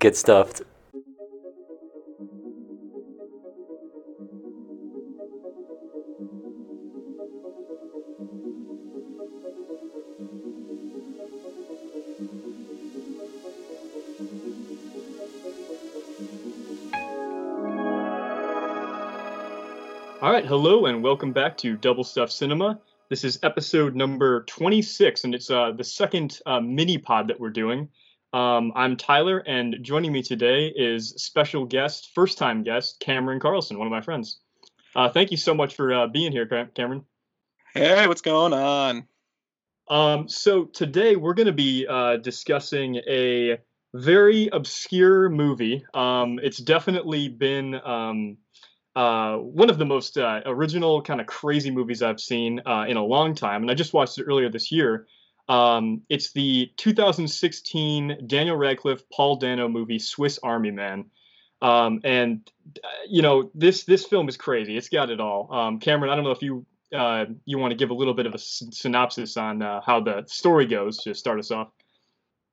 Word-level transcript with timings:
Get 0.00 0.16
stuffed. 0.16 0.62
All 20.22 20.32
right, 20.32 20.46
hello 20.46 20.86
and 20.86 21.02
welcome 21.02 21.32
back 21.32 21.58
to 21.58 21.76
Double 21.76 22.04
Stuff 22.04 22.30
Cinema. 22.30 22.80
This 23.10 23.22
is 23.24 23.38
episode 23.42 23.94
number 23.94 24.44
26, 24.44 25.24
and 25.24 25.34
it's 25.34 25.50
uh, 25.50 25.72
the 25.72 25.84
second 25.84 26.38
uh, 26.46 26.60
mini 26.60 26.96
pod 26.96 27.28
that 27.28 27.38
we're 27.38 27.50
doing. 27.50 27.90
Um, 28.32 28.72
I'm 28.76 28.96
Tyler, 28.96 29.38
and 29.38 29.78
joining 29.82 30.12
me 30.12 30.22
today 30.22 30.72
is 30.74 31.14
special 31.16 31.64
guest, 31.64 32.10
first 32.14 32.38
time 32.38 32.62
guest, 32.62 33.00
Cameron 33.00 33.40
Carlson, 33.40 33.76
one 33.76 33.88
of 33.88 33.90
my 33.90 34.02
friends. 34.02 34.38
Uh, 34.94 35.08
thank 35.08 35.32
you 35.32 35.36
so 35.36 35.52
much 35.52 35.74
for 35.74 35.92
uh, 35.92 36.06
being 36.06 36.30
here, 36.30 36.46
Cameron. 36.46 37.04
Hey, 37.74 38.06
what's 38.06 38.20
going 38.20 38.52
on? 38.52 39.08
Um, 39.88 40.28
so 40.28 40.64
today 40.64 41.16
we're 41.16 41.34
going 41.34 41.48
to 41.48 41.52
be 41.52 41.88
uh, 41.88 42.18
discussing 42.18 42.96
a 43.08 43.58
very 43.94 44.48
obscure 44.52 45.28
movie. 45.28 45.84
Um, 45.92 46.38
it's 46.40 46.58
definitely 46.58 47.28
been 47.28 47.74
um, 47.74 48.36
uh, 48.94 49.38
one 49.38 49.70
of 49.70 49.78
the 49.78 49.86
most 49.86 50.16
uh, 50.16 50.42
original, 50.46 51.02
kind 51.02 51.20
of 51.20 51.26
crazy 51.26 51.72
movies 51.72 52.00
I've 52.00 52.20
seen 52.20 52.60
uh, 52.64 52.84
in 52.88 52.96
a 52.96 53.04
long 53.04 53.34
time, 53.34 53.62
and 53.62 53.70
I 53.72 53.74
just 53.74 53.92
watched 53.92 54.18
it 54.18 54.24
earlier 54.24 54.48
this 54.48 54.70
year. 54.70 55.08
Um, 55.50 56.02
it's 56.08 56.30
the 56.30 56.70
2016 56.76 58.18
Daniel 58.28 58.56
Radcliffe, 58.56 59.02
Paul 59.10 59.34
Dano 59.34 59.66
movie, 59.66 59.98
Swiss 59.98 60.38
Army 60.44 60.70
Man. 60.70 61.06
Um, 61.60 62.00
and 62.04 62.48
uh, 62.82 62.88
you 63.08 63.20
know 63.20 63.50
this 63.52 63.82
this 63.82 64.06
film 64.06 64.28
is 64.28 64.36
crazy. 64.36 64.76
It's 64.76 64.88
got 64.88 65.10
it 65.10 65.20
all. 65.20 65.52
Um, 65.52 65.80
Cameron, 65.80 66.12
I 66.12 66.14
don't 66.14 66.22
know 66.22 66.30
if 66.30 66.40
you 66.40 66.64
uh, 66.94 67.24
you 67.44 67.58
want 67.58 67.72
to 67.72 67.76
give 67.76 67.90
a 67.90 67.94
little 67.94 68.14
bit 68.14 68.26
of 68.26 68.34
a 68.34 68.38
synopsis 68.38 69.36
on 69.36 69.60
uh, 69.60 69.80
how 69.84 70.00
the 70.00 70.24
story 70.28 70.66
goes 70.66 70.98
to 70.98 71.14
start 71.14 71.40
us 71.40 71.50
off. 71.50 71.68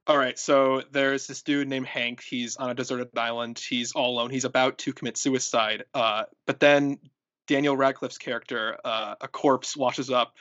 All 0.07 0.17
right, 0.17 0.39
so 0.39 0.81
there's 0.91 1.27
this 1.27 1.43
dude 1.43 1.67
named 1.67 1.85
Hank. 1.85 2.23
He's 2.23 2.55
on 2.55 2.71
a 2.71 2.73
deserted 2.73 3.09
island. 3.15 3.59
He's 3.59 3.91
all 3.91 4.15
alone. 4.15 4.31
He's 4.31 4.45
about 4.45 4.79
to 4.79 4.93
commit 4.93 5.17
suicide. 5.17 5.83
Uh, 5.93 6.23
but 6.47 6.59
then 6.59 6.97
Daniel 7.45 7.77
Radcliffe's 7.77 8.17
character, 8.17 8.77
uh, 8.83 9.15
a 9.21 9.27
corpse, 9.27 9.77
washes 9.77 10.09
up, 10.09 10.33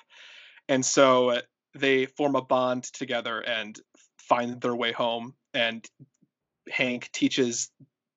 and 0.69 0.85
so 0.85 1.41
they 1.79 2.07
form 2.07 2.37
a 2.37 2.43
bond 2.43 2.85
together 2.85 3.41
and 3.41 3.79
find 4.19 4.61
their 4.61 4.75
way 4.75 4.93
home. 4.93 5.35
And 5.55 5.87
Hank 6.71 7.11
teaches 7.13 7.71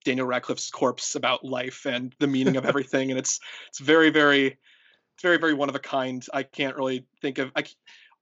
Daniel 0.06 0.28
Radcliffe's 0.28 0.72
corpse 0.72 1.16
about 1.16 1.44
life 1.44 1.86
and 1.86 2.16
the 2.20 2.28
meaning 2.28 2.58
of 2.58 2.66
everything, 2.72 3.12
and 3.12 3.20
it's 3.20 3.40
it's 3.70 3.80
very 3.80 4.10
very 4.10 4.48
it's 4.48 5.24
very 5.24 5.38
very 5.38 5.54
one 5.54 5.70
of 5.70 5.76
a 5.76 5.80
kind. 5.80 6.26
I 6.34 6.44
can't 6.44 6.76
really 6.76 7.06
think 7.22 7.38
of 7.38 7.52
I, 7.56 7.66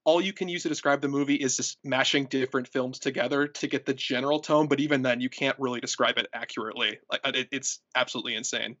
all 0.04 0.22
you 0.22 0.32
can 0.32 0.48
use 0.48 0.62
to 0.62 0.70
describe 0.70 1.02
the 1.02 1.08
movie 1.08 1.34
is 1.34 1.56
just 1.56 1.78
mashing 1.84 2.24
different 2.26 2.68
films 2.68 2.98
together 2.98 3.46
to 3.46 3.66
get 3.66 3.84
the 3.84 3.92
general 3.92 4.40
tone 4.40 4.66
but 4.66 4.80
even 4.80 5.02
then 5.02 5.20
you 5.20 5.28
can't 5.28 5.58
really 5.58 5.80
describe 5.80 6.16
it 6.16 6.26
accurately 6.32 6.98
like 7.12 7.20
uh, 7.24 7.32
it, 7.34 7.48
it's 7.52 7.80
absolutely 7.94 8.34
insane 8.34 8.76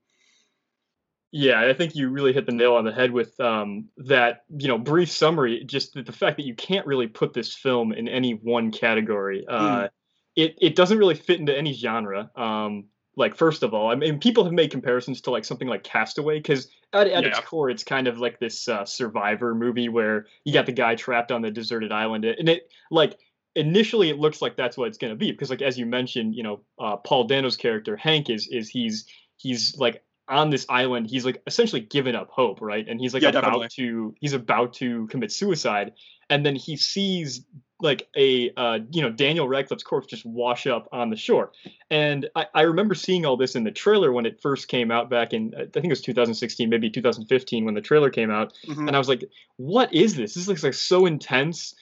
Yeah, 1.30 1.60
I 1.60 1.74
think 1.74 1.94
you 1.94 2.08
really 2.08 2.32
hit 2.32 2.46
the 2.46 2.52
nail 2.52 2.74
on 2.74 2.84
the 2.84 2.92
head 2.92 3.12
with 3.12 3.38
um, 3.38 3.88
that, 3.98 4.44
you 4.48 4.66
know, 4.66 4.78
brief 4.78 5.10
summary. 5.10 5.62
Just 5.64 5.92
the, 5.92 6.02
the 6.02 6.12
fact 6.12 6.38
that 6.38 6.46
you 6.46 6.54
can't 6.54 6.86
really 6.86 7.06
put 7.06 7.34
this 7.34 7.54
film 7.54 7.92
in 7.92 8.08
any 8.08 8.32
one 8.32 8.70
category. 8.70 9.46
Uh, 9.46 9.82
Mm. 9.82 9.90
It 10.36 10.56
it 10.60 10.76
doesn't 10.76 10.98
really 10.98 11.16
fit 11.16 11.40
into 11.40 11.56
any 11.56 11.72
genre. 11.72 12.30
Um, 12.36 12.84
like 13.16 13.34
first 13.34 13.64
of 13.64 13.74
all, 13.74 13.90
I 13.90 13.96
mean, 13.96 14.20
people 14.20 14.44
have 14.44 14.52
made 14.52 14.70
comparisons 14.70 15.20
to 15.22 15.32
like 15.32 15.44
something 15.44 15.66
like 15.66 15.82
Castaway 15.82 16.38
because 16.38 16.68
at, 16.92 17.08
at 17.08 17.24
its 17.24 17.40
core, 17.40 17.68
it's 17.68 17.82
kind 17.82 18.06
of 18.06 18.18
like 18.18 18.38
this 18.38 18.68
uh, 18.68 18.84
survivor 18.84 19.54
movie 19.54 19.88
where 19.88 20.26
you 20.44 20.52
got 20.52 20.66
the 20.66 20.72
guy 20.72 20.94
trapped 20.94 21.32
on 21.32 21.42
the 21.42 21.50
deserted 21.50 21.90
island, 21.90 22.24
and 22.24 22.48
it 22.48 22.70
like 22.92 23.18
initially 23.56 24.08
it 24.10 24.18
looks 24.18 24.40
like 24.40 24.56
that's 24.56 24.76
what 24.76 24.86
it's 24.86 24.98
going 24.98 25.12
to 25.12 25.16
be 25.16 25.32
because 25.32 25.50
like 25.50 25.62
as 25.62 25.76
you 25.76 25.84
mentioned, 25.84 26.36
you 26.36 26.44
know, 26.44 26.60
uh, 26.78 26.96
Paul 26.96 27.24
Dano's 27.26 27.56
character 27.56 27.96
Hank 27.96 28.30
is 28.30 28.46
is 28.46 28.68
he's 28.68 29.06
he's 29.36 29.76
like 29.76 30.04
on 30.28 30.50
this 30.50 30.66
island 30.68 31.08
he's 31.08 31.24
like 31.24 31.42
essentially 31.46 31.80
given 31.80 32.14
up 32.14 32.28
hope 32.30 32.60
right? 32.60 32.86
And 32.88 33.00
he's 33.00 33.14
like 33.14 33.22
Yeah, 33.22 33.30
about 33.30 33.42
definitely. 33.42 33.68
to 33.76 34.14
he's 34.20 34.32
about 34.34 34.74
to 34.74 35.06
commit 35.08 35.32
suicide. 35.32 35.92
And 36.30 36.44
then 36.44 36.56
he 36.56 36.76
sees 36.76 37.44
like 37.80 38.08
a 38.16 38.50
uh, 38.56 38.80
you 38.90 39.02
know 39.02 39.10
daniel 39.10 39.48
radcliffe's 39.48 39.84
corpse 39.84 40.08
just 40.08 40.26
wash 40.26 40.66
up 40.66 40.88
on 40.92 41.10
the 41.10 41.16
shore. 41.16 41.52
And 41.90 42.28
I, 42.34 42.46
I 42.54 42.60
remember 42.62 42.94
seeing 42.94 43.24
all 43.24 43.36
this 43.36 43.54
in 43.56 43.64
the 43.64 43.70
trailer 43.70 44.12
when 44.12 44.26
it 44.26 44.40
first 44.42 44.68
came 44.68 44.90
out 44.90 45.08
back 45.08 45.32
in 45.32 45.52
i 45.56 45.64
think 45.66 45.86
it 45.86 45.88
was 45.90 46.00
2016 46.02 46.68
maybe 46.68 46.90
2015 46.90 47.64
when 47.64 47.74
the 47.74 47.80
trailer 47.80 48.10
came 48.10 48.30
out. 48.30 48.52
Mhm. 48.66 48.88
and 48.88 48.96
i 48.96 48.98
was 48.98 49.08
like 49.08 49.24
what 49.56 49.92
is 49.94 50.14
this? 50.16 50.34
This 50.34 50.46
looks 50.48 50.62
like 50.64 50.74
so 50.74 51.06
intense. 51.06 51.74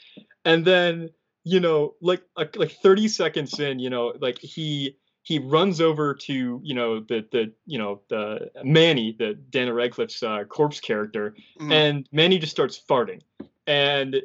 And 0.45 0.65
then 0.65 1.11
you 1.45 1.61
know 1.61 1.95
like 2.01 2.23
like, 2.37 2.57
like 2.57 2.73
30 2.83 3.09
seconds 3.09 3.59
in 3.61 3.79
you 3.79 3.89
know 3.91 4.13
like 4.21 4.39
he 4.39 4.97
he 5.27 5.41
runs 5.41 5.81
over 5.81 6.15
to 6.15 6.61
you 6.63 6.75
know 6.75 7.01
the 7.01 7.27
the 7.33 7.53
you 7.67 7.79
know 7.79 8.01
the 8.09 8.49
Manny 8.63 9.13
the 9.19 9.35
Daniel 9.35 9.75
Radcliffe's 9.75 10.23
uh, 10.23 10.45
corpse 10.45 10.79
character 10.79 11.35
Mhm. 11.61 11.73
and 11.73 12.09
Manny 12.13 12.39
just 12.39 12.53
starts 12.53 12.81
farting. 12.89 13.21
And 13.67 14.23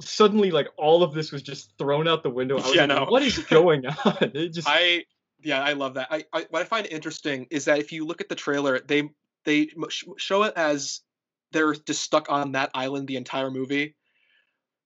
suddenly 0.00 0.50
like 0.50 0.66
all 0.76 1.04
of 1.04 1.14
this 1.14 1.30
was 1.30 1.42
just 1.42 1.78
thrown 1.78 2.08
out 2.08 2.24
the 2.24 2.30
window. 2.30 2.56
I 2.58 2.62
was 2.62 2.74
Yeah, 2.74 2.86
like, 2.86 2.88
no. 2.88 3.04
what 3.06 3.22
is 3.22 3.38
going 3.50 3.86
on? 3.86 4.16
It 4.34 4.48
just 4.52 4.66
i 4.68 5.04
yeah 5.44 5.62
i 5.62 5.72
love 5.74 5.94
that. 5.94 6.08
I, 6.10 6.24
I 6.32 6.46
what 6.50 6.62
i 6.62 6.64
find 6.64 6.86
interesting 6.86 7.46
is 7.50 7.66
that 7.66 7.78
if 7.78 7.92
you 7.92 8.04
look 8.04 8.20
at 8.20 8.28
the 8.28 8.34
trailer 8.34 8.80
they 8.80 9.10
they 9.44 9.68
sh- 9.90 10.04
show 10.18 10.42
it 10.42 10.54
as 10.56 11.02
they're 11.52 11.74
just 11.74 12.02
stuck 12.02 12.30
on 12.30 12.52
that 12.52 12.70
island 12.74 13.06
the 13.06 13.16
entire 13.16 13.50
movie 13.50 13.94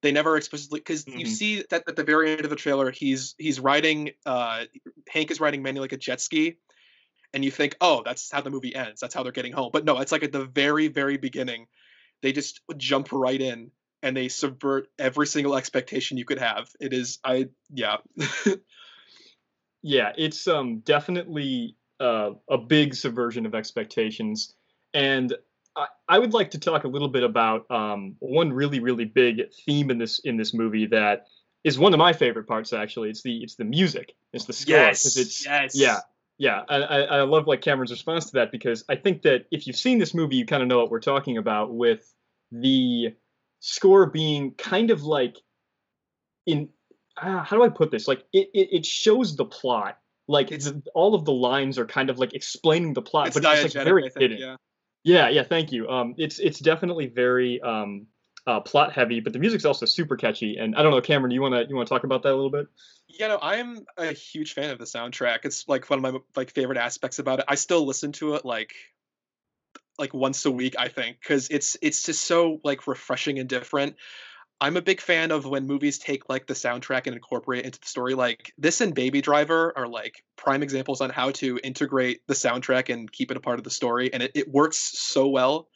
they 0.07 0.13
never 0.13 0.37
explicitly 0.37 0.79
because 0.79 1.05
you 1.09 1.25
Mhm. 1.25 1.27
see 1.27 1.65
that 1.71 1.83
at 1.89 1.97
the 1.97 2.05
very 2.05 2.31
end 2.31 2.43
of 2.45 2.51
the 2.51 2.55
trailer 2.57 2.93
he's 2.93 3.35
he's 3.39 3.59
riding 3.59 4.13
uh 4.25 4.65
hank 5.09 5.33
is 5.33 5.41
riding 5.41 5.63
Manny 5.65 5.81
like 5.81 5.93
a 5.93 5.97
jet 5.97 6.21
ski 6.21 6.59
and 7.35 7.45
you 7.45 7.51
think 7.51 7.77
oh 7.81 8.03
that's 8.05 8.31
how 8.31 8.41
the 8.41 8.51
movie 8.51 8.73
ends. 8.73 9.01
That's 9.01 9.13
how 9.15 9.25
they're 9.25 9.33
getting 9.33 9.53
home. 9.53 9.71
But 9.73 9.85
no 9.85 9.99
it's 9.99 10.13
like 10.13 10.23
at 10.23 10.31
the 10.31 10.45
very 10.45 10.87
very 10.87 11.17
beginning 11.17 11.67
they 12.23 12.33
just 12.33 12.61
jump 12.77 13.11
right 13.11 13.41
in 13.41 13.73
and 14.01 14.17
they 14.17 14.29
subvert 14.29 14.87
every 14.97 15.27
single 15.27 15.57
expectation 15.57 16.19
you 16.19 16.25
could 16.25 16.39
have. 16.39 16.69
It 16.79 16.93
is 16.93 17.19
i 17.25 17.49
yeah. 17.69 17.97
Yeah 19.83 20.13
it's 20.17 20.47
um 20.47 20.81
definitely 20.81 21.75
uh, 21.99 22.31
a 22.49 22.59
big 22.59 22.95
subversion 22.95 23.45
of 23.45 23.55
expectations. 23.57 24.55
And 24.95 25.35
I, 26.09 26.19
would 26.19 26.33
like 26.33 26.53
to 26.53 26.59
talk 26.59 26.85
a 26.85 26.89
little 26.89 27.09
bit 27.09 27.23
about 27.23 27.71
um, 27.71 28.17
one 28.21 28.53
really 28.53 28.81
really 28.81 29.05
big 29.05 29.43
theme 29.67 29.91
in 29.91 29.99
this 29.99 30.21
in 30.21 30.37
this 30.37 30.55
movie 30.55 30.87
that 30.87 31.27
is 31.65 31.79
one 31.79 31.93
of 31.93 31.99
my 31.99 32.13
favorite 32.13 32.47
parts 32.47 32.73
actually. 32.73 33.11
It's 33.11 33.23
the 33.23 33.43
it's 33.43 33.57
the 33.57 33.65
music. 33.65 34.15
It's 34.33 34.45
the 34.47 34.53
score 34.53 34.77
'cause 35.05 35.17
it's 35.17 35.45
yes. 35.45 35.73
yeah 35.77 35.99
yeah. 36.39 36.63
I, 36.69 36.77
I 36.79 37.23
love 37.23 37.47
like 37.47 37.61
cameron's 37.63 37.91
response 37.91 38.27
to 38.27 38.33
that 38.35 38.53
because 38.53 38.85
i 38.89 38.95
think 38.97 39.23
that 39.23 39.47
if 39.51 39.67
you've 39.67 39.77
seen 39.77 39.99
this 39.99 40.13
movie 40.15 40.37
you 40.37 40.45
kind 40.47 40.63
of 40.63 40.69
know 40.69 40.79
what 40.79 40.91
we're 40.91 41.01
talking 41.01 41.39
about 41.39 41.73
with 41.75 42.13
the 42.53 43.15
score 43.61 44.07
being 44.07 44.53
kind 44.53 44.91
of 44.91 45.03
like 45.03 45.37
in 46.47 46.69
ah, 47.17 47.43
how 47.45 47.57
do 47.57 47.63
i 47.63 47.69
put 47.69 47.91
this? 47.91 48.07
Like 48.07 48.25
it, 48.33 48.49
it, 48.55 48.69
it 48.73 48.87
shows 48.87 49.37
the 49.37 49.45
plot. 49.45 49.99
Like 50.29 50.53
It's- 50.53 50.73
all 50.95 51.15
of 51.15 51.25
the 51.25 51.33
lines 51.33 51.79
are 51.79 51.87
kind 51.87 52.11
of 52.11 52.19
like 52.19 52.35
explaining 52.35 52.93
the 52.95 53.03
plot 53.03 53.29
it's 53.29 53.39
but 53.39 53.59
it's 53.59 53.75
like 53.75 53.85
very 53.85 54.11
hidden. 54.17 54.39
yeah 54.39 54.57
yeah, 55.07 55.29
yeah, 55.29 55.43
thank 55.43 55.73
you. 55.73 55.89
Um, 55.89 56.15
it's 56.19 56.39
it's 56.39 56.59
definitely 56.59 57.07
very 57.07 57.61
um, 57.63 58.07
uh, 58.47 58.61
plot 58.61 58.93
heavy, 58.93 59.21
but 59.21 59.33
the 59.33 59.39
music's 59.39 59.65
also 59.65 59.87
super 59.87 60.17
catchy. 60.17 60.57
And 60.59 60.77
I 60.77 60.83
don't 60.83 60.93
know, 60.93 61.01
Cameron, 61.01 61.31
do 61.31 61.35
you 61.35 61.43
wanna 61.43 61.65
you 61.69 61.75
wanna 61.75 61.87
talk 61.87 62.05
about 62.05 62.23
that 62.25 62.33
a 62.33 62.37
little 62.37 62.51
bit? 62.51 62.67
you 63.09 63.29
know 63.29 63.39
i'm 63.41 63.85
a 63.97 64.13
huge 64.13 64.53
fan 64.53 64.71
of 64.71 64.79
the 64.79 64.85
soundtrack 64.85 65.41
it's 65.45 65.69
like 65.69 65.89
one 65.89 66.05
of 66.05 66.15
my 66.15 66.21
like 66.35 66.53
favorite 66.53 66.79
aspects 66.79 67.19
about 67.19 67.39
it 67.39 67.45
i 67.49 67.55
still 67.55 67.87
listen 67.87 68.13
to 68.13 68.35
it 68.35 68.45
like 68.45 68.75
like 69.99 70.13
once 70.13 70.45
a 70.45 70.51
week 70.51 70.75
i 70.79 70.89
think 70.89 71.19
because 71.21 71.49
it's 71.51 71.77
it's 71.83 72.03
just 72.03 72.23
so 72.23 72.61
like 72.65 72.87
refreshing 72.87 73.39
and 73.39 73.49
different 73.49 73.97
i'm 74.61 74.77
a 74.77 74.83
big 74.83 75.01
fan 75.01 75.31
of 75.31 75.45
when 75.45 75.67
movies 75.67 75.99
take 75.99 76.29
like 76.29 76.47
the 76.47 76.55
soundtrack 76.55 77.07
and 77.07 77.15
incorporate 77.15 77.61
it 77.61 77.67
into 77.67 77.81
the 77.81 77.87
story 77.87 78.15
like 78.15 78.53
this 78.59 78.81
and 78.81 78.95
baby 78.95 79.21
driver 79.21 79.73
are 79.77 79.89
like 79.89 80.23
prime 80.37 80.63
examples 80.63 81.01
on 81.01 81.11
how 81.11 81.31
to 81.31 81.59
integrate 81.63 82.21
the 82.27 82.35
soundtrack 82.35 82.93
and 82.93 83.11
keep 83.11 83.31
it 83.31 83.37
a 83.37 83.41
part 83.41 83.59
of 83.59 83.65
the 83.65 83.71
story 83.71 84.13
and 84.13 84.23
it, 84.23 84.33
it 84.35 84.49
works 84.49 84.79
so 84.79 85.29
well. 85.29 85.69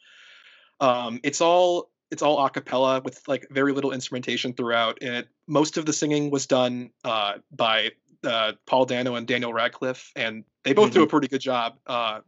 Um 0.79 1.19
it's 1.23 1.41
all 1.41 1.91
it's 2.11 2.21
all 2.21 2.45
a 2.45 2.49
cappella 2.49 3.01
with 3.03 3.21
like 3.27 3.47
very 3.49 3.71
little 3.71 3.91
instrumentation 3.91 4.53
throughout 4.53 4.99
and 5.01 5.15
it, 5.15 5.27
most 5.47 5.77
of 5.77 5.85
the 5.85 5.93
singing 5.93 6.29
was 6.29 6.45
done 6.45 6.91
uh, 7.03 7.33
by 7.51 7.91
uh, 8.23 8.51
paul 8.67 8.85
dano 8.85 9.15
and 9.15 9.27
daniel 9.27 9.53
radcliffe 9.53 10.11
and 10.15 10.43
they 10.63 10.73
both 10.73 10.91
do 10.91 11.01
a 11.01 11.07
pretty 11.07 11.27
good 11.27 11.41
job 11.41 11.77
uh, 11.87 12.19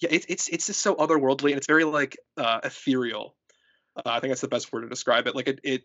yeah 0.00 0.08
it's 0.12 0.26
it's 0.28 0.48
it's 0.48 0.66
just 0.66 0.80
so 0.80 0.94
otherworldly 0.96 1.50
and 1.50 1.56
it's 1.56 1.66
very 1.66 1.84
like 1.84 2.16
uh, 2.36 2.60
ethereal 2.64 3.34
uh, 3.96 4.02
i 4.06 4.20
think 4.20 4.30
that's 4.30 4.40
the 4.40 4.48
best 4.48 4.72
word 4.72 4.82
to 4.82 4.88
describe 4.88 5.26
it 5.26 5.34
like 5.34 5.48
it, 5.48 5.60
it 5.62 5.82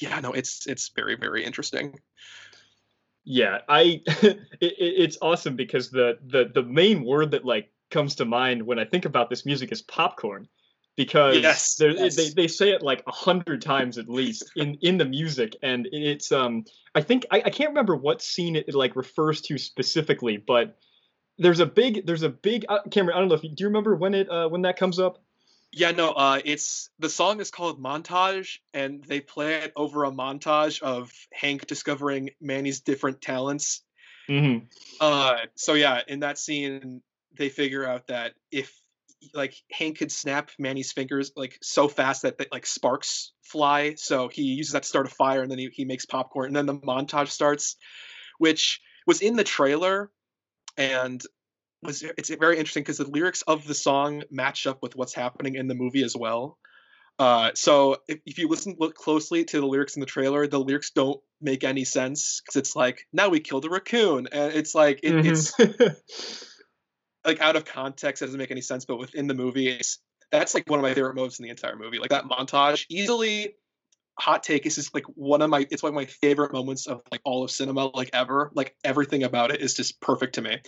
yeah 0.00 0.20
no 0.20 0.32
it's 0.32 0.66
it's 0.66 0.90
very 0.94 1.16
very 1.16 1.44
interesting 1.44 1.98
Yeah, 3.24 3.60
I 3.68 4.02
it, 4.06 4.44
it's 4.60 5.18
awesome 5.22 5.56
because 5.56 5.90
the 5.90 6.18
the 6.26 6.50
the 6.54 6.62
main 6.62 7.04
word 7.04 7.30
that 7.30 7.44
like 7.44 7.70
comes 7.90 8.16
to 8.16 8.24
mind 8.24 8.62
when 8.62 8.78
I 8.78 8.84
think 8.84 9.04
about 9.04 9.30
this 9.30 9.46
music 9.46 9.72
is 9.72 9.82
popcorn 9.82 10.48
because 10.96 11.42
Yes, 11.42 11.76
yes. 11.80 12.16
they 12.16 12.28
they 12.30 12.48
say 12.48 12.70
it 12.70 12.82
like 12.82 13.02
a 13.06 13.12
hundred 13.12 13.62
times 13.62 13.98
at 13.98 14.08
least 14.08 14.50
in 14.56 14.74
in 14.82 14.98
the 14.98 15.04
music 15.04 15.56
and 15.62 15.88
it's 15.90 16.32
um 16.32 16.64
I 16.94 17.00
think 17.00 17.26
I, 17.30 17.42
I 17.46 17.50
can't 17.50 17.70
remember 17.70 17.96
what 17.96 18.22
scene 18.22 18.56
it, 18.56 18.68
it 18.68 18.74
like 18.74 18.94
refers 18.94 19.40
to 19.42 19.58
specifically 19.58 20.36
but 20.36 20.76
there's 21.38 21.60
a 21.60 21.66
big 21.66 22.06
there's 22.06 22.22
a 22.22 22.28
big 22.28 22.66
uh, 22.68 22.82
Cameron 22.90 23.16
I 23.16 23.20
don't 23.20 23.28
know 23.28 23.34
if 23.36 23.42
you 23.42 23.50
do 23.50 23.64
you 23.64 23.68
remember 23.68 23.96
when 23.96 24.14
it 24.14 24.28
uh 24.30 24.48
when 24.48 24.62
that 24.62 24.76
comes 24.76 24.98
up 24.98 25.22
Yeah, 25.76 25.90
no, 25.90 26.10
uh, 26.10 26.40
it's 26.44 26.88
the 27.00 27.08
song 27.08 27.40
is 27.40 27.50
called 27.50 27.82
Montage, 27.82 28.58
and 28.72 29.02
they 29.02 29.20
play 29.20 29.54
it 29.56 29.72
over 29.74 30.04
a 30.04 30.10
montage 30.12 30.80
of 30.80 31.10
Hank 31.32 31.66
discovering 31.66 32.30
Manny's 32.40 32.80
different 32.80 33.20
talents. 33.20 33.82
hmm 34.28 34.58
Uh, 35.00 35.38
so 35.56 35.74
yeah, 35.74 36.02
in 36.06 36.20
that 36.20 36.38
scene, 36.38 37.02
they 37.36 37.48
figure 37.48 37.84
out 37.84 38.06
that 38.06 38.34
if 38.52 38.72
like 39.32 39.54
Hank 39.72 39.98
could 39.98 40.12
snap 40.12 40.50
Manny's 40.58 40.92
fingers 40.92 41.32
like 41.34 41.58
so 41.60 41.88
fast 41.88 42.22
that, 42.22 42.38
that 42.38 42.52
like 42.52 42.66
sparks 42.66 43.32
fly, 43.42 43.94
so 43.96 44.28
he 44.28 44.42
uses 44.42 44.74
that 44.74 44.84
to 44.84 44.88
start 44.88 45.06
a 45.06 45.10
fire, 45.10 45.42
and 45.42 45.50
then 45.50 45.58
he, 45.58 45.70
he 45.72 45.84
makes 45.84 46.06
popcorn, 46.06 46.46
and 46.48 46.56
then 46.56 46.66
the 46.66 46.78
montage 46.78 47.28
starts, 47.28 47.76
which 48.38 48.80
was 49.08 49.22
in 49.22 49.34
the 49.34 49.44
trailer, 49.44 50.10
and 50.76 51.20
was 51.84 52.02
it's 52.02 52.30
very 52.30 52.58
interesting 52.58 52.82
because 52.82 52.98
the 52.98 53.08
lyrics 53.08 53.42
of 53.42 53.66
the 53.66 53.74
song 53.74 54.22
match 54.30 54.66
up 54.66 54.82
with 54.82 54.96
what's 54.96 55.14
happening 55.14 55.54
in 55.54 55.68
the 55.68 55.74
movie 55.74 56.04
as 56.04 56.16
well. 56.16 56.58
Uh, 57.18 57.52
so 57.54 57.98
if, 58.08 58.18
if 58.26 58.38
you 58.38 58.48
listen 58.48 58.76
look 58.78 58.94
closely 58.96 59.44
to 59.44 59.60
the 59.60 59.66
lyrics 59.66 59.94
in 59.94 60.00
the 60.00 60.06
trailer, 60.06 60.46
the 60.46 60.58
lyrics 60.58 60.90
don't 60.90 61.20
make 61.40 61.62
any 61.62 61.84
sense 61.84 62.40
because 62.40 62.56
it's 62.56 62.74
like 62.74 63.06
now 63.12 63.28
we 63.28 63.40
killed 63.40 63.64
a 63.64 63.68
raccoon, 63.68 64.26
and 64.32 64.52
it's 64.52 64.74
like 64.74 65.00
it, 65.02 65.26
it's 65.26 65.52
like 67.24 67.40
out 67.40 67.56
of 67.56 67.64
context. 67.64 68.22
It 68.22 68.26
doesn't 68.26 68.38
make 68.38 68.50
any 68.50 68.62
sense, 68.62 68.84
but 68.84 68.98
within 68.98 69.28
the 69.28 69.34
movie, 69.34 69.68
it's 69.68 70.00
that's 70.32 70.54
like 70.54 70.68
one 70.68 70.80
of 70.80 70.82
my 70.82 70.94
favorite 70.94 71.14
moments 71.14 71.38
in 71.38 71.44
the 71.44 71.50
entire 71.50 71.76
movie. 71.76 71.98
Like 71.98 72.10
that 72.10 72.24
montage, 72.24 72.86
easily 72.88 73.54
hot 74.18 74.42
take 74.42 74.64
is 74.66 74.76
just 74.76 74.94
like 74.94 75.04
one 75.14 75.42
of 75.42 75.50
my 75.50 75.66
it's 75.70 75.82
one 75.82 75.90
of 75.90 75.94
my 75.94 76.06
favorite 76.06 76.52
moments 76.52 76.86
of 76.86 77.02
like 77.10 77.20
all 77.24 77.42
of 77.44 77.50
cinema 77.50 77.86
like 77.86 78.10
ever. 78.12 78.50
Like 78.54 78.76
everything 78.84 79.24
about 79.24 79.50
it 79.50 79.60
is 79.60 79.74
just 79.74 80.00
perfect 80.00 80.36
to 80.36 80.42
me 80.42 80.58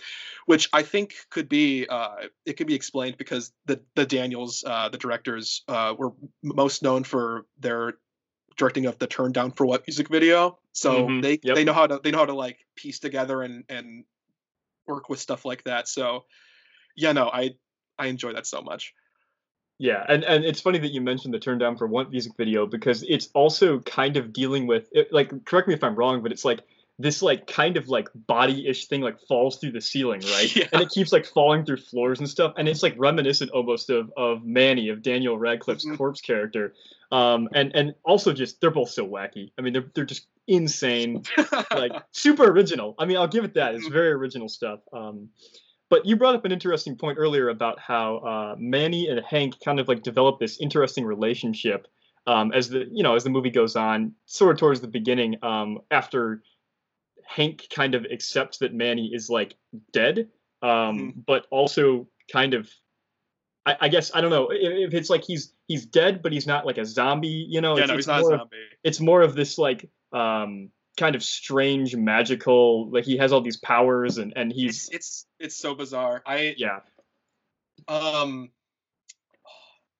which 0.45 0.69
i 0.73 0.81
think 0.81 1.15
could 1.29 1.49
be 1.49 1.85
uh 1.87 2.15
it 2.45 2.53
could 2.53 2.67
be 2.67 2.75
explained 2.75 3.17
because 3.17 3.51
the 3.65 3.81
the 3.95 4.05
daniels 4.05 4.63
uh 4.65 4.87
the 4.89 4.97
directors 4.97 5.63
uh 5.67 5.93
were 5.97 6.11
most 6.43 6.83
known 6.83 7.03
for 7.03 7.45
their 7.59 7.93
directing 8.57 8.87
of 8.87 8.97
the 8.99 9.07
turn 9.07 9.31
down 9.31 9.51
for 9.51 9.65
what 9.65 9.87
music 9.87 10.09
video. 10.09 10.59
So 10.73 11.07
Mhm, 11.07 11.21
they 11.21 11.39
yep. 11.43 11.55
they 11.55 11.63
know 11.63 11.73
how 11.73 11.87
to 11.87 12.01
they 12.03 12.11
know 12.11 12.17
how 12.17 12.25
to 12.25 12.33
like 12.33 12.65
piece 12.75 12.99
together 12.99 13.41
and 13.43 13.63
and 13.69 14.03
work 14.87 15.09
with 15.09 15.19
stuff 15.19 15.45
like 15.45 15.63
that. 15.63 15.87
So 15.87 16.25
yeah 16.95 17.11
no 17.11 17.29
i 17.31 17.51
i 17.97 18.07
enjoy 18.07 18.33
that 18.33 18.47
so 18.47 18.61
much 18.61 18.93
Yeah, 19.79 20.03
and 20.07 20.23
and 20.23 20.43
it's 20.43 20.59
funny 20.61 20.79
that 20.79 20.91
you 20.91 21.01
mentioned 21.01 21.33
the 21.33 21.39
turn 21.39 21.57
down 21.59 21.77
for 21.77 21.85
one 21.87 22.09
music 22.09 22.33
video 22.35 22.65
because 22.65 23.03
it's 23.07 23.29
also 23.33 23.79
kind 23.81 24.17
of 24.17 24.33
dealing 24.33 24.65
with 24.65 24.89
it, 24.91 25.13
like 25.13 25.45
correct 25.45 25.67
me 25.67 25.73
if 25.75 25.83
I'm 25.83 25.95
wrong, 25.95 26.23
but 26.23 26.31
it's 26.31 26.43
like 26.43 26.61
this 26.99 27.21
like 27.21 27.45
kind 27.45 27.77
of 27.77 27.87
like 27.87 28.09
body-ish 28.15 28.87
thing 28.87 29.01
like 29.01 29.19
falls 29.27 29.59
through 29.59 29.71
the 29.73 29.81
ceiling, 29.81 30.21
right? 30.21 30.55
Yeah. 30.55 30.65
And 30.73 30.81
it 30.81 30.89
keeps 30.89 31.11
like 31.11 31.27
falling 31.27 31.63
through 31.63 31.77
floors 31.77 32.17
and 32.17 32.27
stuff, 32.27 32.53
and 32.57 32.67
it's 32.67 32.81
like 32.81 32.95
reminiscent 32.97 33.51
almost 33.51 33.91
of 33.91 34.11
of 34.17 34.43
Manny 34.43 34.89
of 34.89 35.03
Daniel 35.03 35.37
Radcliffe's 35.37 35.85
Mhm. 35.85 35.97
corpse 35.97 36.21
character. 36.21 36.73
Um, 37.11 37.47
and 37.53 37.71
and 37.75 37.93
also 38.03 38.33
just 38.33 38.59
they're 38.59 38.71
both 38.71 38.89
so 38.89 39.07
wacky. 39.07 39.51
I 39.59 39.61
mean, 39.61 39.73
they're 39.73 39.91
they're 39.93 40.05
just 40.05 40.25
insane 40.47 41.21
like 41.71 41.91
super 42.13 42.45
original. 42.49 42.95
I 42.97 43.05
mean, 43.05 43.17
I'll 43.17 43.27
give 43.27 43.43
it 43.43 43.53
that. 43.53 43.75
It's 43.75 43.87
Mhm. 43.87 43.93
very 43.93 44.11
original 44.11 44.49
stuff. 44.49 44.79
Um, 44.91 45.29
but 45.89 46.05
you 46.05 46.15
brought 46.15 46.35
up 46.35 46.45
an 46.45 46.51
interesting 46.51 46.95
point 46.95 47.17
earlier 47.17 47.49
about 47.49 47.79
how 47.79 48.17
uh, 48.17 48.55
Manny 48.57 49.07
and 49.07 49.21
Hank 49.25 49.55
kind 49.63 49.79
of 49.79 49.87
like 49.87 50.03
develop 50.03 50.39
this 50.39 50.59
interesting 50.59 51.05
relationship 51.05 51.87
um, 52.27 52.51
as 52.51 52.69
the 52.69 52.85
you 52.91 53.03
know 53.03 53.15
as 53.15 53.23
the 53.23 53.29
movie 53.29 53.49
goes 53.49 53.75
on, 53.75 54.13
sort 54.25 54.51
of 54.51 54.59
towards 54.59 54.81
the 54.81 54.87
beginning. 54.87 55.37
Um, 55.43 55.79
after 55.89 56.43
Hank 57.25 57.67
kind 57.73 57.95
of 57.95 58.05
accepts 58.05 58.57
that 58.59 58.73
Manny 58.73 59.11
is 59.13 59.29
like 59.29 59.55
dead, 59.93 60.29
um, 60.61 60.69
Mhm. 60.69 61.25
but 61.25 61.47
also 61.49 62.07
kind 62.31 62.53
of. 62.53 62.69
I, 63.65 63.75
I 63.81 63.87
guess 63.89 64.11
I 64.13 64.21
don't 64.21 64.29
know 64.29 64.49
if, 64.51 64.93
it's 64.93 65.09
like 65.09 65.25
he's 65.25 65.53
he's 65.67 65.85
dead, 65.85 66.21
but 66.21 66.31
he's 66.31 66.47
not 66.47 66.65
like 66.65 66.77
a 66.77 66.85
zombie. 66.85 67.27
You 67.49 67.59
know, 67.59 67.77
yeah 67.77 67.83
it's, 67.83 67.87
no 67.89 67.95
it's 67.95 68.05
he's 68.05 68.07
not 68.07 68.19
a 68.19 68.21
more 68.21 68.37
zombie 68.37 68.57
it's 68.83 68.99
more 69.01 69.21
of 69.21 69.35
this 69.35 69.57
like 69.57 69.89
um 70.13 70.69
kind 70.97 71.15
of 71.15 71.23
strange 71.23 71.95
magical 71.95 72.89
like 72.89 73.05
he 73.05 73.17
has 73.17 73.31
all 73.31 73.41
these 73.41 73.57
powers 73.57 74.17
and 74.17 74.33
and 74.35 74.51
he's 74.51 74.89
it's 74.89 74.95
it's 74.95 75.25
it's 75.39 75.57
so 75.57 75.75
bizarre. 75.75 76.21
I 76.25 76.55
yeah. 76.57 76.79
um 77.87 78.49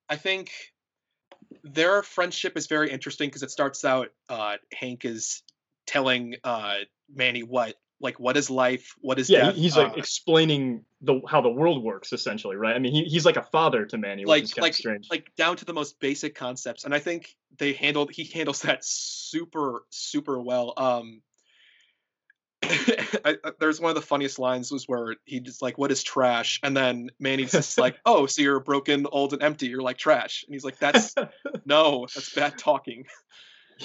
i 0.10 0.16
think 0.16 0.52
their 1.64 2.02
friendship 2.02 2.58
is 2.58 2.68
very 2.68 2.90
interesting 2.92 3.30
because 3.30 3.44
it 3.44 3.52
starts 3.52 3.86
out 3.86 4.10
uh 4.30 4.58
hank 4.74 5.06
is 5.06 5.44
telling 5.86 6.36
uh 6.44 6.78
manny 7.14 7.44
what 7.44 7.76
like 8.00 8.20
what 8.20 8.38
is 8.38 8.50
life? 8.50 8.94
What 9.00 9.20
is 9.20 9.30
yeah 9.30 9.46
death? 9.46 9.56
he's 9.56 9.78
like 9.78 9.94
uh, 9.94 9.96
explaining 9.96 10.86
the 11.02 11.22
how 11.28 11.42
the 11.42 11.50
world 11.50 11.84
works 11.84 12.12
essentially 12.14 12.56
right? 12.56 12.76
I 12.76 12.80
mean 12.80 12.92
he, 12.94 13.04
he's 13.04 13.26
like 13.26 13.38
a 13.38 13.44
father 13.44 13.86
to 13.86 13.98
manny 13.98 14.24
which 14.24 14.30
like 14.30 14.44
is 14.44 14.54
kind 14.54 14.64
like 14.64 14.72
of 14.72 14.76
strange. 14.78 15.08
like 15.12 15.32
down 15.36 15.56
to 15.58 15.66
the 15.66 15.74
most 15.74 16.00
basic 16.00 16.34
concepts 16.34 16.86
and 16.86 16.94
i 16.96 17.00
think 17.00 17.36
they 17.60 17.74
handled 17.74 18.12
he 18.12 18.24
handles 18.24 18.62
that 18.64 18.84
super 18.84 19.84
super 19.92 20.42
well 20.42 20.74
um 20.78 21.22
I, 22.64 23.38
I- 23.44 23.52
there's 23.60 23.80
one 23.80 23.90
of 23.90 23.96
the 23.96 24.02
funniest 24.02 24.40
lines 24.40 24.72
was 24.72 24.88
where 24.88 25.16
he 25.26 25.40
just 25.40 25.62
like 25.62 25.78
what 25.78 25.92
is 25.92 26.02
trash? 26.04 26.60
And 26.64 26.76
then 26.76 27.12
manny's 27.20 27.52
just 27.52 27.78
like 27.78 27.98
oh 28.06 28.26
so 28.26 28.42
you're 28.42 28.60
broken 28.60 29.06
old 29.12 29.34
and 29.34 29.44
empty. 29.44 29.68
You're 29.68 29.82
like 29.82 29.98
trash. 29.98 30.44
And 30.48 30.56
he's 30.56 30.66
like 30.66 30.80
that's 30.80 31.14
no 31.66 32.08
that's 32.14 32.34
bad 32.34 32.58
talking. 32.58 33.06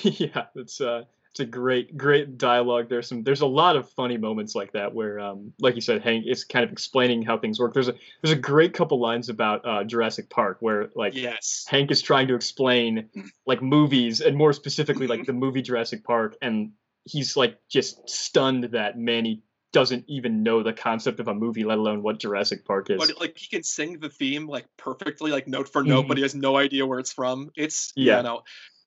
Yeah 0.03 0.47
it's 0.55 0.81
uh 0.81 1.03
it's 1.33 1.41
a 1.41 1.47
great 1.47 1.97
great 1.97 2.37
dialogue 2.37 2.91
there's 2.91 3.09
some 3.09 3.23
there's 3.23 3.41
a 3.41 3.47
lot 3.47 3.75
of 3.75 3.89
funny 3.93 4.19
moments 4.19 4.55
like 4.55 4.71
that 4.73 4.95
where 4.95 5.19
um 5.19 5.51
like 5.61 5.75
you 5.75 5.81
said 5.81 6.03
hank 6.03 6.27
is 6.27 6.45
kind 6.45 6.63
of 6.63 6.71
explaining 6.71 7.23
how 7.23 7.39
things 7.39 7.59
work 7.59 7.73
there's 7.73 7.89
a 7.89 7.95
there's 8.23 8.37
a 8.37 8.41
great 8.41 8.75
couple 8.75 9.01
lines 9.01 9.31
about 9.31 9.65
uh 9.67 9.83
jurassic 9.83 10.29
park 10.29 10.59
where 10.61 10.91
like 10.95 11.15
yes 11.15 11.65
Hank 11.69 11.91
is 11.91 12.03
trying 12.03 12.29
to 12.29 12.35
explain 12.35 13.09
like 13.47 13.63
movies 13.63 14.21
and 14.21 14.37
more 14.37 14.53
specifically 14.53 15.07
like 15.07 15.25
the 15.25 15.33
movie 15.33 15.63
Jurassic 15.63 16.05
Park 16.05 16.37
and 16.43 16.73
he's 17.05 17.35
like 17.37 17.59
just 17.71 18.09
stunned 18.09 18.65
that 18.73 18.99
Manny 18.99 19.43
doesn't 19.73 20.05
even 20.09 20.43
know 20.43 20.63
the 20.63 20.73
concept 20.75 21.19
of 21.19 21.29
a 21.29 21.35
movie 21.35 21.65
let 21.65 21.79
alone 21.79 22.03
what 22.03 22.19
Jurassic 22.21 22.67
Park 22.67 22.91
is. 22.91 22.99
but 22.99 23.19
like 23.19 23.39
he 23.39 23.49
can 23.49 23.63
sing 23.63 23.99
the 24.01 24.11
theme 24.11 24.47
like 24.47 24.67
perfectly 24.77 25.31
like 25.31 25.49
note 25.49 25.67
for 25.67 25.83
note 25.83 26.05
Mhm. 26.05 26.09
but 26.09 26.17
he 26.19 26.23
has 26.23 26.35
no 26.35 26.59
idea 26.59 26.85
where 26.85 26.99
it's 26.99 27.13
from 27.13 27.51
it's 27.57 27.91
yeah, 27.97 28.17
Yeah. 28.17 28.23
no 28.23 28.43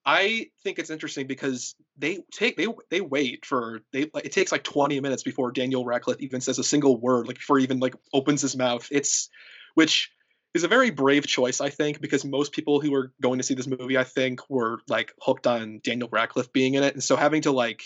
i 0.06 0.48
think 0.64 0.80
it's 0.80 0.90
interesting 0.90 1.28
because 1.28 1.76
they 1.98 2.20
take 2.32 2.58
they 2.58 2.68
they 2.90 3.02
wait 3.02 3.46
for 3.46 3.82
they 3.92 4.10
it 4.24 4.32
takes 4.32 4.52
like 4.52 4.64
20 4.64 5.00
minutes 5.00 5.24
before 5.24 5.52
daniel 5.52 5.86
radcliffe 5.86 6.20
even 6.20 6.42
says 6.42 6.60
a 6.60 6.64
single 6.64 7.00
word 7.00 7.28
like 7.28 7.38
before 7.38 7.58
he 7.58 7.64
even 7.64 7.80
like 7.80 7.96
opens 8.14 8.42
his 8.42 8.56
mouth 8.56 8.88
it's 8.92 9.30
which 9.76 10.12
is 10.54 10.64
a 10.64 10.68
very 10.68 10.90
brave 10.90 11.26
choice 11.26 11.62
i 11.62 11.70
think 11.70 12.02
because 12.02 12.24
most 12.26 12.52
people 12.52 12.80
who 12.80 12.92
were 12.92 13.12
going 13.22 13.40
to 13.40 13.44
see 13.44 13.54
this 13.54 13.68
movie 13.68 13.98
i 13.98 14.04
think 14.04 14.40
were 14.50 14.80
like 14.88 15.14
hooked 15.22 15.48
on 15.48 15.80
daniel 15.84 16.10
radcliffe 16.12 16.52
being 16.54 16.76
in 16.76 16.84
it 16.84 16.94
and 16.94 17.04
so 17.04 17.16
having 17.16 17.42
to 17.42 17.52
like 17.52 17.84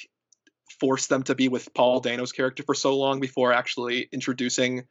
force 0.80 1.08
them 1.08 1.24
to 1.24 1.36
be 1.36 1.48
with 1.48 1.74
paul 1.74 2.00
dano's 2.00 2.32
character 2.32 2.64
for 2.64 2.76
so 2.76 2.96
long 2.98 3.20
before 3.20 3.52
actually 3.54 4.08
introducing 4.12 4.84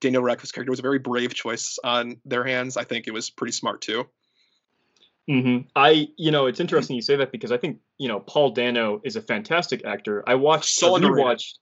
Daniel 0.00 0.22
Radcliffe's 0.22 0.52
character 0.52 0.70
was 0.70 0.78
a 0.78 0.82
very 0.82 0.98
brave 0.98 1.34
choice 1.34 1.78
on 1.84 2.20
their 2.24 2.44
hands. 2.44 2.76
I 2.76 2.84
think 2.84 3.06
it 3.06 3.12
was 3.12 3.30
pretty 3.30 3.52
smart 3.52 3.82
too. 3.82 4.06
Hmm 5.30 5.58
I, 5.76 6.08
you 6.16 6.30
know, 6.30 6.46
it's 6.46 6.60
interesting 6.60 6.96
you 6.96 7.02
say 7.02 7.16
that 7.16 7.30
because 7.32 7.52
I 7.52 7.56
think 7.56 7.78
you 7.98 8.08
know 8.08 8.20
Paul 8.20 8.50
Dano 8.50 9.00
is 9.04 9.16
a 9.16 9.22
fantastic 9.22 9.84
actor. 9.84 10.24
I 10.26 10.34
watched, 10.34 10.74
So 10.74 10.96
I 10.96 11.00
rewatched, 11.00 11.54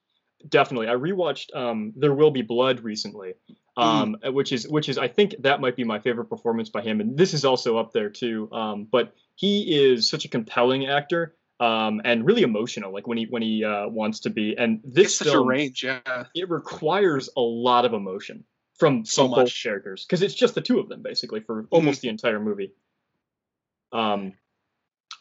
definitely. 0.48 0.88
I 0.88 0.94
rewatched 0.94 1.54
um, 1.54 1.92
There 1.96 2.14
Will 2.14 2.30
Be 2.30 2.42
Blood 2.42 2.80
recently, 2.80 3.34
um, 3.76 4.16
which 4.24 4.52
is 4.52 4.66
which 4.66 4.88
is 4.88 4.96
I 4.98 5.08
think 5.08 5.34
that 5.40 5.60
might 5.60 5.76
be 5.76 5.84
my 5.84 5.98
favorite 5.98 6.26
performance 6.26 6.70
by 6.70 6.82
him, 6.82 7.00
and 7.00 7.16
this 7.16 7.34
is 7.34 7.44
also 7.44 7.76
up 7.76 7.92
there 7.92 8.10
too. 8.10 8.48
Um, 8.52 8.86
but 8.90 9.14
he 9.34 9.92
is 9.92 10.08
such 10.08 10.24
a 10.24 10.28
compelling 10.28 10.86
actor. 10.86 11.34
Um, 11.60 12.00
and 12.04 12.24
really 12.24 12.42
emotional, 12.42 12.92
like 12.92 13.08
when 13.08 13.18
he 13.18 13.26
when 13.28 13.42
he 13.42 13.64
uh, 13.64 13.88
wants 13.88 14.20
to 14.20 14.30
be. 14.30 14.54
And 14.56 14.80
It's 14.84 14.94
this 14.94 15.18
such 15.18 15.34
a 15.34 15.40
range, 15.40 15.82
yeah. 15.82 16.24
it 16.32 16.48
requires 16.48 17.28
a 17.36 17.40
lot 17.40 17.84
of 17.84 17.94
emotion 17.94 18.44
from 18.78 19.04
So 19.04 19.22
from 19.24 19.30
both 19.32 19.38
much. 19.38 19.62
characters 19.64 20.06
because 20.06 20.22
it's 20.22 20.34
just 20.34 20.54
the 20.54 20.60
two 20.60 20.78
of 20.78 20.88
them 20.88 21.02
basically 21.02 21.40
for 21.40 21.66
almost 21.72 22.00
the 22.00 22.10
entire 22.10 22.38
movie. 22.38 22.70
Um, 23.92 24.34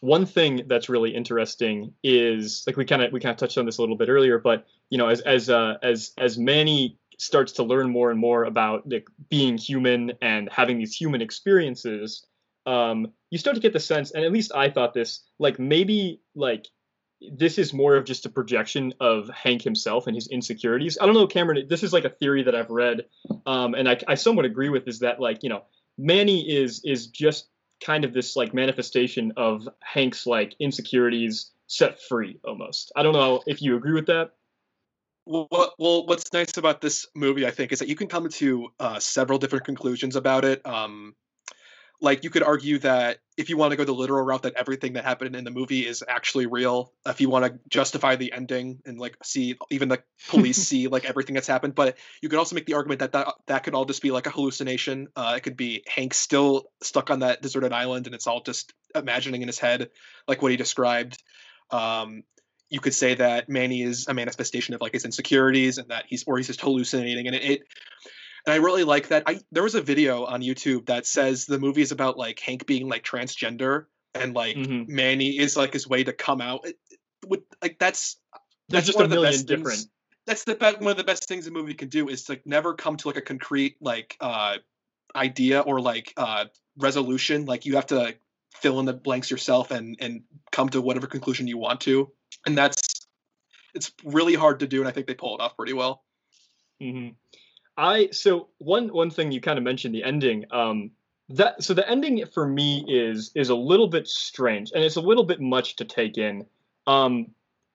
one 0.01 0.25
thing 0.25 0.63
that's 0.67 0.89
really 0.89 1.15
interesting 1.15 1.93
is 2.03 2.63
like 2.67 2.77
we 2.77 2.85
kind 2.85 3.01
of 3.01 3.11
we 3.11 3.19
kind 3.19 3.31
of 3.31 3.37
touched 3.37 3.57
on 3.57 3.65
this 3.65 3.77
a 3.77 3.81
little 3.81 3.97
bit 3.97 4.09
earlier, 4.09 4.39
but 4.39 4.65
you 4.89 4.97
know 4.97 5.07
as 5.07 5.21
as 5.21 5.49
uh, 5.49 5.75
as 5.81 6.11
as 6.17 6.37
Manny 6.37 6.97
starts 7.17 7.53
to 7.53 7.63
learn 7.63 7.89
more 7.89 8.11
and 8.11 8.19
more 8.19 8.43
about 8.43 8.89
like 8.89 9.07
being 9.29 9.57
human 9.57 10.13
and 10.21 10.49
having 10.51 10.77
these 10.77 10.95
human 10.95 11.21
experiences, 11.21 12.25
um, 12.67 13.07
you 13.31 13.37
start 13.37 13.55
to 13.55 13.61
get 13.61 13.73
the 13.73 13.79
sense, 13.79 14.11
and 14.11 14.23
at 14.23 14.31
least 14.31 14.51
I 14.53 14.69
thought 14.69 14.93
this, 14.93 15.23
like 15.39 15.57
maybe 15.57 16.21
like 16.35 16.67
this 17.31 17.57
is 17.57 17.73
more 17.73 17.95
of 17.95 18.05
just 18.05 18.27
a 18.27 18.29
projection 18.29 18.93
of 18.99 19.29
Hank 19.29 19.63
himself 19.63 20.05
and 20.05 20.15
his 20.15 20.27
insecurities. 20.27 20.99
I 21.01 21.05
don't 21.07 21.15
know, 21.15 21.25
Cameron. 21.25 21.67
This 21.67 21.81
is 21.81 21.91
like 21.91 22.05
a 22.05 22.09
theory 22.09 22.43
that 22.43 22.53
I've 22.53 22.69
read, 22.69 23.05
um, 23.47 23.73
and 23.73 23.89
I, 23.89 23.97
I 24.07 24.15
somewhat 24.15 24.45
agree 24.45 24.69
with. 24.69 24.87
Is 24.87 24.99
that 24.99 25.19
like 25.19 25.41
you 25.41 25.49
know 25.49 25.63
Manny 25.97 26.47
is 26.47 26.81
is 26.85 27.07
just 27.07 27.47
kind 27.83 28.05
of 28.05 28.13
this 28.13 28.35
like 28.35 28.53
manifestation 28.53 29.33
of 29.37 29.67
Hank's 29.81 30.25
like 30.25 30.55
insecurities 30.59 31.51
set 31.67 32.01
free 32.01 32.39
almost. 32.43 32.91
I 32.95 33.03
don't 33.03 33.13
know 33.13 33.41
if 33.45 33.61
you 33.61 33.75
agree 33.75 33.93
with 33.93 34.07
that. 34.07 34.31
Well, 35.25 35.73
well, 35.77 36.05
what's 36.05 36.31
nice 36.31 36.55
about 36.55 36.79
this 36.79 37.05
movie, 37.13 37.45
I 37.45 37.51
think, 37.51 37.73
is 37.73 37.79
that 37.79 37.89
you 37.89 37.97
can 37.97 38.07
come 38.07 38.29
to 38.29 38.69
uh, 38.79 38.99
several 38.99 39.37
different 39.37 39.65
conclusions 39.65 40.15
about 40.15 40.45
it. 40.45 40.65
Um, 40.65 41.15
like 41.99 42.23
you 42.23 42.29
could 42.29 42.43
argue 42.43 42.77
that 42.79 43.17
if 43.37 43.49
you 43.49 43.57
want 43.57 43.71
to 43.71 43.77
go 43.77 43.83
the 43.83 43.91
literal 43.91 44.23
route 44.23 44.43
that 44.43 44.53
everything 44.55 44.93
that 44.93 45.03
happened 45.03 45.35
in 45.35 45.43
the 45.43 45.51
movie 45.51 45.85
is 45.85 46.03
actually 46.07 46.45
real 46.45 46.91
if 47.05 47.21
you 47.21 47.29
want 47.29 47.45
to 47.45 47.59
justify 47.69 48.15
the 48.15 48.31
ending 48.33 48.79
and 48.85 48.99
like 48.99 49.17
see 49.23 49.55
even 49.71 49.89
the 49.89 50.01
police 50.29 50.57
see 50.67 50.87
like 50.87 51.05
everything 51.05 51.33
that's 51.33 51.47
happened 51.47 51.73
but 51.73 51.97
you 52.21 52.29
could 52.29 52.39
also 52.39 52.55
make 52.55 52.65
the 52.65 52.73
argument 52.73 52.99
that 52.99 53.11
that, 53.11 53.33
that 53.47 53.63
could 53.63 53.73
all 53.73 53.85
just 53.85 54.01
be 54.01 54.11
like 54.11 54.27
a 54.27 54.29
hallucination. 54.29 55.07
Uh, 55.15 55.33
it 55.37 55.41
could 55.41 55.57
be 55.57 55.83
hank 55.87 56.13
still 56.13 56.65
stuck 56.81 57.09
on 57.09 57.19
that 57.19 57.41
deserted 57.41 57.73
island 57.73 58.05
and 58.05 58.15
it's 58.15 58.27
all 58.27 58.41
just 58.41 58.73
imagining 58.95 59.41
in 59.41 59.47
his 59.47 59.59
head 59.59 59.89
like 60.27 60.41
what 60.41 60.51
he 60.51 60.57
described. 60.57 61.21
Um, 61.71 62.23
you 62.69 62.79
could 62.79 62.93
say 62.93 63.15
that 63.15 63.47
manny 63.47 63.81
is 63.81 64.07
a 64.07 64.13
manifestation 64.13 64.73
of 64.73 64.81
like 64.81 64.93
his 64.93 65.05
insecurities 65.05 65.77
and 65.77 65.89
that 65.89 66.05
he's 66.07 66.23
or 66.27 66.37
he's 66.37 66.47
just 66.47 66.61
hallucinating 66.61 67.27
and 67.27 67.35
it, 67.35 67.43
it 67.43 67.61
and 68.47 68.53
I 68.53 68.57
really 68.57 68.85
like 68.85 69.09
that. 69.09 69.23
I 69.27 69.41
there 69.51 69.61
was 69.61 69.75
a 69.75 69.81
video 69.81 70.23
on 70.23 70.41
YouTube 70.41 70.85
that 70.85 71.05
says 71.05 71.45
the 71.45 71.59
movie 71.59 71.81
is 71.81 71.91
about 71.91 72.17
like 72.17 72.39
Hank 72.39 72.65
being 72.65 72.87
like 72.87 73.03
transgender 73.03 73.85
and 74.15 74.33
like 74.33 74.55
mm-hmm. 74.55 74.95
Manny 74.95 75.37
is 75.37 75.57
like 75.57 75.73
his 75.73 75.87
way 75.87 76.05
to 76.05 76.13
come 76.13 76.39
out. 76.39 76.65
With 77.27 77.41
like 77.61 77.77
that's 77.77 78.17
that's 78.69 78.85
just 78.85 78.99
a 79.01 79.07
million 79.09 79.43
different. 79.43 79.79
Things, 79.79 79.89
that's 80.25 80.45
the 80.45 80.55
best, 80.55 80.79
one 80.79 80.91
of 80.91 80.97
the 80.97 81.03
best 81.03 81.27
things 81.27 81.45
a 81.47 81.51
movie 81.51 81.73
can 81.73 81.89
do 81.89 82.07
is 82.07 82.23
to 82.23 82.33
like 82.33 82.47
never 82.47 82.73
come 82.73 82.95
to 82.95 83.09
like 83.09 83.17
a 83.17 83.21
concrete 83.21 83.75
like 83.81 84.15
uh 84.21 84.55
idea 85.13 85.59
or 85.59 85.81
like 85.81 86.13
uh 86.15 86.45
resolution. 86.77 87.45
Like 87.45 87.65
you 87.65 87.75
have 87.75 87.87
to 87.87 88.15
fill 88.55 88.79
in 88.79 88.85
the 88.85 88.93
blanks 88.93 89.29
yourself 89.29 89.71
and 89.71 89.97
and 89.99 90.21
come 90.53 90.69
to 90.69 90.81
whatever 90.81 91.07
conclusion 91.07 91.47
you 91.47 91.57
want 91.57 91.81
to. 91.81 92.13
And 92.45 92.57
that's 92.57 93.05
it's 93.73 93.91
really 94.05 94.35
hard 94.35 94.61
to 94.61 94.67
do, 94.67 94.79
and 94.79 94.87
I 94.87 94.91
think 94.91 95.05
they 95.05 95.15
pull 95.15 95.35
it 95.35 95.41
off 95.41 95.57
pretty 95.57 95.73
well. 95.73 96.05
Mm-hmm. 96.81 97.09
I 97.77 98.09
so 98.11 98.49
one 98.57 98.89
one 98.89 99.11
thing 99.11 99.31
you 99.31 99.39
kind 99.39 99.57
of 99.57 99.63
mentioned 99.63 99.93
the 99.93 100.03
ending. 100.03 100.45
Um, 100.51 100.91
that 101.29 101.63
so 101.63 101.73
the 101.73 101.87
ending 101.87 102.25
for 102.25 102.47
me 102.47 102.85
is 102.87 103.31
is 103.35 103.49
a 103.49 103.55
little 103.55 103.87
bit 103.87 104.07
strange 104.07 104.71
and 104.73 104.83
it's 104.83 104.95
a 104.95 105.01
little 105.01 105.25
bit 105.25 105.39
much 105.39 105.75
to 105.77 105.85
take 105.85 106.17
in. 106.17 106.45
Um, 106.87 107.27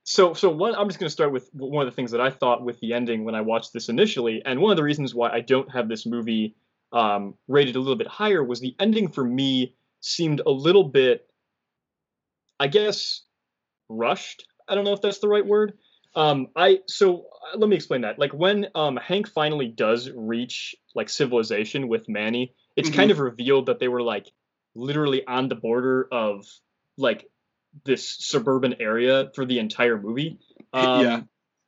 so 0.04 0.34
so 0.34 0.50
one 0.50 0.74
I'm 0.74 0.88
just 0.88 0.98
going 0.98 1.08
to 1.08 1.12
start 1.12 1.32
with 1.32 1.48
one 1.52 1.86
of 1.86 1.92
the 1.92 1.94
things 1.94 2.10
that 2.10 2.20
I 2.20 2.30
thought 2.30 2.64
with 2.64 2.80
the 2.80 2.92
ending 2.94 3.24
when 3.24 3.34
I 3.34 3.42
watched 3.42 3.72
this 3.72 3.88
initially, 3.88 4.42
and 4.44 4.60
one 4.60 4.72
of 4.72 4.76
the 4.76 4.82
reasons 4.82 5.14
why 5.14 5.30
I 5.30 5.40
don't 5.40 5.70
have 5.70 5.88
this 5.88 6.04
movie 6.06 6.56
um, 6.92 7.34
rated 7.48 7.76
a 7.76 7.80
little 7.80 7.96
bit 7.96 8.08
higher 8.08 8.42
was 8.42 8.60
the 8.60 8.74
ending 8.80 9.08
for 9.08 9.24
me 9.24 9.74
seemed 10.00 10.42
a 10.44 10.50
little 10.50 10.84
bit, 10.84 11.28
I 12.58 12.66
guess, 12.66 13.22
rushed. 13.88 14.44
I 14.68 14.74
don't 14.74 14.84
know 14.84 14.92
if 14.92 15.00
that's 15.00 15.18
the 15.18 15.28
right 15.28 15.46
word. 15.46 15.74
Um, 16.14 16.48
I 16.54 16.80
so 16.86 17.26
uh, 17.54 17.58
let 17.58 17.68
me 17.68 17.76
explain 17.76 18.02
that. 18.02 18.18
Like 18.18 18.32
when 18.32 18.66
um, 18.74 18.96
Hank 18.96 19.28
finally 19.28 19.68
does 19.68 20.10
reach 20.10 20.74
like 20.94 21.08
civilization 21.08 21.88
with 21.88 22.08
Manny, 22.08 22.54
it's 22.76 22.88
mm-hmm. 22.88 22.96
kind 22.96 23.10
of 23.10 23.18
revealed 23.18 23.66
that 23.66 23.78
they 23.78 23.88
were 23.88 24.02
like 24.02 24.30
literally 24.74 25.26
on 25.26 25.48
the 25.48 25.54
border 25.54 26.08
of 26.12 26.46
like 26.98 27.28
this 27.84 28.16
suburban 28.18 28.76
area 28.80 29.30
for 29.34 29.44
the 29.44 29.58
entire 29.58 30.00
movie. 30.00 30.38
Um, 30.74 31.04
yeah. 31.04 31.20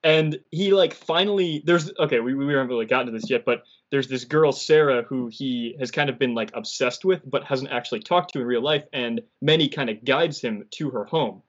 And 0.02 0.38
he 0.50 0.72
like 0.72 0.94
finally 0.94 1.62
there's 1.66 1.92
okay 1.98 2.20
we, 2.20 2.32
we 2.32 2.50
haven't 2.54 2.68
really 2.68 2.86
gotten 2.86 3.08
to 3.08 3.12
this 3.12 3.28
yet, 3.28 3.44
but 3.44 3.64
there's 3.90 4.08
this 4.08 4.24
girl 4.24 4.50
Sarah 4.50 5.02
who 5.02 5.28
he 5.30 5.76
has 5.78 5.90
kind 5.90 6.08
of 6.08 6.18
been 6.18 6.34
like 6.34 6.50
obsessed 6.54 7.04
with, 7.04 7.20
but 7.30 7.44
hasn't 7.44 7.70
actually 7.70 8.00
talked 8.00 8.32
to 8.32 8.40
in 8.40 8.46
real 8.46 8.62
life, 8.62 8.84
and 8.94 9.20
Manny 9.42 9.68
kind 9.68 9.90
of 9.90 10.02
guides 10.02 10.40
him 10.40 10.64
to 10.76 10.88
her 10.88 11.04
home. 11.04 11.42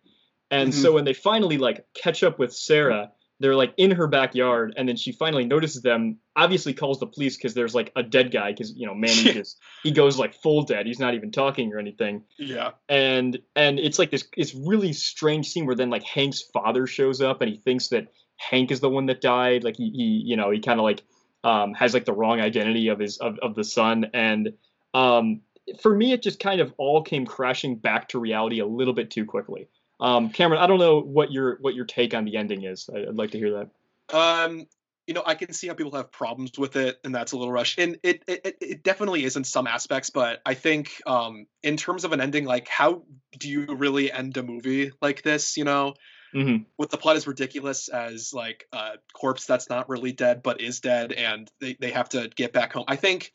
And 0.52 0.72
mm-hmm. 0.72 0.82
so 0.82 0.94
when 0.94 1.06
they 1.06 1.14
finally 1.14 1.58
like 1.58 1.86
catch 1.94 2.24
up 2.24 2.40
with 2.40 2.54
Sarah, 2.54 3.12
they're 3.40 3.56
like 3.56 3.74
in 3.78 3.92
her 3.92 4.08
backyard, 4.08 4.74
and 4.78 4.88
then 4.88 4.96
she 4.96 5.12
finally 5.12 5.46
notices 5.46 5.82
them. 5.82 6.20
Obviously, 6.38 6.74
calls 6.74 7.00
the 7.00 7.08
police 7.08 7.36
because 7.36 7.54
there's 7.54 7.76
like 7.76 7.92
a 7.96 8.04
dead 8.04 8.32
guy 8.32 8.52
because 8.52 8.74
you 8.76 8.88
know 8.88 8.96
Manny 8.96 9.24
just 9.34 9.60
he 9.84 9.92
goes 9.92 10.18
like 10.18 10.34
full 10.34 10.64
dead. 10.64 10.86
He's 10.86 11.00
not 11.00 11.16
even 11.16 11.32
talking 11.32 11.74
or 11.74 11.80
anything. 11.80 12.24
Yeah. 12.38 12.72
And 12.88 13.40
and 13.56 13.80
it's 13.80 14.00
like 14.00 14.12
this 14.12 14.26
it's 14.38 14.56
really 14.56 14.94
strange 14.94 15.50
scene 15.50 15.66
where 15.66 15.76
then 15.76 15.90
like 15.90 16.04
Hank's 16.04 16.42
father 16.42 16.88
shows 16.88 17.22
up 17.22 17.42
and 17.42 17.52
he 17.52 17.58
thinks 17.58 17.90
that 17.90 18.08
Hank 18.38 18.72
is 18.72 18.80
the 18.80 18.90
one 18.90 19.08
that 19.08 19.20
died. 19.20 19.64
Like 19.64 19.76
he, 19.78 19.90
he 19.90 20.24
you 20.26 20.38
know 20.38 20.52
he 20.52 20.62
kind 20.62 20.80
of 20.80 20.84
like 20.86 21.04
um, 21.44 21.74
has 21.74 21.94
like 21.94 22.06
the 22.06 22.14
wrong 22.14 22.40
identity 22.40 22.88
of 22.88 23.00
his 23.00 23.18
of, 23.18 23.38
of 23.42 23.54
the 23.54 23.64
son 23.64 24.08
and 24.14 24.54
um, 24.94 25.42
for 25.80 25.96
me 25.96 26.12
it 26.12 26.24
just 26.24 26.40
kind 26.40 26.60
of 26.60 26.74
all 26.78 27.04
came 27.04 27.26
crashing 27.26 27.76
back 27.76 28.10
to 28.10 28.20
reality 28.20 28.60
a 28.60 28.66
little 28.66 28.94
bit 28.94 29.12
too 29.12 29.26
quickly 29.26 29.68
um, 30.00 30.30
Cameron, 30.30 30.62
I 30.62 30.68
don't 30.68 30.80
know 30.80 31.00
what 31.02 31.32
your 31.32 31.58
what 31.62 31.74
your 31.76 31.86
take 31.86 32.14
on 32.14 32.26
the 32.26 32.38
ending 32.38 32.64
is. 32.64 32.90
I'd 32.94 33.16
like 33.16 33.32
to 33.32 33.38
hear 33.38 33.52
that. 33.52 34.16
Um, 34.16 34.68
you 35.08 35.14
know, 35.14 35.24
I 35.26 35.36
can 35.36 35.54
see 35.54 35.68
how 35.68 35.74
people 35.74 35.96
have 35.96 36.12
problems 36.12 36.58
with 36.58 36.76
it, 36.76 37.00
and 37.04 37.14
that's 37.14 37.32
a 37.32 37.38
little 37.38 37.52
rushed. 37.52 37.80
And 37.80 37.98
it 38.04 38.24
it, 38.28 38.58
it 38.60 38.84
definitely 38.84 39.24
is 39.24 39.36
in 39.36 39.44
some 39.44 39.68
aspects, 39.68 40.10
but 40.10 40.42
I 40.46 40.56
think 40.56 41.02
um, 41.06 41.46
in 41.64 41.78
terms 41.78 42.04
of 42.04 42.12
an 42.12 42.22
ending, 42.22 42.46
like 42.46 42.68
how 42.68 43.04
do 43.38 43.50
you 43.50 43.66
really 43.68 44.12
end 44.12 44.36
a 44.38 44.44
movie 44.44 44.92
like 45.02 45.22
this? 45.22 45.58
You 45.58 45.64
know, 45.64 45.94
mm-hmm. 46.34 46.64
with 46.78 46.90
the 46.90 46.98
plot 46.98 47.16
as 47.16 47.28
ridiculous 47.28 47.88
as 47.88 48.34
like 48.34 48.66
a 48.74 48.94
corpse 49.14 49.46
that's 49.46 49.70
not 49.70 49.90
really 49.90 50.12
dead 50.12 50.42
but 50.44 50.60
is 50.60 50.80
dead, 50.80 51.12
and 51.14 51.50
they 51.62 51.78
they 51.80 51.92
have 51.92 52.10
to 52.10 52.30
get 52.36 52.52
back 52.52 52.74
home. 52.74 52.86
I 52.88 52.96
think 52.96 53.32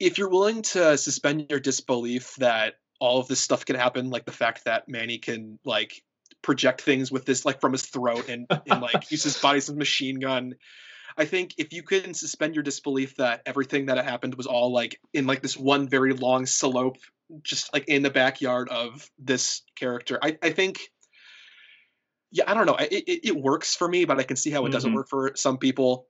if 0.00 0.18
you're 0.18 0.30
willing 0.30 0.62
to 0.62 0.98
suspend 0.98 1.46
your 1.50 1.60
disbelief 1.60 2.34
that 2.36 2.74
all 3.00 3.18
of 3.18 3.26
this 3.26 3.40
stuff 3.40 3.64
can 3.64 3.76
happen, 3.76 4.10
like 4.10 4.26
the 4.26 4.32
fact 4.32 4.66
that 4.66 4.88
Manny 4.88 5.18
can 5.18 5.58
like 5.64 6.02
project 6.42 6.80
things 6.82 7.10
with 7.10 7.24
this 7.24 7.44
like 7.44 7.60
from 7.60 7.72
his 7.72 7.86
throat 7.86 8.28
and, 8.28 8.46
and 8.50 8.80
like 8.80 9.10
use 9.10 9.24
his 9.24 9.38
body 9.38 9.58
as 9.58 9.68
a 9.68 9.74
machine 9.74 10.20
gun. 10.20 10.54
I 11.16 11.24
think 11.24 11.54
if 11.58 11.72
you 11.72 11.82
can 11.82 12.14
suspend 12.14 12.54
your 12.54 12.62
disbelief 12.62 13.16
that 13.16 13.42
everything 13.44 13.86
that 13.86 14.02
happened 14.04 14.34
was 14.36 14.46
all 14.46 14.72
like 14.72 15.00
in 15.12 15.26
like 15.26 15.42
this 15.42 15.56
one 15.56 15.88
very 15.88 16.12
long 16.12 16.46
slope, 16.46 16.98
just 17.42 17.72
like 17.72 17.88
in 17.88 18.02
the 18.02 18.10
backyard 18.10 18.68
of 18.68 19.10
this 19.18 19.62
character, 19.74 20.18
I, 20.22 20.38
I 20.42 20.50
think, 20.50 20.80
yeah, 22.30 22.44
I 22.46 22.54
don't 22.54 22.66
know, 22.66 22.76
it, 22.76 22.92
it, 22.92 23.28
it 23.28 23.36
works 23.36 23.74
for 23.74 23.88
me, 23.88 24.04
but 24.04 24.18
I 24.20 24.22
can 24.22 24.36
see 24.36 24.50
how 24.50 24.60
it 24.60 24.64
mm-hmm. 24.66 24.72
doesn't 24.72 24.94
work 24.94 25.08
for 25.08 25.32
some 25.34 25.58
people. 25.58 26.06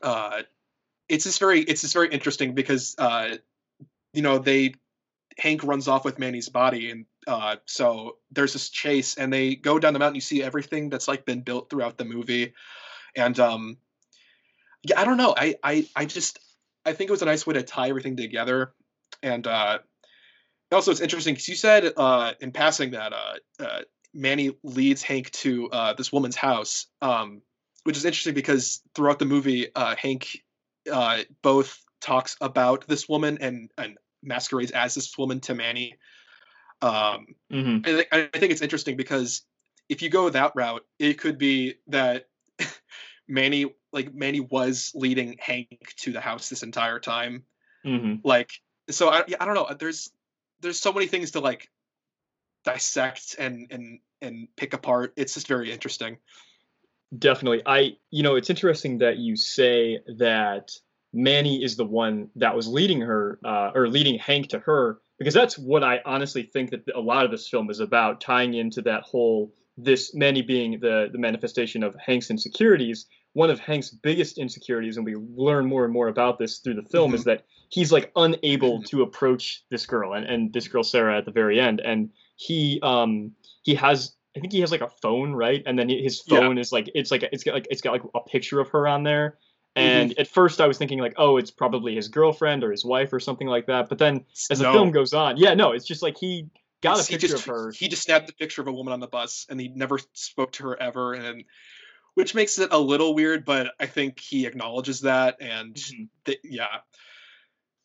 Uh, 0.00 0.42
it's 1.08 1.24
just 1.24 1.38
very, 1.38 1.60
it's 1.60 1.82
just 1.82 1.92
very 1.92 2.08
interesting 2.08 2.54
because, 2.54 2.94
uh, 2.98 3.36
you 4.14 4.22
know, 4.22 4.38
they 4.38 4.74
Hank 5.38 5.64
runs 5.64 5.88
off 5.88 6.04
with 6.04 6.18
Manny's 6.18 6.48
body, 6.48 6.90
and 6.90 7.06
uh, 7.26 7.56
so 7.66 8.16
there's 8.30 8.52
this 8.52 8.68
chase, 8.68 9.16
and 9.16 9.32
they 9.32 9.54
go 9.54 9.78
down 9.78 9.92
the 9.92 9.98
mountain. 9.98 10.16
You 10.16 10.20
see 10.20 10.42
everything 10.42 10.90
that's 10.90 11.08
like 11.08 11.24
been 11.24 11.40
built 11.40 11.70
throughout 11.70 11.98
the 11.98 12.04
movie, 12.04 12.54
and 13.16 13.38
um, 13.40 13.76
yeah, 14.82 15.00
I 15.00 15.04
don't 15.04 15.16
know. 15.16 15.34
I 15.36 15.56
I 15.62 15.86
I 15.94 16.04
just 16.04 16.38
I 16.84 16.92
think 16.92 17.08
it 17.08 17.12
was 17.12 17.22
a 17.22 17.26
nice 17.26 17.46
way 17.46 17.54
to 17.54 17.62
tie 17.62 17.88
everything 17.88 18.16
together, 18.16 18.72
and 19.22 19.46
uh, 19.46 19.78
also 20.70 20.90
it's 20.90 21.00
interesting 21.00 21.34
because 21.34 21.48
you 21.48 21.56
said 21.56 21.92
uh, 21.96 22.32
in 22.40 22.52
passing 22.52 22.92
that 22.92 23.12
uh, 23.12 23.34
uh, 23.60 23.80
Manny 24.12 24.56
leads 24.62 25.02
Hank 25.02 25.30
to 25.30 25.70
uh, 25.70 25.92
this 25.94 26.12
woman's 26.12 26.36
house, 26.36 26.86
um, 27.00 27.42
which 27.84 27.96
is 27.96 28.04
interesting 28.04 28.34
because 28.34 28.82
throughout 28.94 29.18
the 29.18 29.24
movie, 29.24 29.74
uh, 29.74 29.94
Hank 29.96 30.42
both 31.42 31.80
talks 32.00 32.36
about 32.40 32.86
this 32.88 33.08
woman 33.08 33.38
and 33.40 33.70
and 33.78 33.96
masquerades 34.22 34.70
as 34.70 34.94
this 34.94 35.16
woman 35.16 35.40
to 35.40 35.54
Manny. 35.54 35.96
Um, 36.80 37.26
mm-hmm. 37.52 37.78
I, 37.84 37.90
th- 37.90 38.08
I 38.12 38.38
think 38.38 38.52
it's 38.52 38.62
interesting 38.62 38.96
because 38.96 39.42
if 39.88 40.02
you 40.02 40.10
go 40.10 40.28
that 40.30 40.52
route, 40.54 40.84
it 40.98 41.18
could 41.18 41.38
be 41.38 41.74
that 41.88 42.26
Manny, 43.28 43.66
like 43.92 44.14
Manny, 44.14 44.40
was 44.40 44.90
leading 44.94 45.36
Hank 45.38 45.68
to 45.98 46.12
the 46.12 46.20
house 46.20 46.48
this 46.48 46.62
entire 46.62 46.98
time. 46.98 47.44
Mm-hmm. 47.84 48.26
Like, 48.26 48.50
so 48.90 49.10
I, 49.10 49.24
I 49.40 49.44
don't 49.44 49.54
know. 49.54 49.68
There's 49.78 50.10
there's 50.60 50.78
so 50.78 50.92
many 50.92 51.06
things 51.06 51.32
to 51.32 51.40
like 51.40 51.68
dissect 52.64 53.36
and 53.38 53.66
and 53.70 54.00
and 54.20 54.48
pick 54.56 54.72
apart. 54.72 55.12
It's 55.16 55.34
just 55.34 55.48
very 55.48 55.70
interesting. 55.70 56.18
Definitely. 57.16 57.62
I 57.66 57.96
you 58.10 58.22
know, 58.22 58.36
it's 58.36 58.50
interesting 58.50 58.98
that 58.98 59.18
you 59.18 59.36
say 59.36 60.00
that 60.18 60.70
Manny 61.12 61.62
is 61.62 61.76
the 61.76 61.84
one 61.84 62.28
that 62.36 62.54
was 62.56 62.66
leading 62.66 63.00
her 63.00 63.38
uh, 63.44 63.70
or 63.74 63.88
leading 63.88 64.18
Hank 64.18 64.48
to 64.48 64.58
her 64.60 65.00
because 65.18 65.34
that's 65.34 65.58
what 65.58 65.84
I 65.84 66.00
honestly 66.04 66.42
think 66.42 66.70
that 66.70 66.82
a 66.94 67.00
lot 67.00 67.24
of 67.24 67.30
this 67.30 67.48
film 67.48 67.70
is 67.70 67.80
about 67.80 68.20
tying 68.20 68.54
into 68.54 68.82
that 68.82 69.02
whole 69.02 69.52
this 69.76 70.14
Manny 70.14 70.42
being 70.42 70.80
the 70.80 71.08
the 71.12 71.18
manifestation 71.18 71.82
of 71.82 71.94
Hank's 71.96 72.30
insecurities. 72.30 73.06
One 73.34 73.48
of 73.48 73.58
Hank's 73.60 73.90
biggest 73.90 74.36
insecurities, 74.36 74.96
and 74.96 75.06
we 75.06 75.16
learn 75.16 75.66
more 75.66 75.84
and 75.84 75.92
more 75.92 76.08
about 76.08 76.38
this 76.38 76.58
through 76.58 76.74
the 76.74 76.82
film, 76.82 77.10
mm-hmm. 77.10 77.16
is 77.16 77.24
that 77.24 77.44
he's 77.70 77.90
like 77.90 78.12
unable 78.16 78.82
to 78.82 79.02
approach 79.02 79.64
this 79.70 79.86
girl 79.86 80.12
and, 80.12 80.26
and 80.26 80.52
this 80.52 80.68
girl 80.68 80.82
Sarah 80.82 81.16
at 81.16 81.24
the 81.24 81.30
very 81.30 81.58
end, 81.60 81.80
and 81.80 82.10
he 82.36 82.80
um 82.82 83.32
he 83.62 83.74
has 83.74 84.14
I 84.36 84.40
think 84.40 84.52
he 84.52 84.60
has 84.60 84.70
like 84.70 84.80
a 84.80 84.90
phone, 85.02 85.32
right? 85.32 85.62
And 85.66 85.78
then 85.78 85.88
his 85.88 86.22
Yeah. 86.26 86.40
phone 86.40 86.58
is 86.58 86.72
like 86.72 86.90
it's 86.94 87.10
like 87.10 87.22
it's 87.32 87.44
got 87.44 87.54
like 87.54 87.66
it's 87.70 87.82
got 87.82 87.92
like 87.92 88.02
a 88.14 88.20
picture 88.20 88.60
of 88.60 88.68
her 88.70 88.88
on 88.88 89.02
there. 89.02 89.38
Mm-hmm. 89.76 89.88
And 89.88 90.18
at 90.18 90.28
first 90.28 90.60
I 90.60 90.66
was 90.66 90.76
thinking 90.76 90.98
like, 90.98 91.14
oh, 91.16 91.38
it's 91.38 91.50
probably 91.50 91.94
his 91.94 92.08
girlfriend 92.08 92.62
or 92.62 92.70
his 92.70 92.84
wife 92.84 93.12
or 93.12 93.20
something 93.20 93.46
like 93.46 93.66
that. 93.66 93.88
But 93.88 93.98
then 93.98 94.24
as 94.50 94.58
the 94.58 94.64
No. 94.64 94.72
film 94.72 94.90
goes 94.90 95.14
on, 95.14 95.36
yeah, 95.38 95.54
no, 95.54 95.72
it's 95.72 95.86
just 95.86 96.02
like 96.02 96.18
he 96.18 96.48
got 96.82 96.92
It's- 96.92 97.08
a 97.08 97.10
picture 97.12 97.28
just, 97.28 97.46
of 97.48 97.54
her. 97.54 97.70
He 97.72 97.88
just 97.88 98.02
snapped 98.02 98.28
a 98.28 98.34
picture 98.34 98.60
of 98.60 98.68
a 98.68 98.72
woman 98.72 98.92
on 98.92 99.00
the 99.00 99.06
bus, 99.06 99.46
and 99.48 99.58
he 99.60 99.68
never 99.68 99.98
spoke 100.12 100.52
to 100.52 100.64
her 100.64 100.80
ever, 100.82 101.14
and 101.14 101.44
which 102.14 102.34
makes 102.34 102.58
it 102.58 102.70
a 102.72 102.78
little 102.78 103.14
weird. 103.14 103.44
But 103.46 103.72
I 103.80 103.86
think 103.86 104.20
he 104.20 104.44
acknowledges 104.46 105.00
that, 105.02 105.36
and 105.40 105.74
Mhm. 105.74 106.08
th- 106.26 106.40
yeah. 106.44 106.80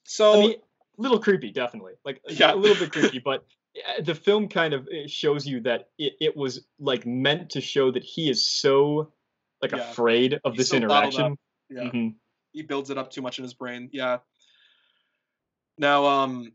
So 0.04 0.34
I 0.34 0.40
mean, 0.42 0.56
a 0.98 1.02
little 1.02 1.20
creepy, 1.20 1.52
definitely. 1.52 1.94
Like 2.04 2.20
Yeah. 2.28 2.54
a 2.54 2.56
little 2.56 2.76
bit 2.78 2.92
creepy, 2.92 3.20
but 3.24 3.46
uh, 3.88 4.02
the 4.02 4.16
film 4.16 4.50
kind 4.50 4.74
of 4.74 4.88
shows 5.06 5.46
you 5.46 5.62
that 5.62 5.90
it, 5.98 6.14
it 6.20 6.36
was 6.36 6.66
like 6.80 7.06
meant 7.06 7.52
to 7.52 7.62
show 7.62 7.92
that 7.92 8.04
he 8.04 8.30
is 8.30 8.46
so 8.48 9.14
like 9.62 9.72
Yeah. 9.72 9.90
afraid 9.92 10.40
of 10.44 10.54
He's 10.54 10.58
this 10.60 10.70
so 10.70 10.78
interaction. 10.78 11.38
Yeah, 11.70 11.84
Mhm. 11.84 12.16
he 12.54 12.62
builds 12.64 12.90
it 12.90 12.98
up 12.98 13.12
too 13.12 13.22
much 13.22 13.40
in 13.40 13.44
his 13.44 13.54
brain. 13.54 13.90
Yeah. 13.92 14.20
Now, 15.78 16.06
um, 16.06 16.54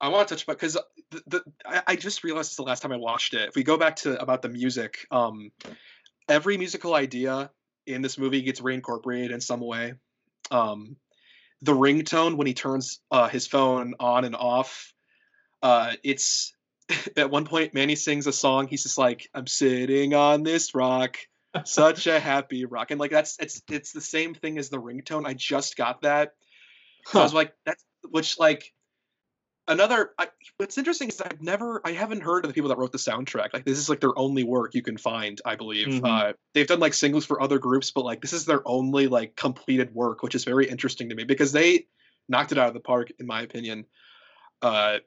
I 0.00 0.08
want 0.08 0.28
to 0.28 0.34
touch 0.34 0.44
about 0.44 0.58
because 0.58 0.76
the, 1.10 1.22
the 1.26 1.44
I, 1.64 1.82
I 1.86 1.96
just 1.96 2.22
realized 2.24 2.50
this 2.50 2.56
the 2.56 2.62
last 2.62 2.80
time 2.80 2.92
I 2.92 2.96
watched 2.96 3.34
it. 3.34 3.48
If 3.48 3.56
we 3.56 3.62
go 3.62 3.76
back 3.78 3.96
to 3.96 4.20
about 4.20 4.42
the 4.42 4.48
music, 4.48 5.06
um, 5.10 5.50
every 6.28 6.58
musical 6.58 6.94
idea 6.94 7.50
in 7.86 8.02
this 8.02 8.18
movie 8.18 8.42
gets 8.42 8.60
reincorporated 8.60 9.30
in 9.30 9.40
some 9.40 9.60
way. 9.60 9.94
Um, 10.50 10.96
the 11.62 11.72
ringtone 11.72 12.36
when 12.36 12.46
he 12.46 12.54
turns 12.54 13.00
uh, 13.10 13.28
his 13.28 13.46
phone 13.46 13.94
on 13.98 14.24
and 14.24 14.36
off, 14.36 14.92
uh, 15.62 15.94
it's 16.02 16.52
at 17.16 17.30
one 17.30 17.46
point 17.46 17.72
Manny 17.72 17.94
sings 17.94 18.26
a 18.26 18.32
song. 18.32 18.68
He's 18.68 18.82
just 18.82 18.98
like, 18.98 19.28
"I'm 19.32 19.46
sitting 19.46 20.12
on 20.12 20.42
this 20.42 20.74
rock." 20.74 21.16
Such 21.64 22.06
a 22.06 22.20
happy 22.20 22.64
rock. 22.64 22.90
And 22.90 23.00
like 23.00 23.10
that's 23.10 23.36
it's 23.38 23.62
it's 23.70 23.92
the 23.92 24.00
same 24.00 24.34
thing 24.34 24.58
as 24.58 24.68
the 24.68 24.80
ringtone. 24.80 25.26
I 25.26 25.34
just 25.34 25.76
got 25.76 26.02
that. 26.02 26.34
So 27.06 27.20
i 27.20 27.22
was 27.22 27.34
like 27.34 27.54
that's 27.64 27.84
which 28.10 28.38
like 28.38 28.72
another 29.68 30.10
I, 30.18 30.28
what's 30.58 30.76
interesting 30.78 31.08
is 31.08 31.20
i've 31.20 31.40
never 31.42 31.80
i 31.84 31.92
haven't 31.92 32.20
heard 32.22 32.44
of 32.44 32.48
the 32.50 32.54
people 32.54 32.68
that 32.70 32.78
wrote 32.78 32.92
the 32.92 32.98
soundtrack. 32.98 33.52
Like 33.52 33.64
this 33.64 33.78
is 33.78 33.88
like 33.88 34.00
their 34.00 34.16
only 34.18 34.44
work 34.44 34.74
you 34.74 34.82
can 34.82 34.96
find 34.96 35.40
i 35.44 35.56
believe. 35.56 35.88
Mhm. 35.88 36.04
uh 36.04 36.32
they've 36.52 36.66
done 36.66 36.80
like 36.80 36.94
singles 36.94 37.24
for 37.24 37.40
other 37.40 37.58
groups 37.58 37.90
but 37.90 38.04
like 38.04 38.20
this 38.20 38.32
is 38.32 38.44
their 38.44 38.66
only 38.66 39.06
like 39.08 39.36
completed 39.36 39.94
work 39.94 40.22
which 40.22 40.34
is 40.34 40.44
very 40.44 40.68
interesting 40.68 41.08
to 41.10 41.14
me 41.14 41.24
because 41.24 41.52
they 41.52 41.86
knocked 42.28 42.52
it 42.52 42.58
out 42.58 42.68
of 42.68 42.74
the 42.74 42.80
park 42.80 43.12
in 43.18 43.26
my 43.26 43.42
opinion. 43.42 43.86
Uh 44.62 44.98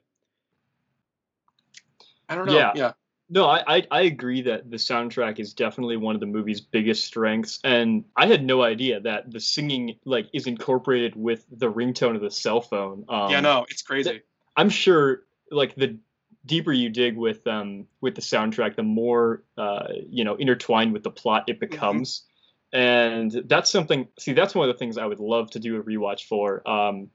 i 2.28 2.34
don't 2.34 2.46
know. 2.46 2.56
Yeah. 2.56 2.72
yeah 2.74 2.92
No, 3.32 3.46
I, 3.46 3.62
I 3.76 3.86
I 3.92 4.00
agree 4.02 4.42
that 4.42 4.68
the 4.68 4.76
soundtrack 4.76 5.38
is 5.38 5.54
definitely 5.54 5.96
one 5.96 6.16
of 6.16 6.20
the 6.20 6.26
movie's 6.26 6.60
biggest 6.60 7.04
strengths, 7.04 7.60
and 7.62 8.04
I 8.16 8.26
had 8.26 8.44
no 8.44 8.62
idea 8.62 8.98
that 9.00 9.30
the 9.30 9.38
singing 9.38 9.96
like 10.04 10.26
is 10.32 10.48
incorporated 10.48 11.14
with 11.14 11.46
the 11.50 11.72
ringtone 11.72 12.16
of 12.16 12.22
the 12.22 12.30
cell 12.30 12.60
phone. 12.60 13.04
Um, 13.08 13.30
yeah 13.30 13.40
no 13.40 13.66
it's 13.70 13.82
crazy 13.82 14.22
I'm 14.56 14.68
sure 14.68 15.22
like 15.50 15.76
the 15.76 15.98
deeper 16.44 16.72
you 16.72 16.88
dig 16.88 17.16
with 17.16 17.46
um 17.46 17.86
with 18.00 18.14
the 18.16 18.20
soundtrack, 18.20 18.74
the 18.76 18.82
more 18.82 19.44
uh 19.56 19.86
you 20.08 20.24
know 20.24 20.34
intertwined 20.34 20.92
with 20.92 21.04
the 21.04 21.10
plot 21.10 21.44
it 21.46 21.60
becomes, 21.60 22.24
and 22.72 23.30
that's 23.46 23.70
something. 23.70 24.08
See, 24.18 24.32
that's 24.32 24.54
one 24.54 24.68
of 24.68 24.74
the 24.74 24.78
things 24.78 24.98
I 24.98 25.06
would 25.06 25.20
love 25.20 25.50
to 25.52 25.60
do 25.60 25.76
a 25.76 25.82
rewatch 25.82 26.24
for. 26.24 26.68
Um, 26.68 27.10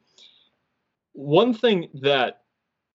one 1.14 1.54
thing 1.54 1.90
that 2.02 2.45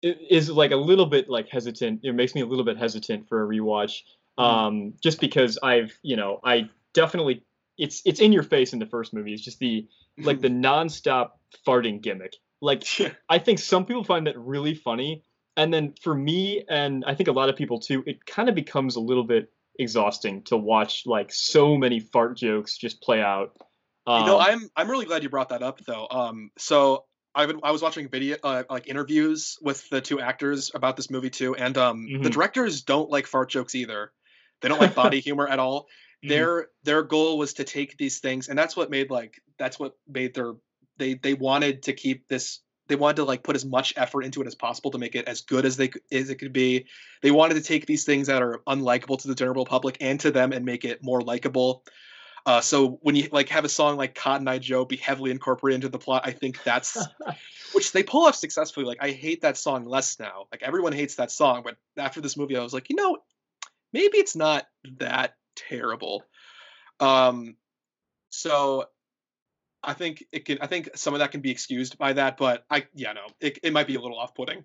is 0.02 0.50
like 0.50 0.70
a 0.70 0.76
little 0.76 1.06
bit 1.06 1.28
like 1.28 1.48
hesitant. 1.48 2.00
It 2.02 2.14
makes 2.14 2.34
me 2.34 2.40
a 2.40 2.46
little 2.46 2.64
bit 2.64 2.78
hesitant 2.78 3.28
for 3.28 3.42
a 3.42 3.46
rewatch, 3.46 4.02
um, 4.38 4.94
just 5.02 5.20
because 5.20 5.58
I've 5.62 5.96
you 6.02 6.16
know 6.16 6.40
I 6.44 6.70
definitely 6.94 7.44
it's 7.78 8.02
it's 8.04 8.20
in 8.20 8.32
your 8.32 8.42
face 8.42 8.72
in 8.72 8.78
the 8.78 8.86
first 8.86 9.12
movie. 9.12 9.32
It's 9.32 9.42
just 9.42 9.58
the 9.58 9.86
like 10.18 10.40
the 10.40 10.48
nonstop 10.48 11.30
farting 11.66 12.00
gimmick. 12.00 12.36
Like 12.60 12.84
I 13.28 13.38
think 13.38 13.58
some 13.58 13.86
people 13.86 14.04
find 14.04 14.26
that 14.26 14.38
really 14.38 14.74
funny, 14.74 15.24
and 15.56 15.72
then 15.72 15.94
for 16.00 16.14
me 16.14 16.64
and 16.68 17.04
I 17.06 17.14
think 17.14 17.28
a 17.28 17.32
lot 17.32 17.48
of 17.48 17.56
people 17.56 17.80
too, 17.80 18.02
it 18.06 18.24
kind 18.26 18.48
of 18.48 18.54
becomes 18.54 18.96
a 18.96 19.00
little 19.00 19.24
bit 19.24 19.50
exhausting 19.78 20.42
to 20.42 20.56
watch 20.56 21.04
like 21.06 21.32
so 21.32 21.76
many 21.76 22.00
fart 22.00 22.36
jokes 22.36 22.76
just 22.76 23.00
play 23.02 23.20
out. 23.20 23.56
Um, 24.06 24.20
you 24.20 24.26
know, 24.26 24.38
I'm 24.38 24.70
I'm 24.76 24.90
really 24.90 25.06
glad 25.06 25.22
you 25.22 25.28
brought 25.28 25.50
that 25.50 25.62
up 25.62 25.80
though. 25.84 26.06
Um, 26.10 26.50
so 26.58 27.04
I've 27.34 27.48
been, 27.48 27.60
I 27.62 27.70
was 27.70 27.82
watching 27.82 28.08
video 28.08 28.36
uh, 28.42 28.64
like 28.68 28.88
interviews 28.88 29.56
with 29.62 29.88
the 29.88 30.00
two 30.00 30.20
actors 30.20 30.70
about 30.74 30.96
this 30.96 31.10
movie 31.10 31.30
too, 31.30 31.54
and 31.54 31.76
um, 31.78 32.06
the 32.22 32.28
Mhm. 32.28 32.32
directors 32.32 32.82
don't 32.82 33.10
like 33.10 33.26
fart 33.26 33.50
jokes 33.50 33.74
either. 33.74 34.12
They 34.60 34.68
don't 34.68 34.78
like 34.80 34.94
body 34.94 35.20
humor 35.28 35.46
at 35.48 35.58
all. 35.58 35.88
Mhm. 36.24 36.28
Their 36.28 36.68
their 36.82 37.02
goal 37.02 37.38
was 37.38 37.54
to 37.54 37.64
take 37.64 37.96
these 37.96 38.18
things, 38.18 38.48
and 38.48 38.58
that's 38.58 38.76
what 38.76 38.90
made 38.90 39.10
like 39.10 39.40
that's 39.58 39.78
what 39.78 39.96
made 40.08 40.34
their 40.34 40.54
they 40.98 41.14
they 41.14 41.34
wanted 41.34 41.84
to 41.84 41.92
keep 41.92 42.26
this. 42.28 42.60
They 42.88 42.96
wanted 42.96 43.16
to 43.16 43.24
like 43.24 43.44
put 43.44 43.54
as 43.54 43.64
much 43.64 43.94
effort 43.96 44.22
into 44.24 44.40
it 44.42 44.48
as 44.48 44.56
possible 44.56 44.90
to 44.90 44.98
make 44.98 45.14
it 45.14 45.28
as 45.28 45.42
good 45.42 45.64
as 45.64 45.76
they 45.76 45.90
as 46.10 46.28
it 46.30 46.36
could 46.36 46.52
be. 46.52 46.86
They 47.22 47.30
wanted 47.30 47.54
to 47.54 47.62
take 47.62 47.86
these 47.86 48.04
things 48.04 48.26
that 48.26 48.42
are 48.42 48.58
unlikable 48.66 49.18
to 49.20 49.28
the 49.28 49.36
general 49.36 49.64
public 49.64 49.98
and 50.00 50.18
to 50.20 50.32
them 50.32 50.52
and 50.52 50.64
make 50.64 50.84
it 50.84 51.02
more 51.02 51.20
likable. 51.20 51.84
Uh, 52.46 52.60
so 52.60 52.98
when 53.02 53.16
you 53.16 53.28
like 53.32 53.48
have 53.50 53.64
a 53.64 53.68
song 53.68 53.96
like 53.96 54.14
Cotton 54.14 54.48
Eye 54.48 54.58
Joe 54.58 54.84
be 54.84 54.96
heavily 54.96 55.30
incorporated 55.30 55.76
into 55.76 55.88
the 55.88 55.98
plot, 55.98 56.22
I 56.24 56.32
think 56.32 56.62
that's 56.62 56.96
which 57.72 57.92
they 57.92 58.02
pull 58.02 58.26
off 58.26 58.34
successfully. 58.34 58.86
Like 58.86 58.98
I 59.00 59.10
hate 59.10 59.42
that 59.42 59.56
song 59.56 59.84
less 59.84 60.18
now. 60.18 60.46
Like 60.50 60.62
everyone 60.62 60.92
hates 60.92 61.16
that 61.16 61.30
song, 61.30 61.62
but 61.62 61.76
after 61.96 62.20
this 62.20 62.36
movie, 62.36 62.56
I 62.56 62.62
was 62.62 62.72
like, 62.72 62.88
you 62.88 62.96
know, 62.96 63.18
maybe 63.92 64.18
it's 64.18 64.36
not 64.36 64.66
that 64.98 65.34
terrible. 65.54 66.24
Um, 66.98 67.56
so 68.30 68.86
I 69.82 69.94
think 69.94 70.24
it 70.32 70.44
can. 70.44 70.58
I 70.60 70.66
think 70.66 70.90
some 70.94 71.14
of 71.14 71.20
that 71.20 71.32
can 71.32 71.40
be 71.40 71.50
excused 71.50 71.98
by 71.98 72.12
that, 72.14 72.36
but 72.36 72.64
I 72.70 72.86
yeah 72.94 73.12
no, 73.12 73.26
it 73.40 73.58
it 73.62 73.72
might 73.72 73.86
be 73.86 73.94
a 73.94 74.00
little 74.00 74.18
off-putting. 74.18 74.64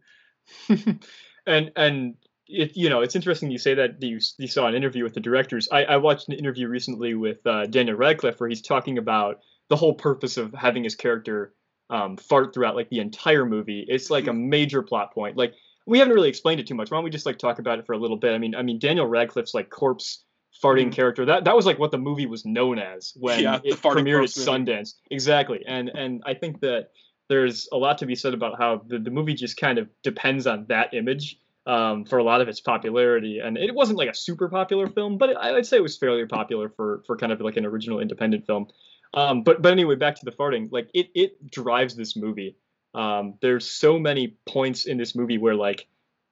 and 1.47 1.71
and 1.75 2.15
it 2.47 2.75
you 2.77 2.89
know 2.89 3.01
it's 3.01 3.15
interesting 3.15 3.51
you 3.51 3.57
say 3.57 3.73
that 3.75 4.01
you, 4.01 4.19
you 4.37 4.47
saw 4.47 4.67
an 4.67 4.75
interview 4.75 5.03
with 5.03 5.13
the 5.13 5.19
directors. 5.19 5.67
I, 5.71 5.83
I 5.85 5.97
watched 5.97 6.27
an 6.29 6.35
interview 6.35 6.67
recently 6.67 7.13
with 7.13 7.45
uh, 7.45 7.65
Daniel 7.65 7.95
Radcliffe 7.97 8.39
where 8.39 8.49
he's 8.49 8.61
talking 8.61 8.97
about 8.97 9.39
the 9.69 9.75
whole 9.75 9.93
purpose 9.93 10.37
of 10.37 10.53
having 10.53 10.83
his 10.83 10.95
character 10.95 11.53
um, 11.89 12.17
fart 12.17 12.53
throughout 12.53 12.75
like 12.75 12.89
the 12.89 12.99
entire 12.99 13.45
movie. 13.45 13.85
It's 13.87 14.09
like 14.09 14.27
a 14.27 14.33
major 14.33 14.81
plot 14.83 15.13
point. 15.13 15.37
Like 15.37 15.53
we 15.87 15.99
haven't 15.99 16.13
really 16.13 16.29
explained 16.29 16.59
it 16.59 16.67
too 16.67 16.75
much. 16.75 16.89
Why 16.91 16.97
don't 16.97 17.03
we 17.03 17.09
just 17.11 17.25
like 17.25 17.37
talk 17.37 17.59
about 17.59 17.79
it 17.79 17.85
for 17.85 17.93
a 17.93 17.97
little 17.97 18.17
bit? 18.17 18.33
I 18.33 18.37
mean, 18.37 18.55
I 18.55 18.61
mean 18.61 18.79
Daniel 18.79 19.05
Radcliffe's 19.07 19.53
like 19.53 19.69
corpse 19.69 20.23
farting 20.63 20.87
Mhm. 20.87 20.93
character 20.93 21.25
that 21.25 21.43
that 21.43 21.55
was 21.55 21.65
like 21.65 21.77
what 21.79 21.91
the 21.91 21.97
movie 21.97 22.25
was 22.27 22.45
known 22.45 22.79
as 22.79 23.11
when 23.17 23.41
Yeah, 23.41 23.59
it 23.63 23.75
premiered 23.81 24.23
at 24.23 24.37
movie. 24.37 24.71
Sundance. 24.71 24.93
Exactly, 25.11 25.63
and 25.67 25.89
and 25.89 26.23
I 26.25 26.33
think 26.33 26.61
that 26.61 26.91
there's 27.27 27.67
a 27.73 27.77
lot 27.77 27.97
to 27.97 28.05
be 28.05 28.15
said 28.15 28.33
about 28.33 28.57
how 28.57 28.81
the, 28.87 28.99
the 28.99 29.09
movie 29.11 29.33
just 29.33 29.57
kind 29.57 29.77
of 29.79 29.89
depends 30.03 30.47
on 30.47 30.65
that 30.69 30.93
image 30.93 31.37
um, 31.65 32.05
for 32.05 32.17
a 32.19 32.23
lot 32.23 32.41
of 32.41 32.47
its 32.47 32.61
popularity. 32.61 33.39
And 33.39 33.57
it 33.57 33.73
wasn't 33.73 33.97
like 33.97 34.09
a 34.09 34.15
super 34.15 34.49
popular 34.49 34.87
film, 34.87 35.17
but 35.17 35.35
I 35.35 35.51
would 35.51 35.65
say 35.65 35.77
it 35.77 35.83
was 35.83 35.97
fairly 35.97 36.25
popular 36.25 36.69
for 36.69 37.03
for 37.07 37.17
kind 37.17 37.31
of 37.31 37.41
like 37.41 37.57
an 37.57 37.65
original 37.65 37.99
independent 37.99 38.45
film. 38.45 38.67
Um, 39.13 39.43
but 39.43 39.61
but 39.61 39.71
anyway, 39.71 39.95
back 39.95 40.15
to 40.15 40.25
the 40.25 40.31
farting. 40.31 40.71
Like 40.71 40.89
it 40.93 41.09
it 41.15 41.49
drives 41.49 41.95
this 41.95 42.15
movie. 42.15 42.57
Um, 42.93 43.35
there's 43.41 43.69
so 43.69 43.99
many 43.99 44.37
points 44.45 44.85
in 44.85 44.97
this 44.97 45.15
movie 45.15 45.37
where 45.37 45.55
like 45.55 45.87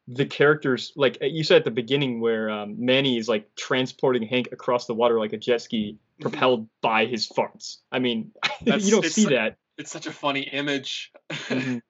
the 0.07 0.25
characters 0.25 0.91
like 0.97 1.17
you 1.21 1.43
said 1.43 1.57
at 1.57 1.63
the 1.65 1.71
beginning 1.71 2.19
where 2.19 2.49
um, 2.49 2.75
Manny 2.85 3.17
is 3.17 3.29
like 3.29 3.55
transporting 3.55 4.23
Hank 4.23 4.49
across 4.51 4.85
the 4.85 4.93
water 4.93 5.17
like 5.17 5.31
a 5.33 5.37
jet 5.37 5.61
ski 5.61 5.97
propelled 6.19 6.67
by 6.81 7.05
his 7.05 7.27
farts. 7.27 7.77
I 7.91 7.99
mean, 7.99 8.31
you 8.65 8.91
don't 8.91 9.05
see 9.05 9.23
su- 9.23 9.29
that. 9.29 9.57
It's 9.77 9.91
such 9.91 10.05
a 10.05 10.11
funny 10.11 10.41
image. 10.41 11.11
Mhm. 11.31 11.81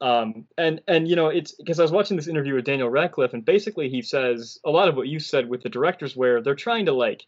Um, 0.00 0.46
and 0.58 0.80
and 0.88 1.08
you 1.08 1.16
know 1.16 1.28
it's 1.28 1.52
because 1.52 1.78
I 1.78 1.82
was 1.82 1.92
watching 1.92 2.16
this 2.16 2.26
interview 2.28 2.54
with 2.54 2.64
Daniel 2.64 2.88
Radcliffe, 2.88 3.32
and 3.34 3.44
basically 3.44 3.88
he 3.88 4.02
says 4.02 4.58
a 4.64 4.70
lot 4.70 4.88
of 4.88 4.96
what 4.96 5.08
you 5.08 5.20
said 5.20 5.48
with 5.48 5.62
the 5.62 5.68
directors, 5.68 6.16
where 6.16 6.42
they're 6.42 6.54
trying 6.54 6.86
to 6.86 6.92
like 6.92 7.24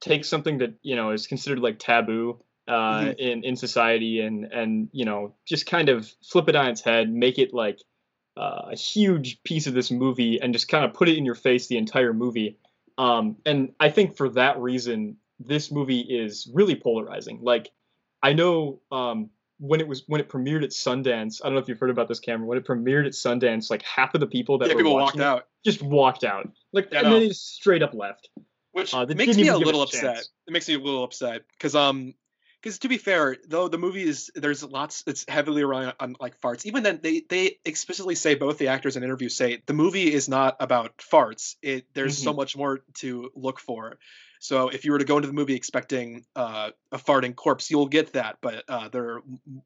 take 0.00 0.24
something 0.24 0.58
that 0.58 0.74
you 0.82 0.96
know 0.96 1.10
is 1.10 1.26
considered 1.26 1.58
like 1.60 1.78
taboo 1.78 2.40
uh, 2.66 3.00
Mhm. 3.00 3.14
in 3.18 3.44
in 3.44 3.56
society, 3.56 4.20
and 4.20 4.44
and 4.44 4.88
you 4.92 5.04
know 5.04 5.34
just 5.46 5.66
kind 5.66 5.88
of 5.88 6.12
flip 6.22 6.48
it 6.48 6.56
on 6.56 6.68
its 6.68 6.80
head, 6.82 7.10
make 7.12 7.38
it 7.38 7.54
like 7.54 7.78
uh, 8.36 8.68
a 8.72 8.76
huge 8.76 9.42
piece 9.42 9.66
of 9.66 9.74
this 9.74 9.90
movie, 9.90 10.40
and 10.40 10.52
just 10.52 10.68
kind 10.68 10.84
of 10.84 10.92
put 10.94 11.08
it 11.08 11.16
in 11.16 11.24
your 11.24 11.34
face 11.34 11.66
the 11.66 11.76
entire 11.78 12.12
movie. 12.12 12.58
Um, 12.98 13.36
and 13.46 13.72
I 13.80 13.90
think 13.90 14.16
for 14.16 14.28
that 14.30 14.58
reason, 14.58 15.16
this 15.40 15.70
movie 15.70 16.00
is 16.00 16.50
really 16.52 16.74
polarizing. 16.74 17.40
Like 17.42 17.70
I 18.22 18.32
know 18.32 18.80
um, 18.92 19.30
when 19.58 19.80
it 19.80 19.88
was 19.88 20.04
when 20.06 20.20
it 20.20 20.28
premiered 20.28 20.62
at 20.64 20.70
Sundance. 20.70 21.40
I 21.42 21.48
don't 21.48 21.54
know 21.54 21.60
if 21.60 21.68
you've 21.68 21.78
heard 21.78 21.90
about 21.90 22.08
this, 22.08 22.20
Cameron. 22.20 22.46
When 22.46 22.58
it 22.58 22.66
premiered 22.66 23.06
at 23.06 23.12
Sundance, 23.12 23.70
like 23.70 23.82
half 23.82 24.14
of 24.14 24.20
the 24.20 24.26
people 24.26 24.58
that 24.58 24.68
yeah, 24.68 24.74
were 24.74 24.80
people 24.80 24.94
watching 24.94 25.20
walked 25.20 25.40
it 25.40 25.42
out, 25.42 25.46
just 25.64 25.82
walked 25.82 26.24
out. 26.24 26.48
Like 26.72 26.88
Yeah, 26.92 27.00
and 27.00 27.08
no. 27.08 27.12
then 27.14 27.28
they 27.28 27.34
straight 27.34 27.82
up 27.82 27.94
left. 27.94 28.30
which 28.72 28.94
Uh, 28.94 29.06
makes 29.06 29.36
me 29.36 29.48
a 29.48 29.56
little 29.56 29.82
a 29.82 29.86
chance. 29.86 30.04
upset. 30.04 30.28
It 30.46 30.52
makes 30.52 30.68
me 30.68 30.74
a 30.74 30.78
little 30.78 31.04
upset 31.04 31.42
because 31.52 31.74
um, 31.74 32.14
because 32.62 32.80
to 32.80 32.88
be 32.88 32.98
fair, 32.98 33.36
though 33.46 33.68
the 33.68 33.78
movie 33.78 34.02
is 34.02 34.30
there's 34.34 34.62
lots 34.62 35.04
it's 35.06 35.24
heavily 35.28 35.64
reliant 35.64 35.96
on, 36.00 36.16
like 36.20 36.40
farts. 36.40 36.66
Even 36.66 36.82
then, 36.82 37.00
they 37.02 37.22
they 37.28 37.58
explicitly 37.64 38.14
say 38.14 38.34
both 38.34 38.58
the 38.58 38.68
actors 38.68 38.96
in 38.96 39.02
interviews 39.02 39.36
say 39.36 39.62
the 39.66 39.74
movie 39.74 40.12
is 40.12 40.28
not 40.28 40.56
about 40.60 40.98
farts. 40.98 41.56
It 41.62 41.86
there's 41.94 42.16
mm-hmm. 42.16 42.24
so 42.24 42.32
much 42.32 42.56
more 42.56 42.80
to 42.98 43.30
look 43.34 43.60
for. 43.60 43.98
So 44.40 44.68
if 44.68 44.84
you 44.84 44.92
were 44.92 44.98
to 44.98 45.04
go 45.04 45.16
into 45.16 45.26
the 45.26 45.34
movie 45.34 45.54
expecting 45.54 46.24
uh, 46.36 46.70
a 46.92 46.98
farting 46.98 47.34
corpse, 47.34 47.70
you'll 47.70 47.86
get 47.86 48.12
that. 48.12 48.38
But 48.40 48.64
uh, 48.68 48.88
there 48.88 49.10
are 49.10 49.22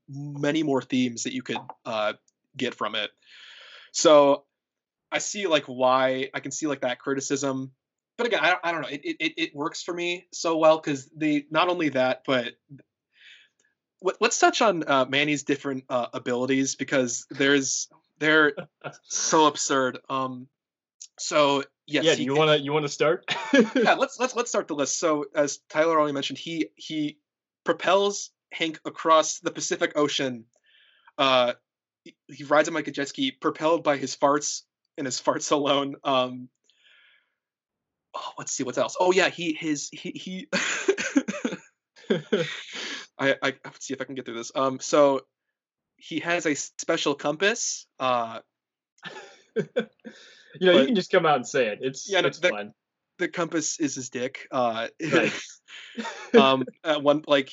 many 0.08 0.62
more 0.62 0.82
themes 0.82 1.24
that 1.24 1.34
you 1.34 1.42
could 1.42 1.60
uh, 1.84 2.14
get 2.56 2.74
from 2.74 2.94
it. 2.94 3.10
So 3.92 4.44
I 5.10 5.18
see 5.18 5.46
like 5.46 5.64
why 5.64 6.30
I 6.32 6.40
can 6.40 6.52
see 6.52 6.66
like 6.66 6.80
that 6.80 6.98
criticism 6.98 7.72
but 8.22 8.26
again, 8.26 8.40
I 8.42 8.50
don't, 8.50 8.60
I 8.62 8.72
don't 8.72 8.82
know. 8.82 8.88
It, 8.88 9.00
it, 9.02 9.32
it 9.36 9.54
works 9.54 9.82
for 9.82 9.94
me 9.94 10.26
so 10.32 10.56
well 10.56 10.78
because 10.78 11.08
the 11.16 11.46
not 11.50 11.68
only 11.68 11.88
that, 11.90 12.22
but 12.26 12.52
let's 14.20 14.38
touch 14.38 14.62
on 14.62 14.84
uh, 14.86 15.06
Manny's 15.08 15.44
different 15.44 15.84
uh, 15.88 16.08
abilities 16.12 16.76
because 16.76 17.26
there's 17.30 17.88
they're 18.18 18.52
so 19.04 19.46
absurd. 19.46 19.98
Um, 20.08 20.48
so 21.18 21.64
yes, 21.86 22.04
yeah. 22.04 22.14
Do 22.14 22.22
you 22.22 22.34
want 22.34 22.50
to 22.50 22.58
you 22.58 22.72
want 22.72 22.84
to 22.84 22.88
start? 22.88 23.24
yeah, 23.52 23.94
let's 23.98 24.18
let's 24.18 24.34
let's 24.34 24.50
start 24.50 24.68
the 24.68 24.74
list. 24.74 24.98
So 24.98 25.26
as 25.34 25.58
Tyler 25.68 25.98
already 25.98 26.14
mentioned, 26.14 26.38
he 26.38 26.68
he 26.76 27.18
propels 27.64 28.30
Hank 28.52 28.80
across 28.84 29.40
the 29.40 29.50
Pacific 29.50 29.92
Ocean. 29.96 30.44
Uh, 31.18 31.54
he, 32.28 32.44
rides 32.44 32.68
him 32.68 32.74
like 32.74 32.88
a 32.88 32.90
jet 32.90 33.08
ski, 33.08 33.30
propelled 33.30 33.84
by 33.84 33.96
his 33.96 34.16
farts 34.16 34.62
and 34.98 35.06
his 35.06 35.20
farts 35.20 35.52
alone. 35.52 35.96
Um, 36.04 36.48
oh, 38.14 38.32
let's 38.38 38.52
see 38.52 38.64
what 38.64 38.78
else. 38.78 38.96
Oh 38.98 39.12
yeah, 39.12 39.28
he 39.28 39.52
his 39.52 39.88
he 39.92 40.10
he. 40.10 40.48
I 43.18 43.36
I 43.42 43.54
let's 43.64 43.86
see 43.86 43.94
if 43.94 44.00
I 44.00 44.04
can 44.04 44.14
get 44.14 44.24
through 44.24 44.36
this. 44.36 44.52
Um, 44.54 44.80
so 44.80 45.22
he 45.96 46.20
has 46.20 46.46
a 46.46 46.54
special 46.54 47.14
compass. 47.14 47.86
Uh, 47.98 48.40
you 50.60 50.66
know, 50.66 50.72
but, 50.74 50.80
you 50.80 50.86
can 50.86 50.94
just 50.94 51.10
come 51.10 51.26
out 51.26 51.36
and 51.36 51.46
say 51.46 51.68
it. 51.68 51.78
It's 51.82 52.10
yeah, 52.10 52.20
it's 52.24 52.38
the, 52.38 52.48
fine. 52.48 52.72
The 53.18 53.28
compass 53.28 53.78
is 53.78 53.94
his 53.94 54.10
dick. 54.10 54.46
Uh, 54.50 54.88
um, 56.38 56.64
at 56.84 57.02
one 57.02 57.22
like 57.26 57.52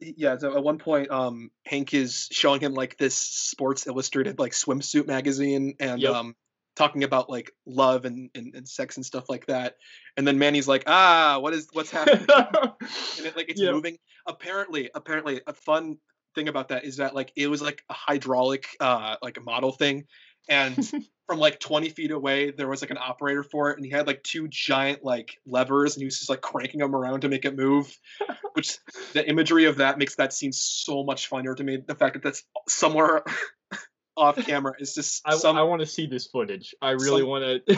yeah 0.00 0.38
so 0.38 0.56
at 0.56 0.62
one 0.62 0.78
point 0.78 1.10
um 1.10 1.50
hank 1.66 1.92
is 1.94 2.28
showing 2.30 2.60
him 2.60 2.74
like 2.74 2.96
this 2.96 3.16
sports 3.16 3.88
illustrated 3.88 4.38
like 4.38 4.52
swimsuit 4.52 5.08
magazine 5.08 5.74
and 5.80 6.00
yep. 6.00 6.14
um 6.14 6.36
talking 6.76 7.04
about 7.04 7.30
like 7.30 7.52
love 7.66 8.04
and, 8.04 8.30
and, 8.34 8.54
and, 8.54 8.68
sex 8.68 8.96
and 8.96 9.06
stuff 9.06 9.28
like 9.28 9.46
that. 9.46 9.76
And 10.16 10.26
then 10.26 10.38
Manny's 10.38 10.68
like, 10.68 10.84
ah, 10.86 11.38
what 11.40 11.52
is 11.54 11.68
what's 11.72 11.90
happening? 11.90 12.26
and 12.34 13.26
it, 13.26 13.36
like 13.36 13.48
it's 13.48 13.60
moving. 13.60 13.98
Apparently, 14.26 14.90
apparently 14.94 15.40
a 15.46 15.52
fun 15.52 15.98
thing 16.34 16.48
about 16.48 16.68
that 16.68 16.84
is 16.84 16.96
that 16.96 17.14
like 17.14 17.32
it 17.36 17.46
was 17.46 17.62
like 17.62 17.84
a 17.88 17.92
hydraulic 17.92 18.66
uh 18.80 19.16
like 19.22 19.36
a 19.36 19.40
model 19.40 19.72
thing. 19.72 20.06
And 20.48 20.76
from 21.26 21.38
like 21.38 21.60
20 21.60 21.90
feet 21.90 22.10
away, 22.10 22.50
there 22.50 22.68
was 22.68 22.82
like 22.82 22.90
an 22.90 22.98
operator 22.98 23.42
for 23.42 23.70
it, 23.70 23.76
and 23.76 23.84
he 23.84 23.90
had 23.90 24.06
like 24.06 24.22
two 24.22 24.48
giant 24.48 25.04
like 25.04 25.38
levers, 25.46 25.94
and 25.94 26.02
he 26.02 26.04
was 26.04 26.18
just 26.18 26.30
like 26.30 26.40
cranking 26.40 26.80
them 26.80 26.94
around 26.94 27.22
to 27.22 27.28
make 27.28 27.44
it 27.44 27.56
move. 27.56 27.96
Which 28.54 28.78
the 29.12 29.28
imagery 29.28 29.64
of 29.64 29.76
that 29.76 29.98
makes 29.98 30.16
that 30.16 30.32
scene 30.32 30.52
so 30.52 31.02
much 31.04 31.26
funnier 31.28 31.54
to 31.54 31.64
me. 31.64 31.78
The 31.84 31.94
fact 31.94 32.14
that 32.14 32.22
that's 32.22 32.44
somewhere 32.68 33.24
off 34.16 34.36
camera 34.36 34.74
is 34.78 34.94
just 34.94 35.22
I, 35.24 35.36
some, 35.36 35.56
I 35.56 35.62
want 35.62 35.80
to 35.80 35.86
see 35.86 36.06
this 36.06 36.26
footage. 36.26 36.74
I 36.80 36.90
really 36.90 37.24
want 37.24 37.66
to. 37.66 37.76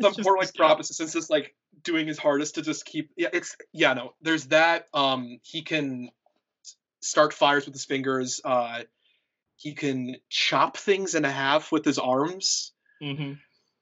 some 0.00 0.14
poor 0.14 0.38
like 0.38 0.54
prop 0.54 0.82
since 0.84 1.12
just 1.12 1.28
like 1.28 1.54
doing 1.82 2.06
his 2.06 2.18
hardest 2.18 2.54
to 2.54 2.62
just 2.62 2.84
keep. 2.86 3.10
Yeah, 3.16 3.28
it's 3.32 3.56
yeah 3.72 3.92
no. 3.92 4.14
There's 4.22 4.46
that. 4.46 4.88
Um, 4.94 5.38
he 5.42 5.62
can 5.62 6.10
start 7.00 7.32
fires 7.32 7.66
with 7.66 7.74
his 7.74 7.84
fingers. 7.84 8.40
Uh, 8.44 8.82
he 9.56 9.74
can 9.74 10.16
chop 10.28 10.76
things 10.76 11.14
in 11.14 11.24
half 11.24 11.72
with 11.72 11.84
his 11.84 11.98
arms. 11.98 12.72
Mm-hmm. 13.02 13.32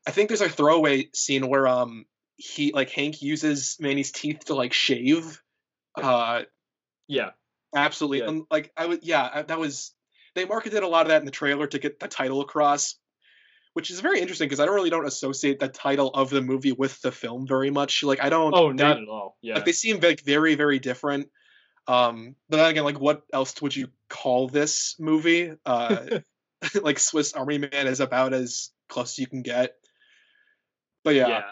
I 0.07 0.11
think 0.11 0.29
there's 0.29 0.41
a 0.41 0.49
throwaway 0.49 1.09
scene 1.15 1.49
where 1.49 1.67
um 1.67 2.07
he 2.37 2.73
like 2.73 2.91
Hank 2.91 3.23
uses 3.23 3.77
Manny's 3.81 4.13
teeth 4.13 4.47
to 4.47 4.55
like 4.55 4.73
shave. 4.73 5.41
Uh, 5.97 6.43
yeah, 7.07 7.31
absolutely. 7.75 8.19
Yeah. 8.19 8.29
And, 8.29 8.43
like 8.51 8.73
I 8.77 8.87
would, 8.87 9.05
yeah, 9.05 9.43
that 9.43 9.59
was 9.59 9.95
they 10.35 10.45
marketed 10.45 10.83
a 10.83 10.89
lot 10.89 11.03
of 11.03 11.09
that 11.09 11.23
in 11.23 11.27
the 11.27 11.31
trailer 11.31 11.67
to 11.69 11.79
get 11.79 12.01
the 12.01 12.09
title 12.09 12.41
across, 12.41 12.97
which 13.75 13.91
is 13.91 14.01
very 14.01 14.21
interesting 14.21 14.47
because 14.49 14.59
I 14.61 14.67
don't 14.67 14.75
really 14.75 14.91
don't 14.91 15.07
associate 15.07 15.61
the 15.61 15.69
title 15.69 16.09
of 16.09 16.31
the 16.31 16.43
movie 16.43 16.73
with 16.73 17.01
the 17.03 17.13
film 17.13 17.47
very 17.47 17.71
much. 17.71 18.03
Like 18.03 18.23
I 18.23 18.29
don't. 18.29 18.55
Oh, 18.55 18.73
not 18.73 19.01
at 19.01 19.09
all. 19.09 19.39
Yeah. 19.43 19.55
Like 19.55 19.65
they 19.65 19.73
seem 19.73 20.01
like 20.01 20.21
very 20.23 20.57
very 20.57 20.81
different. 20.81 21.29
Um, 21.87 22.37
but 22.49 22.59
then 22.59 22.71
again, 22.71 22.85
like 22.85 23.01
what 23.01 23.23
else 23.33 23.61
would 23.61 23.77
you 23.77 23.89
call 24.09 24.49
this 24.49 24.97
movie? 24.99 25.53
Uh, 25.67 26.21
like 26.83 26.99
Swiss 26.99 27.33
Army 27.33 27.59
Man 27.59 27.87
is 27.87 28.01
about 28.01 28.33
as 28.33 28.71
close 28.89 29.15
as 29.15 29.19
you 29.19 29.27
can 29.27 29.43
get. 29.43 29.77
But 31.03 31.15
yeah. 31.15 31.29
yeah. 31.29 31.43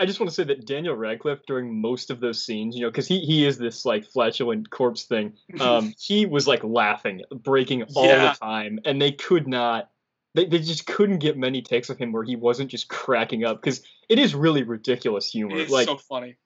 I 0.00 0.04
just 0.04 0.18
want 0.18 0.30
to 0.30 0.34
say 0.34 0.42
that 0.42 0.66
Daniel 0.66 0.96
Radcliffe 0.96 1.46
during 1.46 1.80
most 1.80 2.10
of 2.10 2.18
those 2.18 2.44
scenes, 2.44 2.74
you 2.74 2.82
know, 2.82 2.90
because 2.90 3.06
he 3.06 3.20
he 3.20 3.46
is 3.46 3.56
this 3.56 3.84
like 3.84 4.04
flatulent 4.04 4.68
corpse 4.68 5.04
thing. 5.04 5.34
Um, 5.60 5.94
he 6.00 6.26
was 6.26 6.48
like 6.48 6.64
laughing, 6.64 7.22
breaking 7.30 7.84
all 7.94 8.06
yeah. 8.06 8.32
the 8.32 8.38
time, 8.38 8.80
and 8.84 9.00
they 9.00 9.12
could 9.12 9.46
not. 9.46 9.88
They, 10.34 10.44
they 10.46 10.58
just 10.58 10.86
couldn't 10.86 11.20
get 11.20 11.38
many 11.38 11.62
takes 11.62 11.88
of 11.88 11.98
him 11.98 12.10
where 12.10 12.24
he 12.24 12.34
wasn't 12.34 12.70
just 12.70 12.88
cracking 12.88 13.44
up 13.44 13.62
because 13.62 13.80
it 14.08 14.18
is 14.18 14.34
really 14.34 14.64
ridiculous 14.64 15.30
humor. 15.30 15.56
It's 15.56 15.70
like 15.70 15.86
so 15.86 15.98
funny. 15.98 16.36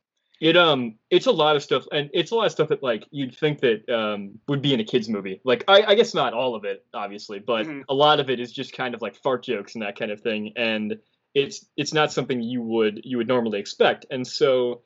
It 0.40 0.57
um 0.57 0.94
it's 1.11 1.26
a 1.26 1.31
lot 1.33 1.55
of 1.55 1.62
stuff 1.62 1.85
and 1.92 2.09
it's 2.14 2.31
a 2.31 2.35
lot 2.35 2.46
of 2.46 2.53
stuff 2.53 2.68
that 2.68 2.83
like 2.83 3.05
you'd 3.11 3.37
think 3.37 3.61
that 3.61 3.88
um 3.88 4.38
would 4.48 4.62
be 4.62 4.72
in 4.72 4.81
a 4.81 4.85
kids 4.85 5.09
movie. 5.09 5.40
Like 5.44 5.64
I, 5.68 5.83
I 5.83 5.94
guess 5.94 6.14
not 6.14 6.33
all 6.33 6.55
of 6.55 6.64
it, 6.64 6.85
obviously, 6.94 7.38
but 7.38 7.66
mm-hmm. 7.66 7.83
a 7.88 7.94
lot 7.94 8.20
of 8.20 8.31
it 8.31 8.40
is 8.40 8.50
just 8.50 8.72
kind 8.72 8.94
of 8.94 9.03
like 9.03 9.16
fart 9.16 9.44
jokes 9.44 9.74
and 9.74 9.83
that 9.83 9.98
kind 9.98 10.11
of 10.11 10.20
thing. 10.20 10.55
And 10.57 10.98
it's 11.35 11.66
it's 11.76 11.92
not 11.92 12.12
something 12.12 12.42
you 12.42 12.62
would 12.62 13.00
you 13.05 13.16
would 13.16 13.29
normally 13.29 13.59
expect 13.59 14.07
and 14.11 14.26
so 14.26 14.83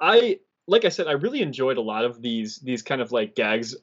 i 0.00 0.38
like 0.66 0.84
i 0.84 0.88
said 0.88 1.06
i 1.06 1.12
really 1.12 1.40
enjoyed 1.40 1.78
a 1.78 1.82
lot 1.82 2.04
of 2.04 2.20
these 2.20 2.58
these 2.58 2.82
kind 2.82 3.00
of 3.00 3.12
like 3.12 3.34
gags 3.34 3.74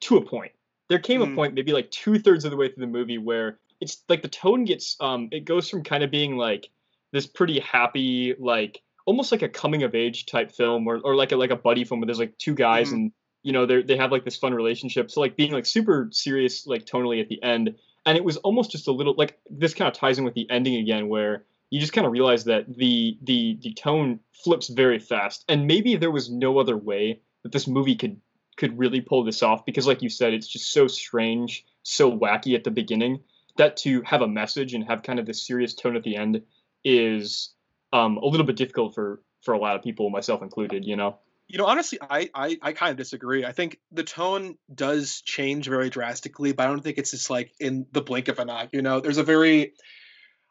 to 0.00 0.16
a 0.16 0.24
point 0.24 0.52
there 0.88 0.98
came 0.98 1.20
mm. 1.20 1.24
a 1.24 1.26
mm-hmm. 1.26 1.36
point 1.36 1.54
maybe 1.54 1.72
like 1.72 1.90
two-thirds 1.90 2.44
of 2.44 2.50
the 2.50 2.56
way 2.56 2.68
through 2.68 2.84
the 2.84 2.92
movie 2.92 3.18
where 3.18 3.58
it's 3.80 4.02
like 4.08 4.22
the 4.22 4.28
tone 4.28 4.64
gets 4.64 4.96
um 5.00 5.28
it 5.32 5.44
goes 5.44 5.68
from 5.68 5.82
kind 5.82 6.02
of 6.02 6.10
being 6.10 6.36
like 6.36 6.68
this 7.12 7.26
pretty 7.26 7.58
happy 7.60 8.34
like 8.38 8.82
almost 9.08 9.32
like 9.32 9.40
a 9.40 9.48
coming 9.48 9.84
of 9.84 9.94
age 9.94 10.26
type 10.26 10.52
film 10.52 10.86
or, 10.86 10.98
or 10.98 11.16
like 11.16 11.32
a 11.32 11.36
like 11.36 11.50
a 11.50 11.56
buddy 11.56 11.82
film 11.82 11.98
where 11.98 12.06
there's 12.06 12.18
like 12.18 12.36
two 12.36 12.54
guys 12.54 12.90
mm. 12.90 12.92
and 12.92 13.12
you 13.42 13.52
know 13.52 13.64
they 13.64 13.80
they 13.80 13.96
have 13.96 14.12
like 14.12 14.22
this 14.22 14.36
fun 14.36 14.52
relationship. 14.52 15.10
So 15.10 15.20
like 15.20 15.34
being 15.34 15.50
like 15.50 15.64
super 15.64 16.10
serious 16.12 16.66
like 16.66 16.84
tonally 16.84 17.22
at 17.22 17.28
the 17.30 17.42
end. 17.42 17.74
And 18.04 18.18
it 18.18 18.24
was 18.24 18.36
almost 18.38 18.70
just 18.70 18.86
a 18.86 18.92
little 18.92 19.14
like 19.16 19.38
this 19.48 19.72
kind 19.72 19.88
of 19.88 19.94
ties 19.94 20.18
in 20.18 20.24
with 20.24 20.34
the 20.34 20.48
ending 20.50 20.76
again 20.76 21.08
where 21.08 21.46
you 21.70 21.80
just 21.80 21.94
kind 21.94 22.06
of 22.06 22.12
realize 22.12 22.44
that 22.44 22.66
the 22.68 23.16
the 23.22 23.58
the 23.62 23.72
tone 23.72 24.20
flips 24.44 24.68
very 24.68 24.98
fast. 24.98 25.42
And 25.48 25.66
maybe 25.66 25.96
there 25.96 26.10
was 26.10 26.28
no 26.28 26.58
other 26.58 26.76
way 26.76 27.22
that 27.44 27.52
this 27.52 27.66
movie 27.66 27.96
could 27.96 28.20
could 28.58 28.78
really 28.78 29.00
pull 29.00 29.24
this 29.24 29.42
off 29.42 29.64
because 29.64 29.86
like 29.86 30.02
you 30.02 30.10
said 30.10 30.34
it's 30.34 30.48
just 30.48 30.70
so 30.70 30.86
strange 30.86 31.64
so 31.82 32.12
wacky 32.12 32.54
at 32.54 32.64
the 32.64 32.70
beginning. 32.70 33.20
That 33.56 33.78
to 33.78 34.02
have 34.02 34.20
a 34.20 34.28
message 34.28 34.74
and 34.74 34.84
have 34.84 35.02
kind 35.02 35.18
of 35.18 35.24
this 35.24 35.46
serious 35.46 35.74
tone 35.74 35.96
at 35.96 36.02
the 36.02 36.16
end 36.16 36.42
is 36.84 37.54
um, 37.92 38.18
a 38.18 38.26
little 38.26 38.46
bit 38.46 38.56
difficult 38.56 38.94
for 38.94 39.22
for 39.42 39.54
a 39.54 39.58
lot 39.58 39.76
of 39.76 39.82
people 39.82 40.10
myself 40.10 40.42
included 40.42 40.84
you 40.84 40.96
know 40.96 41.18
you 41.50 41.56
know, 41.56 41.64
honestly, 41.64 41.98
I, 41.98 42.28
I 42.34 42.58
I 42.60 42.72
kind 42.74 42.90
of 42.90 42.98
disagree. 42.98 43.42
I 43.42 43.52
think 43.52 43.78
the 43.90 44.04
tone 44.04 44.58
does 44.72 45.22
change 45.22 45.66
very 45.66 45.88
drastically, 45.88 46.52
but 46.52 46.64
I 46.64 46.66
don't 46.66 46.82
think 46.82 46.98
it's 46.98 47.12
just 47.12 47.30
like 47.30 47.52
in 47.58 47.86
the 47.90 48.02
blink 48.02 48.28
of 48.28 48.38
an 48.38 48.50
eye. 48.50 48.68
You 48.70 48.82
know, 48.82 49.00
there's 49.00 49.16
a 49.16 49.22
very 49.22 49.72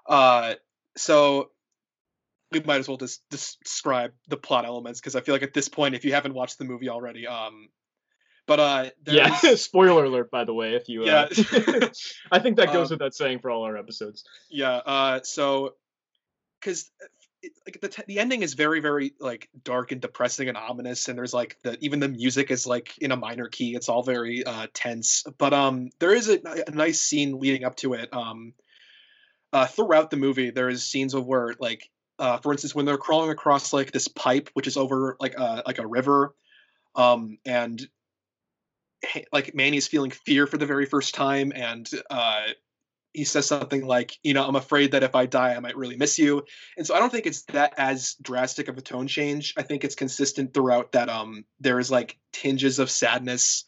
uh 0.07 0.55
so 0.95 1.51
we 2.51 2.61
might 2.61 2.79
as 2.79 2.87
well 2.87 2.97
just, 2.97 3.21
just 3.29 3.61
describe 3.63 4.13
the 4.27 4.37
plot 4.37 4.65
elements 4.65 4.99
because 4.99 5.15
I 5.15 5.21
feel 5.21 5.35
like 5.35 5.43
at 5.43 5.53
this 5.53 5.69
point, 5.69 5.95
if 5.95 6.05
you 6.05 6.13
haven't 6.13 6.33
watched 6.33 6.57
the 6.57 6.65
movie 6.65 6.89
already, 6.89 7.27
um, 7.27 7.69
but 8.45 8.59
uh, 8.59 8.89
yeah, 9.05 9.35
spoiler 9.55 10.05
alert, 10.05 10.31
by 10.31 10.45
the 10.45 10.53
way, 10.53 10.73
if 10.75 10.87
you 10.87 11.03
uh, 11.03 11.27
yeah, 11.29 11.89
I 12.31 12.39
think 12.39 12.57
that 12.57 12.71
goes 12.71 12.89
um, 12.89 12.95
without 12.95 13.13
saying 13.13 13.39
for 13.39 13.51
all 13.51 13.63
our 13.63 13.77
episodes. 13.77 14.23
Yeah, 14.49 14.77
uh, 14.77 15.19
so 15.23 15.73
because 16.59 16.89
like 17.65 17.79
the, 17.81 17.87
t- 17.87 18.03
the 18.07 18.19
ending 18.19 18.41
is 18.41 18.53
very 18.53 18.79
very 18.79 19.13
like 19.19 19.49
dark 19.63 19.91
and 19.91 20.01
depressing 20.01 20.47
and 20.47 20.57
ominous 20.57 21.07
and 21.07 21.17
there's 21.17 21.33
like 21.33 21.57
the 21.63 21.77
even 21.81 21.99
the 21.99 22.07
music 22.07 22.49
is 22.51 22.65
like 22.65 22.97
in 22.97 23.11
a 23.11 23.15
minor 23.15 23.47
key 23.47 23.75
it's 23.75 23.89
all 23.89 24.01
very 24.01 24.43
uh 24.45 24.67
tense 24.73 25.23
but 25.37 25.53
um 25.53 25.89
there 25.99 26.13
is 26.13 26.29
a, 26.29 26.39
a 26.67 26.71
nice 26.71 26.99
scene 26.99 27.39
leading 27.39 27.63
up 27.63 27.75
to 27.75 27.93
it 27.93 28.11
um 28.13 28.53
uh 29.53 29.67
throughout 29.67 30.09
the 30.09 30.17
movie 30.17 30.49
there 30.49 30.69
is 30.69 30.83
scenes 30.83 31.13
of 31.13 31.25
where 31.25 31.53
like 31.59 31.89
uh 32.19 32.37
for 32.37 32.51
instance 32.51 32.73
when 32.73 32.85
they're 32.85 32.97
crawling 32.97 33.29
across 33.29 33.71
like 33.71 33.91
this 33.91 34.07
pipe 34.07 34.49
which 34.53 34.67
is 34.67 34.77
over 34.77 35.15
like 35.19 35.39
uh 35.39 35.61
like 35.65 35.79
a 35.79 35.87
river 35.87 36.33
um 36.95 37.37
and 37.45 37.87
like 39.31 39.53
Manny's 39.53 39.87
feeling 39.87 40.09
fear 40.11 40.47
for 40.47 40.57
the 40.57 40.65
very 40.65 40.85
first 40.85 41.13
time 41.13 41.51
and 41.55 41.89
uh 42.09 42.45
he 43.17 43.23
says 43.23 43.47
something 43.47 43.83
like, 43.83 44.15
you 44.21 44.35
know, 44.35 44.47
I'm 44.47 44.55
afraid 44.55 44.91
that 44.91 45.01
if 45.01 45.15
I 45.15 45.25
die, 45.25 45.55
I 45.55 45.59
might 45.59 45.75
really 45.75 45.97
miss 45.97 46.19
you. 46.19 46.45
And 46.77 46.85
so 46.85 46.93
I 46.93 46.99
don't 46.99 47.11
think 47.11 47.25
it's 47.25 47.41
that 47.45 47.73
as 47.75 48.15
drastic 48.21 48.67
of 48.67 48.77
a 48.77 48.81
tone 48.81 49.07
change. 49.07 49.55
I 49.57 49.63
think 49.63 49.83
it's 49.83 49.95
consistent 49.95 50.53
throughout 50.53 50.91
that 50.91 51.09
um 51.09 51.43
there 51.59 51.79
is 51.79 51.89
like 51.89 52.19
tinges 52.31 52.77
of 52.77 52.91
sadness. 52.91 53.65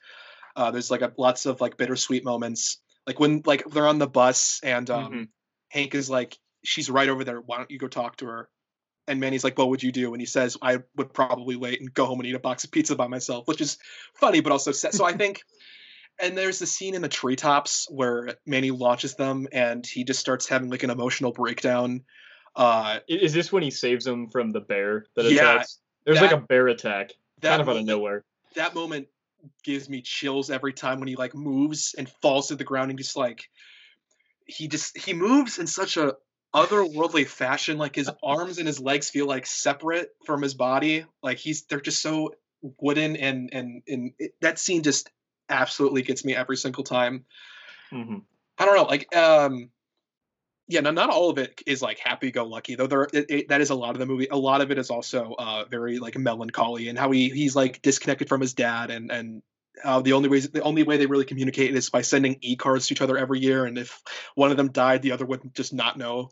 Uh, 0.56 0.70
there's 0.70 0.92
like 0.92 1.02
a, 1.02 1.12
lots 1.18 1.48
of 1.48 1.62
like 1.62 1.78
bittersweet 1.78 2.24
moments. 2.24 2.80
Like 3.08 3.20
when 3.20 3.42
like 3.44 3.64
they're 3.66 3.88
on 3.88 3.98
the 3.98 4.08
bus 4.08 4.60
and 4.62 4.88
um 4.90 5.12
Mhm. 5.14 5.28
Hank 5.70 5.96
is 5.96 6.10
like, 6.12 6.38
she's 6.64 6.90
right 6.90 7.10
over 7.10 7.24
there. 7.24 7.42
Why 7.42 7.58
don't 7.58 7.72
you 7.72 7.80
go 7.80 7.88
talk 7.88 8.18
to 8.18 8.28
her? 8.28 8.50
And 9.08 9.20
Manny's 9.20 9.44
like, 9.44 9.58
what 9.58 9.70
would 9.70 9.82
you 9.82 9.92
do? 9.92 10.14
And 10.14 10.22
he 10.22 10.28
says, 10.28 10.58
I 10.62 10.84
would 10.96 11.12
probably 11.12 11.56
wait 11.56 11.80
and 11.82 11.92
go 11.92 12.06
home 12.06 12.20
and 12.20 12.28
eat 12.30 12.36
a 12.36 12.40
box 12.40 12.64
of 12.66 12.72
pizza 12.72 12.96
by 12.96 13.08
myself, 13.08 13.48
which 13.48 13.62
is 13.62 13.80
funny, 14.14 14.42
but 14.42 14.52
also 14.52 14.72
sad. 14.72 14.94
So 14.94 15.06
I 15.06 15.14
think, 15.14 15.42
and 16.20 16.38
there's 16.38 16.60
the 16.60 16.66
scene 16.66 16.96
in 16.96 17.02
the 17.02 17.10
treetops 17.10 17.88
where 17.90 18.36
Manny 18.46 18.72
launches 18.72 19.16
them 19.16 19.48
and 19.52 19.86
he 19.86 20.04
just 20.04 20.20
starts 20.20 20.48
having 20.48 20.70
like 20.70 20.84
an 20.84 20.90
emotional 20.90 21.32
breakdown. 21.32 22.04
Uh, 22.56 23.00
Is 23.08 23.34
this 23.34 23.52
when 23.52 23.64
he 23.64 23.72
saves 23.72 24.06
him 24.06 24.30
from 24.30 24.52
the 24.52 24.60
bear 24.60 25.06
that 25.16 25.26
Yeah, 25.26 25.56
attacks? 25.56 25.80
There's 26.06 26.22
like 26.22 26.32
a 26.32 26.38
bear 26.38 26.68
attack, 26.68 27.12
that 27.42 27.50
kind 27.50 27.62
of 27.62 27.70
out 27.70 27.78
of 27.78 27.86
nowhere. 27.86 28.24
that 28.56 28.74
moment 28.76 29.08
gives 29.64 29.88
me 29.88 30.02
chills 30.02 30.50
every 30.50 30.74
time 30.74 31.00
when 31.00 31.08
he 31.08 31.16
like 31.16 31.34
moves 31.36 31.96
and 31.98 32.10
falls 32.22 32.48
to 32.48 32.56
the 32.56 32.64
ground 32.64 32.90
and 32.92 32.98
just 32.98 33.16
like 33.16 33.50
he 34.46 34.68
just 34.68 34.98
he 34.98 35.14
moves 35.14 35.60
in 35.60 35.68
such 35.68 35.96
a 35.98 36.16
otherworldly 36.54 37.26
fashion 37.28 37.78
like 37.78 37.96
his 37.96 38.10
arms 38.24 38.58
and 38.58 38.68
his 38.68 38.80
legs 38.80 39.10
feel 39.10 39.28
like 39.28 39.46
separate 39.46 40.10
from 40.26 40.42
his 40.42 40.56
body 40.56 41.06
like 41.22 41.38
he's 41.38 41.62
they're 41.64 41.80
just 41.80 42.02
so 42.02 42.34
wooden 42.82 43.16
and 43.16 43.50
and 43.54 43.84
and 43.88 44.12
it, 44.20 44.34
that 44.42 44.60
scene 44.60 44.84
just 44.84 45.10
absolutely 45.50 46.02
gets 46.02 46.24
me 46.26 46.36
every 46.36 46.58
single 46.58 46.84
time 46.84 47.26
hmm 47.90 48.18
i 48.58 48.66
don't 48.66 48.76
know 48.76 48.84
like 48.84 49.14
um 49.16 49.70
yeah 50.68 50.82
no, 50.82 50.92
not 50.92 51.10
all 51.10 51.30
of 51.30 51.38
it 51.38 51.62
is 51.66 51.82
like 51.82 52.00
happy-go-lucky 52.00 52.76
though 52.76 52.88
there 52.88 53.04
it, 53.14 53.26
it, 53.30 53.48
that 53.50 53.62
is 53.62 53.70
a 53.70 53.76
lot 53.76 53.92
of 53.92 54.00
the 54.00 54.06
movie 54.06 54.28
a 54.30 54.38
lot 54.38 54.62
of 54.62 54.72
it 54.72 54.78
is 54.78 54.90
also 54.90 55.36
uh 55.38 55.66
very 55.70 56.00
like 56.00 56.18
melancholy 56.18 56.90
and 56.90 56.98
how 56.98 57.12
he 57.12 57.30
he's 57.30 57.56
like 57.56 57.82
disconnected 57.82 58.30
from 58.30 58.42
his 58.42 58.54
dad 58.54 58.92
and 58.92 59.12
and 59.12 59.42
uh, 59.86 60.02
the 60.02 60.12
only 60.12 60.28
ways 60.28 60.50
the 60.50 60.62
only 60.62 60.84
way 60.84 60.98
they 60.98 61.06
really 61.06 61.24
communicate 61.24 61.74
is 61.74 61.90
by 61.90 62.02
sending 62.02 62.38
e-cards 62.42 62.88
to 62.88 62.94
each 62.94 63.02
other 63.02 63.18
every 63.18 63.40
year 63.40 63.66
and 63.66 63.78
if 63.78 64.02
one 64.36 64.52
of 64.52 64.58
them 64.58 64.72
died 64.72 65.02
the 65.02 65.14
other 65.14 65.26
would 65.26 65.54
just 65.56 65.74
not 65.74 65.98
know 65.98 66.30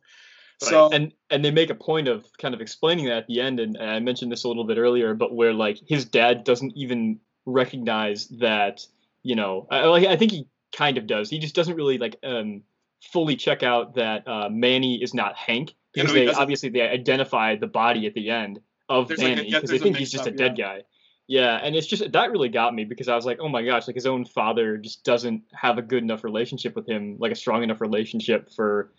Right. 0.61 0.69
so 0.71 0.89
and 0.91 1.13
and 1.29 1.45
they 1.45 1.51
make 1.51 1.69
a 1.69 1.75
point 1.75 2.07
of 2.07 2.25
kind 2.39 2.55
of 2.55 2.61
explaining 2.61 3.05
that 3.05 3.17
at 3.17 3.27
the 3.27 3.41
end, 3.41 3.59
and, 3.59 3.75
and 3.75 3.89
I 3.89 3.99
mentioned 3.99 4.31
this 4.31 4.43
a 4.43 4.47
little 4.47 4.63
bit 4.63 4.79
earlier, 4.79 5.13
but 5.13 5.33
where 5.33 5.53
like 5.53 5.77
his 5.87 6.05
dad 6.05 6.43
doesn't 6.43 6.73
even 6.75 7.19
recognize 7.45 8.27
that, 8.39 8.81
you 9.27 9.35
know, 9.35 9.67
I, 9.69 10.07
I 10.07 10.15
think 10.15 10.31
he 10.31 10.47
kind 10.73 10.97
of 10.97 11.05
does. 11.05 11.29
He 11.29 11.37
just 11.37 11.53
doesn't 11.53 11.75
really 11.75 11.97
like 11.97 12.15
um 12.23 12.63
fully 13.11 13.35
check 13.35 13.61
out 13.61 13.95
that 13.95 14.25
uh, 14.25 14.47
Manny 14.49 15.03
is 15.03 15.13
not 15.13 15.35
Hank 15.35 15.75
Yeah, 15.93 16.03
because 16.03 16.13
they 16.13 16.27
obviously 16.33 16.69
they 16.69 16.81
identify 16.81 17.57
the 17.57 17.67
body 17.67 18.07
at 18.07 18.13
the 18.13 18.29
end 18.29 18.61
of 18.87 19.09
There's 19.09 19.19
like 19.19 19.33
a- 19.33 19.35
Manny 19.35 19.49
yeah, 19.49 19.57
because 19.57 19.69
they 19.69 19.79
think 19.79 19.97
he's 19.97 20.11
just 20.11 20.27
a 20.27 20.31
mix-up, 20.31 20.55
dead 20.55 20.57
guy. 20.57 20.83
Yeah, 21.27 21.59
and 21.61 21.75
it's 21.75 21.87
just 21.87 22.09
that 22.09 22.31
really 22.31 22.47
got 22.47 22.73
me 22.73 22.85
because 22.85 23.09
I 23.09 23.15
was 23.15 23.25
like, 23.25 23.39
oh 23.41 23.49
my 23.49 23.65
gosh, 23.65 23.85
like 23.85 23.95
his 23.95 24.05
own 24.05 24.23
father 24.23 24.77
just 24.77 25.03
doesn't 25.03 25.43
have 25.53 25.77
a 25.77 25.81
good 25.81 26.01
enough 26.01 26.23
relationship 26.23 26.73
with 26.73 26.87
him, 26.87 27.17
like 27.19 27.33
a 27.33 27.35
strong 27.35 27.63
enough 27.63 27.81
relationship 27.81 28.49
for 28.55 28.93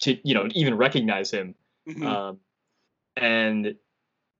to 0.00 0.16
you 0.26 0.32
know 0.32 0.48
even 0.52 0.74
recognize 0.74 1.30
him. 1.30 1.54
mhm. 1.86 2.02
Um, 2.02 2.38
and 3.14 3.74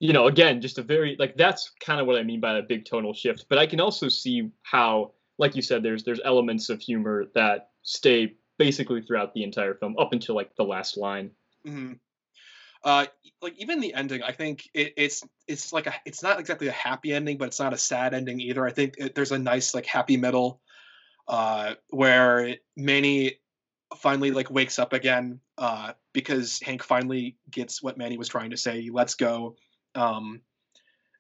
you 0.01 0.13
know, 0.15 0.27
again, 0.27 0.61
just 0.61 0.79
a 0.79 0.83
very 0.83 1.15
like 1.19 1.37
that's 1.37 1.73
kind 1.79 2.01
of 2.01 2.07
what 2.07 2.19
I 2.19 2.23
mean 2.23 2.41
by 2.41 2.59
a 2.59 2.63
big 2.63 2.87
tonal 2.87 3.15
shift. 3.15 3.47
But 3.49 3.59
I 3.59 3.67
can 3.67 3.81
also 3.81 4.09
see 4.09 4.51
how, 4.63 5.13
like 5.39 5.55
you 5.55 5.63
said, 5.63 5.83
there's 5.83 6.03
there's 6.03 6.21
elements 6.25 6.71
of 6.71 6.81
humor 6.81 7.27
that 7.35 7.71
stay 7.83 8.35
basically 8.59 9.03
throughout 9.03 9.35
the 9.35 9.45
entire 9.45 9.75
film 9.75 9.97
up 9.99 10.13
until 10.13 10.35
like 10.35 10.57
the 10.57 10.65
last 10.65 10.97
line. 10.97 11.31
hmm 11.65 11.93
Uh, 12.83 13.07
like 13.43 13.55
even 13.59 13.81
the 13.81 13.93
ending, 13.93 14.23
I 14.23 14.33
think 14.33 14.69
it, 14.73 14.95
it's 14.97 15.23
it's 15.47 15.73
like 15.73 15.87
a 15.87 15.95
it's 16.07 16.23
not 16.23 16.41
exactly 16.41 16.69
a 16.69 16.73
happy 16.73 17.13
ending, 17.13 17.37
but 17.37 17.49
it's 17.49 17.61
not 17.61 17.75
a 17.75 17.79
sad 17.79 18.15
ending 18.15 18.41
either. 18.41 18.67
I 18.67 18.73
think 18.73 18.95
it, 18.99 19.15
there's 19.15 19.33
a 19.33 19.39
nice 19.39 19.75
like 19.75 19.85
happy 19.87 20.17
middle, 20.17 20.63
uh, 21.29 21.75
where 21.91 22.57
Manny 22.77 23.35
finally 23.97 24.31
like 24.31 24.51
wakes 24.51 24.79
up 24.79 24.95
again, 24.95 25.41
uh, 25.59 25.93
because 26.15 26.61
Hank 26.61 26.83
finally 26.83 27.37
gets 27.51 27.83
what 27.83 27.99
Manny 27.99 28.17
was 28.17 28.29
trying 28.29 28.51
to 28.51 28.57
say. 28.57 28.81
He 28.81 28.91
lets 28.91 29.15
go, 29.15 29.57
um, 29.95 30.41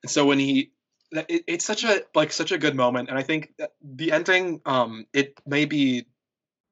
and 0.02 0.10
so 0.10 0.26
when 0.26 0.38
he, 0.38 0.72
it, 1.12 1.44
it's 1.46 1.64
such 1.64 1.84
a 1.84 2.02
like 2.14 2.32
such 2.32 2.52
a 2.52 2.58
good 2.58 2.74
moment, 2.76 3.08
and 3.08 3.18
I 3.18 3.22
think 3.22 3.52
the 3.82 4.12
ending, 4.12 4.60
um, 4.66 5.06
it 5.12 5.40
may 5.46 5.64
be 5.64 6.06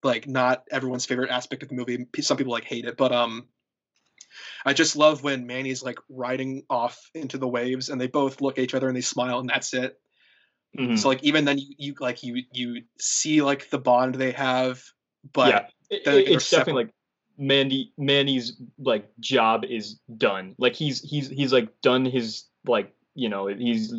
like 0.02 0.26
not 0.28 0.64
everyone's 0.70 1.06
favorite 1.06 1.30
aspect 1.30 1.62
of 1.62 1.68
the 1.68 1.74
movie. 1.74 2.06
Some 2.20 2.36
people 2.36 2.52
like 2.52 2.64
hate 2.64 2.84
it, 2.84 2.96
but 2.96 3.12
um. 3.12 3.48
I 4.64 4.72
just 4.72 4.96
love 4.96 5.22
when 5.22 5.46
Manny's 5.46 5.82
like 5.82 5.98
riding 6.08 6.64
off 6.68 7.10
into 7.14 7.38
the 7.38 7.48
waves 7.48 7.88
and 7.88 8.00
they 8.00 8.08
both 8.08 8.40
look 8.40 8.58
at 8.58 8.64
each 8.64 8.74
other 8.74 8.86
and 8.88 8.96
they 8.96 9.00
smile 9.00 9.38
and 9.38 9.48
that's 9.48 9.72
it. 9.72 9.98
Mhm. 10.78 10.98
So 10.98 11.08
like 11.08 11.22
even 11.24 11.44
then 11.44 11.58
you, 11.58 11.74
you 11.78 11.94
like 11.98 12.22
you 12.22 12.42
you 12.52 12.82
see 13.00 13.40
like 13.40 13.70
the 13.70 13.78
bond 13.78 14.16
they 14.16 14.32
have, 14.32 14.82
but 15.32 15.48
yeah, 15.48 15.96
it- 15.96 16.28
it's 16.28 16.50
definitely 16.50 16.84
like 16.84 16.94
Mandy 17.38 17.92
Manny's 17.96 18.60
like 18.78 19.08
job 19.20 19.64
is 19.64 19.94
done. 20.16 20.54
Like 20.58 20.74
he's 20.74 21.00
he's 21.00 21.28
he's 21.28 21.52
like 21.52 21.80
done 21.80 22.04
his 22.04 22.44
like 22.66 22.92
you 23.14 23.28
know 23.28 23.46
he's 23.46 23.94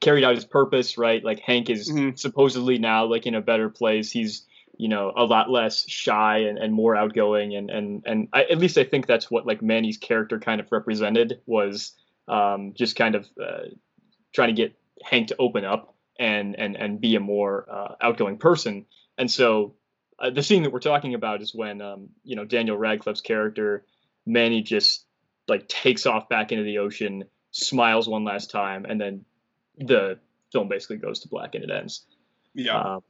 carried 0.00 0.24
out 0.24 0.34
his 0.34 0.44
purpose 0.44 0.98
right. 0.98 1.24
Like 1.24 1.40
Hank 1.40 1.70
is 1.70 1.90
Mhm. 1.90 2.18
supposedly 2.18 2.78
now 2.78 3.06
like 3.06 3.26
in 3.26 3.34
a 3.34 3.40
better 3.40 3.68
place. 3.70 4.10
He's 4.10 4.46
you 4.76 4.88
know 4.88 5.12
a 5.16 5.24
lot 5.24 5.50
less 5.50 5.88
shy 5.88 6.38
and, 6.38 6.58
and 6.58 6.72
more 6.74 6.94
outgoing 6.96 7.54
and 7.54 7.70
and 7.70 8.02
and 8.06 8.28
I, 8.32 8.44
at 8.44 8.58
least 8.58 8.76
I 8.78 8.84
think 8.84 9.06
that's 9.06 9.30
what 9.30 9.46
like 9.46 9.62
Manny's 9.62 9.96
character 9.98 10.38
kind 10.38 10.60
of 10.60 10.70
represented 10.70 11.40
was 11.46 11.92
um, 12.28 12.72
just 12.74 12.96
kind 12.96 13.14
of 13.14 13.26
uh, 13.42 13.68
trying 14.34 14.48
to 14.48 14.54
get 14.54 14.74
Hank 15.02 15.28
to 15.28 15.36
open 15.38 15.64
up 15.64 15.94
and 16.18 16.58
and 16.58 16.76
and 16.76 17.00
be 17.00 17.16
a 17.16 17.20
more 17.20 17.66
uh, 17.70 17.94
outgoing 18.00 18.38
person. 18.38 18.86
And 19.18 19.30
so 19.30 19.74
uh, 20.22 20.30
the 20.30 20.42
scene 20.42 20.62
that 20.62 20.72
we're 20.72 20.78
talking 20.80 21.14
about 21.14 21.42
is 21.42 21.54
when 21.54 21.82
um, 21.82 22.08
you 22.24 22.36
know 22.36 22.44
Daniel 22.44 22.76
Radcliffe's 22.76 23.20
character 23.20 23.84
Manny 24.24 24.62
just 24.62 25.04
like 25.48 25.68
takes 25.68 26.06
off 26.06 26.28
back 26.28 26.52
into 26.52 26.64
the 26.64 26.78
ocean, 26.78 27.24
smiles 27.50 28.08
one 28.08 28.24
last 28.24 28.50
time, 28.50 28.86
and 28.88 29.00
then 29.00 29.24
the 29.78 30.18
film 30.52 30.68
basically 30.68 30.96
goes 30.96 31.20
to 31.20 31.28
black 31.28 31.54
and 31.54 31.64
it 31.64 31.70
ends. 31.70 32.06
yeah. 32.54 32.78
Um, 32.78 33.02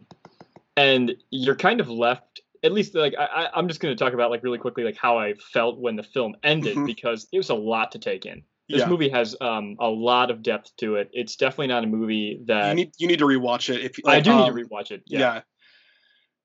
and 0.77 1.15
you're 1.31 1.57
kind 1.57 1.81
of 1.81 1.91
left, 1.91 2.41
at 2.65 2.73
least 2.73 2.95
like 2.95 3.15
I, 3.19 3.25
I- 3.25 3.51
I'm 3.55 3.69
just 3.69 3.81
going 3.81 3.95
to 3.95 4.03
talk 4.03 4.15
about 4.15 4.31
like 4.31 4.43
really 4.43 4.59
quickly 4.59 4.85
like 4.85 4.97
how 4.97 5.19
I 5.19 5.35
felt 5.35 5.79
when 5.79 5.97
the 5.97 6.03
film 6.03 6.35
ended 6.43 6.77
Mhm. 6.77 6.87
because 6.87 7.27
it 7.33 7.37
was 7.39 7.51
a 7.51 7.55
lot 7.55 7.93
to 7.93 7.99
take 7.99 8.25
in. 8.25 8.43
This 8.69 8.81
yeah. 8.81 8.89
movie 8.89 9.11
has 9.11 9.37
um, 9.41 9.77
a 9.81 9.89
lot 9.89 10.31
of 10.31 10.43
depth 10.43 10.75
to 10.79 10.95
it. 10.95 11.11
It's 11.13 11.37
definitely 11.37 11.67
not 11.67 11.85
a 11.85 11.87
movie 11.89 12.41
that 12.47 12.69
you 12.71 12.75
need 12.75 12.93
you 12.97 13.07
need 13.09 13.19
to 13.19 13.27
rewatch 13.27 13.69
it 13.75 13.83
if 13.83 13.97
I 14.07 14.15
like, 14.15 14.25
do 14.25 14.31
need 14.35 14.49
um, 14.49 14.57
to 14.57 14.65
rewatch 14.65 14.91
it. 14.93 15.03
Yeah. 15.07 15.19
Yeah. 15.19 15.41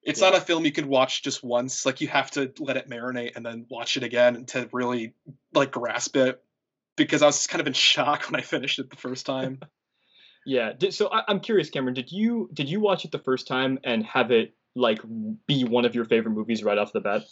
It's 0.07 0.21
Yeah. 0.21 0.29
not 0.29 0.37
a 0.37 0.41
film 0.41 0.63
you 0.65 0.71
can 0.71 0.87
watch 0.87 1.21
just 1.21 1.43
once. 1.43 1.85
Like 1.85 1.99
you 2.01 2.07
have 2.07 2.31
to 2.31 2.51
let 2.59 2.77
it 2.77 2.89
marinate 2.89 3.35
and 3.35 3.45
then 3.45 3.65
watch 3.69 3.97
it 3.97 4.03
again 4.03 4.45
to 4.47 4.69
really 4.71 5.13
like 5.53 5.71
grasp 5.71 6.15
it. 6.15 6.41
Because 6.95 7.21
I 7.21 7.27
was 7.27 7.45
kind 7.45 7.61
of 7.61 7.67
in 7.67 7.73
shock 7.73 8.23
when 8.31 8.39
I 8.39 8.43
finished 8.43 8.79
it 8.79 8.89
the 8.89 8.95
first 8.95 9.25
time. 9.25 9.59
Yeah. 10.45 10.71
Did, 10.71 10.93
so 10.93 11.09
I, 11.11 11.23
I'm 11.27 11.41
curious, 11.41 11.69
Cameron. 11.69 11.93
Did 11.93 12.09
you 12.09 12.49
did 12.53 12.69
you 12.69 12.79
watch 12.79 13.03
it 13.03 13.11
the 13.11 13.19
first 13.19 13.47
time 13.47 13.79
and 13.83 14.05
have 14.05 14.31
it 14.31 14.55
like 14.75 15.01
be 15.45 15.65
one 15.65 15.83
of 15.83 15.93
your 15.93 16.05
favorite 16.05 16.31
movies 16.31 16.63
right 16.63 16.77
off 16.77 16.93
the 16.93 17.01
bat? 17.01 17.23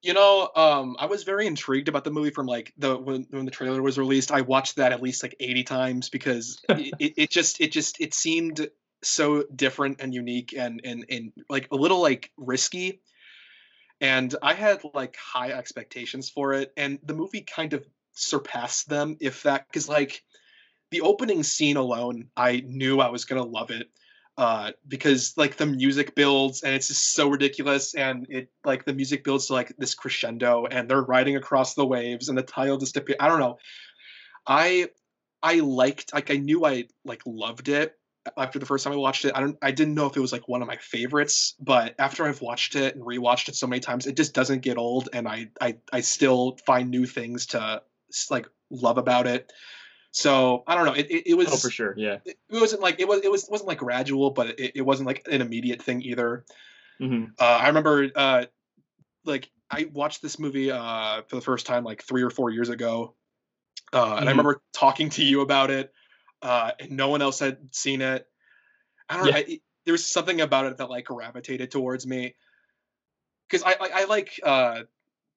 You 0.00 0.14
know, 0.14 0.48
um, 0.54 0.94
I 0.96 1.06
was 1.06 1.24
very 1.24 1.48
intrigued 1.48 1.88
about 1.88 2.04
the 2.04 2.12
movie 2.12 2.30
from 2.30 2.46
like 2.46 2.72
the 2.78 2.96
when, 2.96 3.26
when 3.30 3.46
the 3.46 3.50
trailer 3.50 3.82
was 3.82 3.98
released. 3.98 4.30
I 4.30 4.42
watched 4.42 4.76
that 4.76 4.92
at 4.92 5.02
least 5.02 5.24
like 5.24 5.34
eighty 5.40 5.64
times 5.64 6.08
because 6.08 6.60
it, 6.68 6.94
it, 7.00 7.14
it 7.16 7.30
just 7.30 7.60
it 7.60 7.72
just 7.72 8.00
it 8.00 8.14
seemed 8.14 8.68
so 9.02 9.44
different 9.54 10.00
and 10.00 10.14
unique 10.14 10.54
and 10.56 10.80
and 10.84 11.04
and 11.10 11.32
like 11.48 11.68
a 11.70 11.76
little 11.76 12.00
like 12.00 12.30
risky. 12.36 13.00
And 14.00 14.34
I 14.42 14.54
had 14.54 14.82
like 14.94 15.16
high 15.16 15.52
expectations 15.52 16.28
for 16.28 16.54
it, 16.54 16.72
and 16.76 16.98
the 17.04 17.14
movie 17.14 17.42
kind 17.42 17.72
of 17.72 17.86
surpassed 18.12 18.88
them. 18.88 19.16
If 19.20 19.44
that, 19.44 19.66
because 19.68 19.88
like 19.88 20.22
the 20.90 21.02
opening 21.02 21.42
scene 21.42 21.76
alone, 21.76 22.28
I 22.36 22.64
knew 22.66 23.00
I 23.00 23.10
was 23.10 23.24
gonna 23.24 23.44
love 23.44 23.70
it 23.70 23.88
uh 24.38 24.70
because 24.88 25.34
like 25.36 25.56
the 25.56 25.66
music 25.66 26.14
builds 26.14 26.62
and 26.62 26.74
it's 26.74 26.88
just 26.88 27.12
so 27.12 27.28
ridiculous 27.28 27.94
and 27.94 28.26
it 28.30 28.48
like 28.64 28.84
the 28.84 28.92
music 28.94 29.24
builds 29.24 29.46
to 29.46 29.52
like 29.52 29.74
this 29.76 29.94
crescendo 29.94 30.64
and 30.64 30.88
they're 30.88 31.02
riding 31.02 31.36
across 31.36 31.74
the 31.74 31.84
waves 31.84 32.30
and 32.30 32.38
the 32.38 32.42
title 32.42 32.78
just 32.78 32.96
appear 32.96 33.14
i 33.20 33.28
don't 33.28 33.40
know 33.40 33.58
i 34.46 34.88
i 35.42 35.56
liked 35.56 36.14
like 36.14 36.30
i 36.30 36.36
knew 36.36 36.64
i 36.64 36.84
like 37.04 37.20
loved 37.26 37.68
it 37.68 37.94
after 38.36 38.58
the 38.58 38.66
first 38.66 38.84
time 38.84 38.92
i 38.92 38.96
watched 38.96 39.24
it 39.24 39.32
i 39.34 39.40
don't 39.40 39.56
i 39.62 39.70
didn't 39.70 39.94
know 39.94 40.06
if 40.06 40.16
it 40.16 40.20
was 40.20 40.32
like 40.32 40.46
one 40.48 40.62
of 40.62 40.68
my 40.68 40.76
favorites 40.76 41.54
but 41.60 41.94
after 41.98 42.24
i've 42.24 42.40
watched 42.40 42.76
it 42.76 42.94
and 42.94 43.04
rewatched 43.04 43.48
it 43.48 43.56
so 43.56 43.66
many 43.66 43.80
times 43.80 44.06
it 44.06 44.16
just 44.16 44.32
doesn't 44.34 44.60
get 44.60 44.78
old 44.78 45.08
and 45.12 45.26
i 45.26 45.48
i, 45.60 45.76
I 45.92 46.00
still 46.00 46.58
find 46.66 46.90
new 46.90 47.06
things 47.06 47.46
to 47.46 47.82
like 48.30 48.48
love 48.70 48.98
about 48.98 49.26
it 49.26 49.52
so 50.12 50.62
i 50.66 50.74
don't 50.74 50.86
know 50.86 50.92
it, 50.92 51.10
it, 51.10 51.30
it 51.30 51.34
was 51.34 51.52
Oh, 51.52 51.56
for 51.56 51.70
sure. 51.70 51.94
Yeah. 51.96 52.18
it 52.24 52.38
it 52.48 52.60
wasn't 52.60 52.82
like 52.82 53.00
it 53.00 53.08
was 53.08 53.22
it 53.22 53.30
was 53.30 53.48
wasn't 53.50 53.68
like 53.68 53.78
gradual, 53.78 54.30
but 54.30 54.60
it, 54.60 54.72
it 54.76 54.82
wasn't 54.82 55.06
like 55.06 55.26
an 55.30 55.40
immediate 55.40 55.82
thing 55.82 56.02
either. 56.02 56.44
hmm 57.00 57.24
Uh, 57.40 57.44
I 57.44 57.68
remember 57.68 58.10
uh, 58.14 58.44
like 59.24 59.50
I 59.70 59.88
watched 59.92 60.20
this 60.22 60.38
movie 60.38 60.70
uh, 60.70 61.22
for 61.28 61.36
the 61.36 61.42
first 61.42 61.66
time 61.66 61.82
like 61.84 62.02
three 62.02 62.22
or 62.22 62.30
four 62.30 62.50
years 62.50 62.68
ago, 62.68 63.14
uh, 63.92 64.16
and 64.16 64.24
Mhm. 64.24 64.28
I 64.28 64.30
remember 64.30 64.62
talking 64.74 65.08
to 65.10 65.24
you 65.24 65.40
about 65.40 65.70
it, 65.70 65.92
uh, 66.42 66.72
and 66.80 66.90
no 66.92 67.08
one 67.08 67.22
else 67.22 67.38
had 67.38 67.58
seen 67.74 68.00
it. 68.02 68.26
I 69.08 69.16
don't 69.16 69.26
know. 69.26 69.32
I, 69.36 69.60
there 69.84 69.92
was 69.92 70.04
something 70.06 70.40
about 70.40 70.66
it 70.66 70.76
that 70.78 70.90
like 70.90 71.06
gravitated 71.06 71.70
towards 71.70 72.06
me 72.06 72.34
because 73.48 73.64
I, 73.64 73.72
I 73.72 74.02
I 74.02 74.04
like 74.04 74.38
uh 74.42 74.82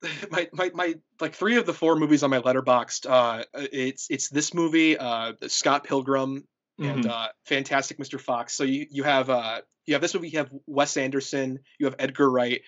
my 0.29 0.47
my 0.53 0.71
my 0.73 0.95
like 1.19 1.33
three 1.33 1.57
of 1.57 1.65
the 1.65 1.73
four 1.73 1.95
movies 1.95 2.23
on 2.23 2.29
my 2.29 2.39
letterboxd. 2.39 3.09
Uh, 3.09 3.43
it's 3.53 4.07
it's 4.09 4.29
this 4.29 4.53
movie, 4.53 4.97
uh, 4.97 5.33
Scott 5.47 5.83
Pilgrim, 5.83 6.47
and 6.79 7.05
Mhm. 7.05 7.09
uh, 7.09 7.27
Fantastic 7.45 7.97
Mr. 7.97 8.19
Fox. 8.19 8.53
So 8.53 8.63
you 8.63 8.85
you 8.91 9.03
have 9.03 9.29
uh 9.29 9.61
you 9.85 9.93
have 9.95 10.01
this 10.01 10.13
movie. 10.13 10.29
You 10.29 10.39
have 10.39 10.51
Wes 10.67 10.97
Anderson. 10.97 11.59
You 11.79 11.85
have 11.87 11.95
Edgar 11.99 12.29
Wright. 12.29 12.61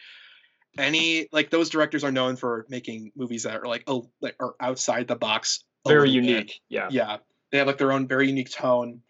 Any 0.77 1.27
like 1.31 1.49
those 1.49 1.69
directors 1.69 2.03
are 2.03 2.11
known 2.11 2.35
for 2.35 2.65
making 2.69 3.11
movies 3.15 3.43
that 3.43 3.55
are 3.55 3.67
like 3.67 3.83
oh 3.87 4.09
like 4.21 4.35
are 4.39 4.55
outside 4.59 5.07
the 5.07 5.15
box. 5.15 5.63
very 5.87 6.09
little 6.09 6.21
bit. 6.21 6.27
unique. 6.29 6.61
Yeah. 6.69 6.87
Yeah, 6.91 7.17
they 7.51 7.57
have 7.59 7.67
like 7.67 7.77
their 7.77 7.91
own 7.91 8.07
very 8.07 8.27
unique 8.27 8.51
tone. 8.51 9.01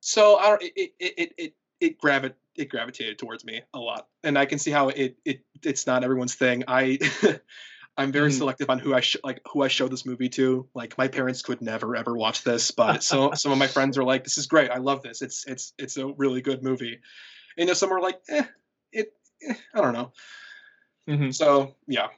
So 0.00 0.36
I 0.36 0.46
don't. 0.48 0.62
It 0.62 0.72
it 0.76 0.94
it 0.98 1.32
it 1.38 1.54
it 1.80 1.98
gravi- 1.98 2.34
it 2.56 2.68
gravitated 2.68 3.18
towards 3.18 3.44
me 3.44 3.62
a 3.72 3.78
lot, 3.78 4.08
and 4.24 4.38
I 4.38 4.46
can 4.46 4.58
see 4.58 4.70
how 4.70 4.88
it 4.88 5.16
it 5.24 5.40
it's 5.62 5.86
not 5.86 6.04
everyone's 6.04 6.34
thing. 6.34 6.64
I. 6.68 6.98
I'm 7.94 8.10
very 8.10 8.30
Mhm. 8.30 8.38
selective 8.38 8.70
on 8.70 8.78
who 8.78 8.94
I 8.94 9.00
sh- 9.00 9.18
like 9.22 9.42
who 9.52 9.62
I 9.62 9.68
show 9.68 9.86
this 9.86 10.06
movie 10.06 10.30
to. 10.30 10.66
Like 10.74 10.96
my 10.96 11.08
parents 11.08 11.42
could 11.42 11.60
never 11.60 11.94
ever 11.94 12.16
watch 12.16 12.42
this, 12.42 12.70
but 12.70 13.02
so 13.02 13.32
some 13.34 13.52
of 13.52 13.58
my 13.58 13.66
friends 13.66 13.98
are 13.98 14.02
like, 14.02 14.24
"This 14.24 14.38
is 14.38 14.46
great. 14.46 14.70
I 14.70 14.78
love 14.78 15.02
this. 15.02 15.20
It's 15.20 15.44
it's 15.46 15.74
it's 15.76 15.98
a 15.98 16.06
really 16.06 16.40
good 16.40 16.62
movie." 16.62 17.00
And 17.58 17.68
some 17.76 17.92
are 17.92 18.00
like, 18.00 18.22
"Eh, 18.30 18.44
it, 18.92 19.12
eh, 19.42 19.52
I 19.74 19.82
don't 19.82 19.92
know." 19.92 20.10
Mhm. 21.06 21.34
So 21.34 21.74
yeah, 21.86 22.08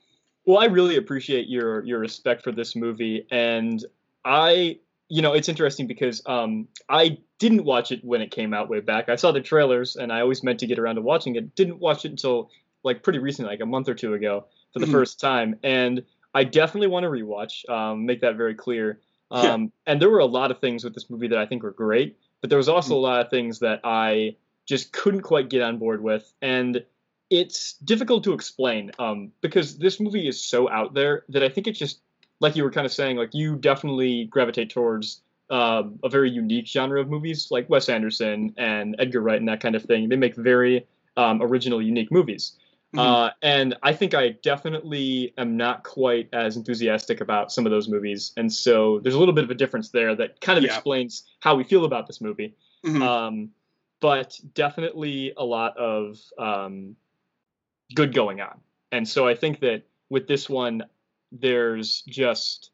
Well, 0.46 0.58
I 0.58 0.66
really 0.66 0.96
appreciate 0.96 1.48
your 1.48 1.84
your 1.84 1.98
respect 1.98 2.42
for 2.44 2.52
this 2.52 2.76
movie, 2.76 3.26
and 3.32 3.84
I, 4.24 4.78
you 5.08 5.22
know, 5.22 5.32
it's 5.32 5.48
interesting 5.48 5.86
because 5.86 6.22
um, 6.26 6.68
I 6.88 7.18
didn't 7.38 7.64
watch 7.64 7.92
it 7.92 8.04
when 8.04 8.20
it 8.20 8.30
came 8.30 8.54
out 8.54 8.68
way 8.68 8.80
back. 8.80 9.08
I 9.08 9.16
saw 9.16 9.32
the 9.32 9.40
trailers, 9.40 9.96
and 9.96 10.12
I 10.12 10.20
always 10.20 10.42
meant 10.42 10.60
to 10.60 10.66
get 10.66 10.78
around 10.78 10.96
to 10.96 11.02
watching 11.02 11.36
it. 11.36 11.54
Didn't 11.54 11.78
watch 11.78 12.04
it 12.04 12.10
until 12.10 12.50
like 12.82 13.02
pretty 13.02 13.18
recently, 13.18 13.50
like 13.50 13.60
a 13.60 13.66
month 13.66 13.88
or 13.88 13.94
two 13.94 14.14
ago, 14.14 14.46
for 14.72 14.78
the 14.78 14.86
Mhm. 14.86 14.92
first 14.92 15.20
time, 15.20 15.58
and 15.62 16.04
I 16.34 16.44
definitely 16.44 16.88
want 16.88 17.04
to 17.04 17.10
rewatch. 17.10 17.68
Um, 17.68 18.06
make 18.06 18.20
that 18.20 18.36
very 18.36 18.54
clear. 18.54 19.00
Yeah. 19.32 19.54
Um, 19.54 19.72
and 19.86 20.00
there 20.00 20.10
were 20.10 20.20
a 20.20 20.26
lot 20.26 20.50
of 20.52 20.60
things 20.60 20.84
with 20.84 20.94
this 20.94 21.10
movie 21.10 21.26
that 21.28 21.38
I 21.38 21.46
think 21.46 21.62
were 21.64 21.72
great, 21.72 22.18
but 22.40 22.50
there 22.50 22.58
was 22.58 22.68
also 22.68 22.94
a 22.94 23.00
lot 23.00 23.20
of 23.24 23.30
things 23.30 23.58
that 23.60 23.80
I 23.82 24.36
just 24.66 24.92
couldn't 24.92 25.22
quite 25.22 25.48
get 25.48 25.62
on 25.62 25.78
board 25.78 26.02
with, 26.02 26.32
and 26.40 26.84
it's 27.30 27.72
difficult 27.78 28.22
to 28.24 28.32
explain 28.32 28.92
um, 28.98 29.32
because 29.40 29.78
this 29.78 29.98
movie 29.98 30.28
is 30.28 30.44
so 30.44 30.68
out 30.70 30.94
there 30.94 31.24
that 31.30 31.42
I 31.42 31.48
think 31.48 31.66
it's 31.66 31.78
just 31.78 32.00
like 32.40 32.56
you 32.56 32.62
were 32.64 32.70
kind 32.70 32.84
of 32.86 32.92
saying, 32.92 33.16
like 33.16 33.30
you 33.32 33.56
definitely 33.56 34.24
gravitate 34.24 34.70
towards 34.70 35.22
uh, 35.50 35.82
a 36.02 36.08
very 36.08 36.30
unique 36.30 36.66
genre 36.66 37.00
of 37.00 37.08
movies, 37.08 37.48
like 37.50 37.68
Wes 37.70 37.88
Anderson 37.88 38.54
and 38.56 38.96
Edgar 38.98 39.20
Wright 39.20 39.38
and 39.38 39.48
that 39.48 39.60
kind 39.60 39.74
of 39.74 39.82
thing. 39.84 40.08
They 40.08 40.16
make 40.16 40.34
very 40.36 40.86
um, 41.16 41.40
original, 41.42 41.80
unique 41.80 42.10
movies. 42.10 42.56
Mhm. 42.94 43.00
Uh, 43.00 43.30
and 43.42 43.76
I 43.82 43.92
think 43.92 44.14
I 44.14 44.30
definitely 44.42 45.34
am 45.36 45.56
not 45.56 45.82
quite 45.84 46.28
as 46.32 46.56
enthusiastic 46.56 47.20
about 47.20 47.52
some 47.52 47.66
of 47.66 47.70
those 47.72 47.88
movies, 47.88 48.32
and 48.36 48.52
so 48.52 49.00
there's 49.00 49.14
a 49.14 49.18
little 49.18 49.34
bit 49.34 49.44
of 49.44 49.50
a 49.50 49.54
difference 49.54 49.90
there 49.90 50.14
that 50.16 50.40
kind 50.40 50.58
of 50.58 50.64
Yeah. 50.64 50.74
explains 50.74 51.24
how 51.40 51.54
we 51.56 51.64
feel 51.64 51.84
about 51.84 52.06
this 52.06 52.20
movie 52.20 52.54
Mhm. 52.84 53.02
um, 53.02 53.50
but 54.00 54.38
definitely 54.54 55.32
a 55.36 55.44
lot 55.44 55.76
of 55.76 56.20
um, 56.38 56.94
good 57.94 58.14
going 58.14 58.40
on. 58.40 58.60
And 58.92 59.08
so 59.08 59.26
I 59.26 59.34
think 59.34 59.60
that 59.60 59.82
with 60.10 60.26
this 60.28 60.48
one, 60.48 60.82
there's 61.40 62.02
just, 62.02 62.70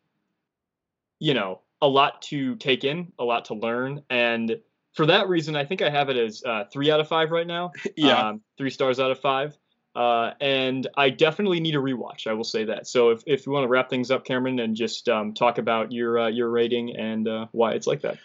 you 1.19 1.35
know, 1.35 1.61
a 1.83 1.89
lot 1.89 2.23
to 2.23 2.57
take 2.57 2.85
in, 2.85 3.13
a 3.19 3.25
lot 3.25 3.47
to 3.47 3.55
learn. 3.55 4.03
And 4.11 4.61
for 4.95 5.07
that 5.07 5.29
reason, 5.29 5.57
I 5.57 5.65
think 5.65 5.83
I 5.83 5.91
have 5.91 6.09
it 6.09 6.17
as 6.17 6.43
uh, 6.45 6.65
three 6.73 6.91
out 6.91 7.01
of 7.01 7.09
five 7.09 7.31
right 7.31 7.47
now. 7.47 7.73
yeah. 7.97 8.29
Um, 8.29 8.41
three 8.59 8.71
stars 8.71 9.01
out 9.01 9.11
of 9.11 9.21
five. 9.21 9.57
Uh, 9.95 10.33
and 10.41 10.87
I 10.97 11.11
definitely 11.11 11.59
need 11.59 11.75
a 11.75 11.79
rewatch. 11.79 12.27
I 12.27 12.33
will 12.35 12.45
say 12.45 12.65
that. 12.65 12.87
So 12.87 13.11
if, 13.11 13.23
if 13.27 13.47
you 13.47 13.53
want 13.53 13.65
to 13.65 13.69
wrap 13.69 13.91
things 13.91 14.11
up, 14.11 14.25
Cameron, 14.25 14.61
and 14.61 14.77
just 14.77 15.09
um, 15.09 15.35
talk 15.35 15.59
about 15.59 15.91
your 15.91 16.19
uh, 16.19 16.29
your 16.29 16.49
rating 16.49 16.97
and 16.97 17.27
uh, 17.27 17.47
why 17.51 17.73
it's 17.73 17.89
like 17.89 18.03
that. 18.03 18.19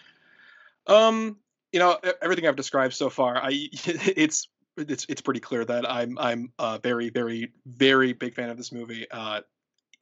Um, 0.86 1.38
you 1.72 1.80
know, 1.80 1.98
everything 2.22 2.46
I've 2.46 2.56
described 2.56 2.94
so 2.94 3.10
far, 3.10 3.36
I 3.36 3.50
it's 3.50 4.48
it's 4.76 5.06
it's 5.08 5.20
pretty 5.20 5.40
clear 5.40 5.64
that 5.64 5.90
I'm 5.90 6.18
I'm 6.18 6.52
a 6.58 6.78
very 6.78 7.10
very 7.10 7.52
very 7.66 8.12
big 8.12 8.34
fan 8.34 8.48
of 8.48 8.56
this 8.56 8.70
movie. 8.70 9.06
Uh, 9.10 9.40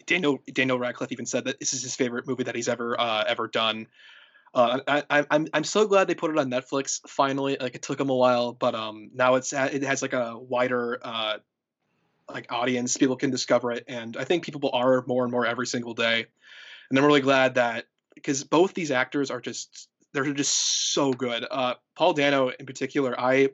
Daniel 0.07 0.39
Daniel 0.53 0.79
Radcliffe 0.79 1.13
even 1.13 1.27
said 1.27 1.45
that 1.45 1.59
this 1.61 1.73
is 1.73 1.83
his 1.83 1.95
favorite 1.95 2.27
movie 2.27 2.45
that 2.45 2.55
he's 2.55 2.69
ever 2.69 2.99
uh, 3.01 3.25
ever 3.27 3.49
done. 3.49 3.87
Uh, 4.55 4.81
I, 4.87 5.03
I, 5.11 5.27
I'm 5.31 5.49
I'm 5.53 5.65
so 5.65 5.87
glad 5.87 6.07
they 6.07 6.15
put 6.15 6.31
it 6.31 6.39
on 6.39 6.51
Netflix 6.51 7.01
finally. 7.09 7.57
Like 7.61 7.75
it 7.75 7.83
took 7.83 7.99
them 7.99 8.11
a 8.11 8.15
while, 8.15 8.53
but 8.53 8.75
um 8.75 9.11
now 9.13 9.35
it's 9.35 9.53
it 9.53 9.83
has 9.83 10.01
like 10.01 10.13
a 10.13 10.39
wider 10.39 11.01
uh 11.03 11.39
like 12.33 12.53
audience. 12.53 12.97
People 12.97 13.17
can 13.17 13.31
discover 13.31 13.73
it, 13.73 13.85
and 13.89 14.17
I 14.17 14.25
think 14.25 14.45
people 14.45 14.71
are 14.73 15.05
more 15.07 15.25
and 15.25 15.33
more 15.33 15.45
every 15.45 15.67
single 15.67 15.95
day. 15.95 16.27
And 16.89 16.99
I'm 16.99 17.05
really 17.05 17.21
glad 17.21 17.57
that 17.57 17.87
because 18.15 18.45
both 18.45 18.75
these 18.75 18.91
actors 18.91 19.31
are 19.31 19.41
just 19.41 19.89
they're 20.13 20.33
just 20.33 20.93
so 20.93 21.13
good. 21.13 21.45
Uh, 21.51 21.75
Paul 21.97 22.13
Dano 22.13 22.51
in 22.51 22.67
particular, 22.67 23.19
I 23.19 23.51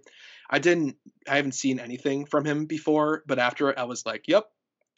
I 0.50 0.58
didn't 0.58 0.96
I 1.26 1.36
haven't 1.36 1.52
seen 1.52 1.80
anything 1.80 2.26
from 2.26 2.44
him 2.44 2.66
before, 2.66 3.22
but 3.26 3.38
after 3.38 3.70
it, 3.70 3.78
I 3.78 3.84
was 3.84 4.04
like, 4.04 4.28
yep, 4.28 4.50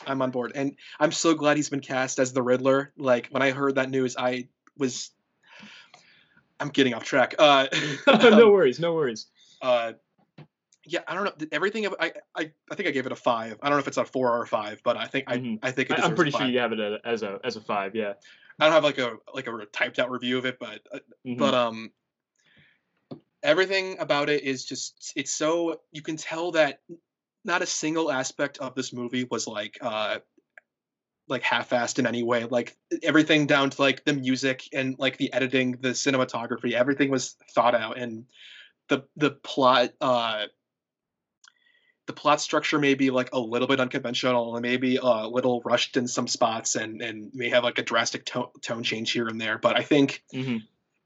I'm 0.06 0.22
on 0.22 0.30
board, 0.30 0.52
and 0.54 0.76
I'm 0.98 1.12
so 1.12 1.34
glad 1.34 1.56
he's 1.56 1.70
been 1.70 1.80
cast 1.80 2.18
as 2.18 2.32
the 2.32 2.42
Riddler. 2.42 2.92
Like 2.96 3.28
when 3.30 3.42
I 3.42 3.50
heard 3.52 3.76
that 3.76 3.90
news, 3.90 4.16
I 4.18 4.48
was 4.76 5.10
I'm 6.58 6.68
getting 6.68 6.94
off 6.94 7.04
track. 7.04 7.34
Uh, 7.38 7.68
no 8.06 8.50
worries, 8.50 8.80
no 8.80 8.94
worries. 8.94 9.26
uh, 9.60 9.92
yeah, 10.84 11.00
I 11.06 11.14
don't 11.14 11.24
know. 11.24 11.46
Everything 11.52 11.86
I, 11.86 12.12
I 12.34 12.50
I 12.70 12.74
think 12.74 12.88
I 12.88 12.92
gave 12.92 13.06
it 13.06 13.12
a 13.12 13.16
five. 13.16 13.56
I 13.62 13.68
don't 13.68 13.76
know 13.76 13.80
if 13.80 13.88
it's 13.88 13.96
a 13.96 14.04
four 14.04 14.30
or 14.36 14.42
a 14.42 14.46
five, 14.46 14.80
but 14.82 14.96
I 14.96 15.06
think 15.06 15.28
Mhm. 15.28 15.58
I 15.62 15.68
I 15.68 15.70
think 15.70 15.90
I'm 15.92 16.14
pretty 16.16 16.32
sure 16.32 16.46
you 16.46 16.58
have 16.58 16.72
it 16.72 17.00
as 17.04 17.22
a 17.22 17.38
as 17.44 17.56
a 17.56 17.60
five. 17.60 17.94
Yeah. 17.94 18.14
I 18.58 18.64
don't 18.66 18.72
have 18.74 18.84
like 18.84 18.98
a 18.98 19.16
like 19.32 19.46
a 19.46 19.66
typed 19.72 19.98
out 19.98 20.10
review 20.10 20.38
of 20.38 20.44
it, 20.46 20.58
but 20.58 20.80
uh, 20.92 20.98
Mhm. 21.24 21.38
but 21.38 21.54
um 21.54 21.92
everything 23.42 23.98
about 23.98 24.28
it 24.28 24.42
is 24.44 24.64
just 24.64 25.12
it's 25.16 25.32
so 25.32 25.80
you 25.90 26.02
can 26.02 26.16
tell 26.16 26.52
that 26.52 26.80
not 27.44 27.62
a 27.62 27.66
single 27.66 28.10
aspect 28.10 28.58
of 28.58 28.74
this 28.74 28.92
movie 28.92 29.24
was 29.24 29.46
like 29.46 29.78
uh 29.80 30.18
like 31.28 31.42
half-assed 31.42 31.98
in 31.98 32.06
any 32.06 32.22
way. 32.22 32.44
Like 32.44 32.76
everything 33.02 33.46
down 33.46 33.70
to 33.70 33.80
like 33.80 34.04
the 34.04 34.12
music 34.12 34.64
and 34.72 34.96
like 34.98 35.16
the 35.16 35.32
editing 35.32 35.72
the 35.80 35.90
cinematography 35.90 36.72
everything 36.72 37.10
was 37.10 37.36
thought 37.54 37.74
out. 37.74 37.98
And 37.98 38.26
the 38.88 39.04
the 39.16 39.30
plot 39.30 39.90
uh 40.00 40.46
the 42.06 42.12
plot 42.12 42.40
structure 42.40 42.78
may 42.78 42.94
be 42.94 43.10
like 43.10 43.30
a 43.32 43.38
little 43.38 43.68
bit 43.68 43.78
unconventional 43.80 44.56
and 44.56 44.62
maybe 44.62 44.96
a 45.00 45.28
little 45.28 45.62
rushed 45.64 45.96
in 45.96 46.08
some 46.08 46.26
spots 46.26 46.74
and 46.74 47.00
and 47.00 47.30
may 47.32 47.48
have 47.48 47.62
like 47.64 47.78
a 47.78 47.82
drastic 47.82 48.24
tone, 48.24 48.48
tone 48.60 48.82
change 48.82 49.12
here 49.12 49.28
and 49.28 49.40
there. 49.40 49.58
But 49.58 49.76
i 49.78 49.82
think 49.82 50.22
Mhm. 50.34 50.62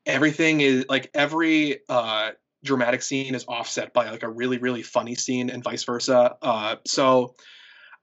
everything 0.06 0.60
is 0.62 0.86
like 0.88 1.10
every 1.14 1.80
uh 1.88 2.30
dramatic 2.66 3.02
scene 3.02 3.34
is 3.34 3.44
offset 3.48 3.92
by 3.92 4.10
like 4.10 4.22
a 4.22 4.28
really 4.28 4.58
really 4.58 4.82
funny 4.82 5.14
scene 5.14 5.50
and 5.50 5.64
vice 5.64 5.84
versa 5.84 6.36
uh 6.42 6.76
so 6.86 7.34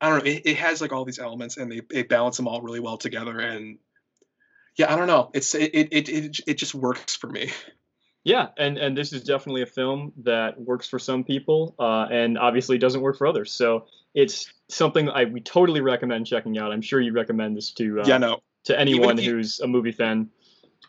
i 0.02 0.10
don't 0.10 0.24
know 0.24 0.32
it, 0.32 0.42
it 0.46 0.58
has 0.58 0.82
like 0.82 0.92
all 0.92 1.06
these 1.06 1.20
elements 1.20 1.58
and 1.58 1.72
they, 1.72 1.82
they 1.90 2.04
balance 2.04 2.38
them 2.38 2.48
all 2.48 2.62
really 2.62 2.80
well 2.80 2.98
together 2.98 3.40
and 3.40 3.78
yeah 4.78 4.92
i 4.92 4.96
don't 4.96 5.08
know 5.08 5.30
it's 5.34 5.54
it 5.54 5.72
it 5.74 6.10
it, 6.10 6.40
it, 6.48 6.54
just 6.56 6.74
works 6.74 7.16
for 7.16 7.28
me 7.28 7.52
Yeah, 8.26 8.50
and 8.58 8.78
and 8.78 8.98
this 8.98 9.12
is 9.12 9.24
definitely 9.24 9.64
a 9.64 9.66
film 9.66 10.14
that 10.24 10.60
works 10.60 10.88
for 10.88 10.98
some 10.98 11.26
people, 11.26 11.76
uh, 11.78 12.08
and 12.10 12.38
obviously 12.38 12.78
doesn't 12.78 13.02
work 13.02 13.18
for 13.18 13.28
others. 13.28 13.52
So 13.52 13.88
it's 14.14 14.52
something 14.70 15.10
I 15.10 15.26
we 15.26 15.42
totally 15.42 15.82
recommend 15.82 16.26
checking 16.26 16.58
out. 16.58 16.72
I'm 16.72 16.82
sure 16.82 17.02
you 17.02 17.12
recommend 17.12 17.58
this 17.58 17.72
to 17.74 18.00
uh, 18.00 18.08
yeah 18.08 18.18
no 18.18 18.40
to 18.66 18.80
anyone 18.80 19.18
you- 19.18 19.30
who's 19.30 19.60
a 19.60 19.68
movie 19.68 19.92
fan. 19.92 20.30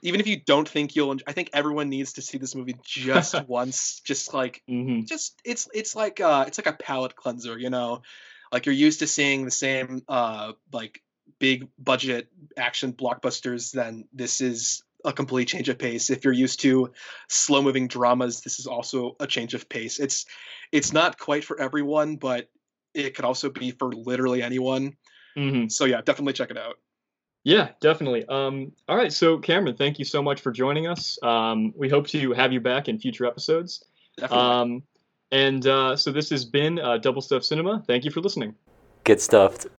Even 0.04 0.20
if 0.20 0.28
you 0.28 0.36
don't 0.36 0.68
think 0.68 0.94
you'll 0.94 1.16
i 1.26 1.32
think 1.32 1.50
everyone 1.52 1.88
needs 1.88 2.12
to 2.12 2.22
see 2.22 2.38
this 2.38 2.54
movie 2.54 2.76
just 2.84 3.34
once 3.48 4.00
just 4.04 4.32
like 4.32 4.62
hmm 4.68 5.00
just 5.06 5.40
it's 5.44 5.68
it's 5.74 5.96
like 5.96 6.20
uh 6.20 6.44
it's 6.46 6.58
like 6.58 6.66
a 6.66 6.72
palate 6.72 7.16
cleanser 7.16 7.58
you 7.58 7.70
know? 7.70 8.02
Like 8.52 8.66
you're 8.66 8.74
used 8.74 9.00
to 9.00 9.06
seeing 9.06 9.44
the 9.44 9.50
same 9.50 10.02
uh 10.08 10.52
like 10.72 11.02
big 11.40 11.68
budget 11.78 12.28
action 12.56 12.92
blockbusters 12.92 13.72
then 13.72 14.06
this 14.12 14.40
is 14.40 14.84
a 15.04 15.12
complete 15.12 15.48
change 15.48 15.68
of 15.68 15.78
pace. 15.78 16.08
If 16.08 16.24
you're 16.24 16.32
used 16.32 16.60
to 16.60 16.92
slow 17.28 17.62
moving 17.62 17.88
dramas 17.88 18.42
this 18.42 18.60
is 18.60 18.66
also 18.66 19.16
a 19.20 19.26
change 19.26 19.54
of 19.54 19.68
pace. 19.68 19.98
It's 19.98 20.26
it's 20.72 20.92
not 20.92 21.18
quite 21.18 21.44
for 21.44 21.60
everyone 21.60 22.16
but 22.16 22.48
it 22.94 23.14
could 23.16 23.24
also 23.24 23.50
be 23.50 23.72
for 23.72 23.92
literally 23.92 24.42
anyone. 24.42 24.96
Hmm 25.36 25.68
so 25.68 25.84
yeah 25.84 26.00
definitely 26.00 26.34
check 26.34 26.50
it 26.50 26.58
out 26.58 26.76
Yeah, 27.44 27.68
definitely. 27.80 28.24
Um, 28.26 28.72
all 28.88 28.96
right, 28.96 29.12
so 29.12 29.38
Cameron, 29.38 29.76
thank 29.76 29.98
you 29.98 30.04
so 30.04 30.22
much 30.22 30.40
for 30.40 30.50
joining 30.50 30.86
us. 30.86 31.18
Um, 31.22 31.74
we 31.76 31.90
hope 31.90 32.06
to 32.08 32.32
have 32.32 32.52
you 32.52 32.60
back 32.60 32.88
in 32.88 32.98
future 32.98 33.26
episodes. 33.26 33.84
definitely 34.16 34.46
Um, 34.46 34.82
and 35.30 35.66
uh, 35.66 35.96
so 35.96 36.10
this 36.10 36.30
has 36.30 36.44
been 36.44 36.78
uh, 36.78 36.96
Double 36.98 37.20
Stuff 37.20 37.44
Cinema. 37.44 37.82
Thank 37.86 38.04
you 38.04 38.10
for 38.10 38.20
listening. 38.20 38.54
get 39.04 39.20
stuffed 39.20 39.66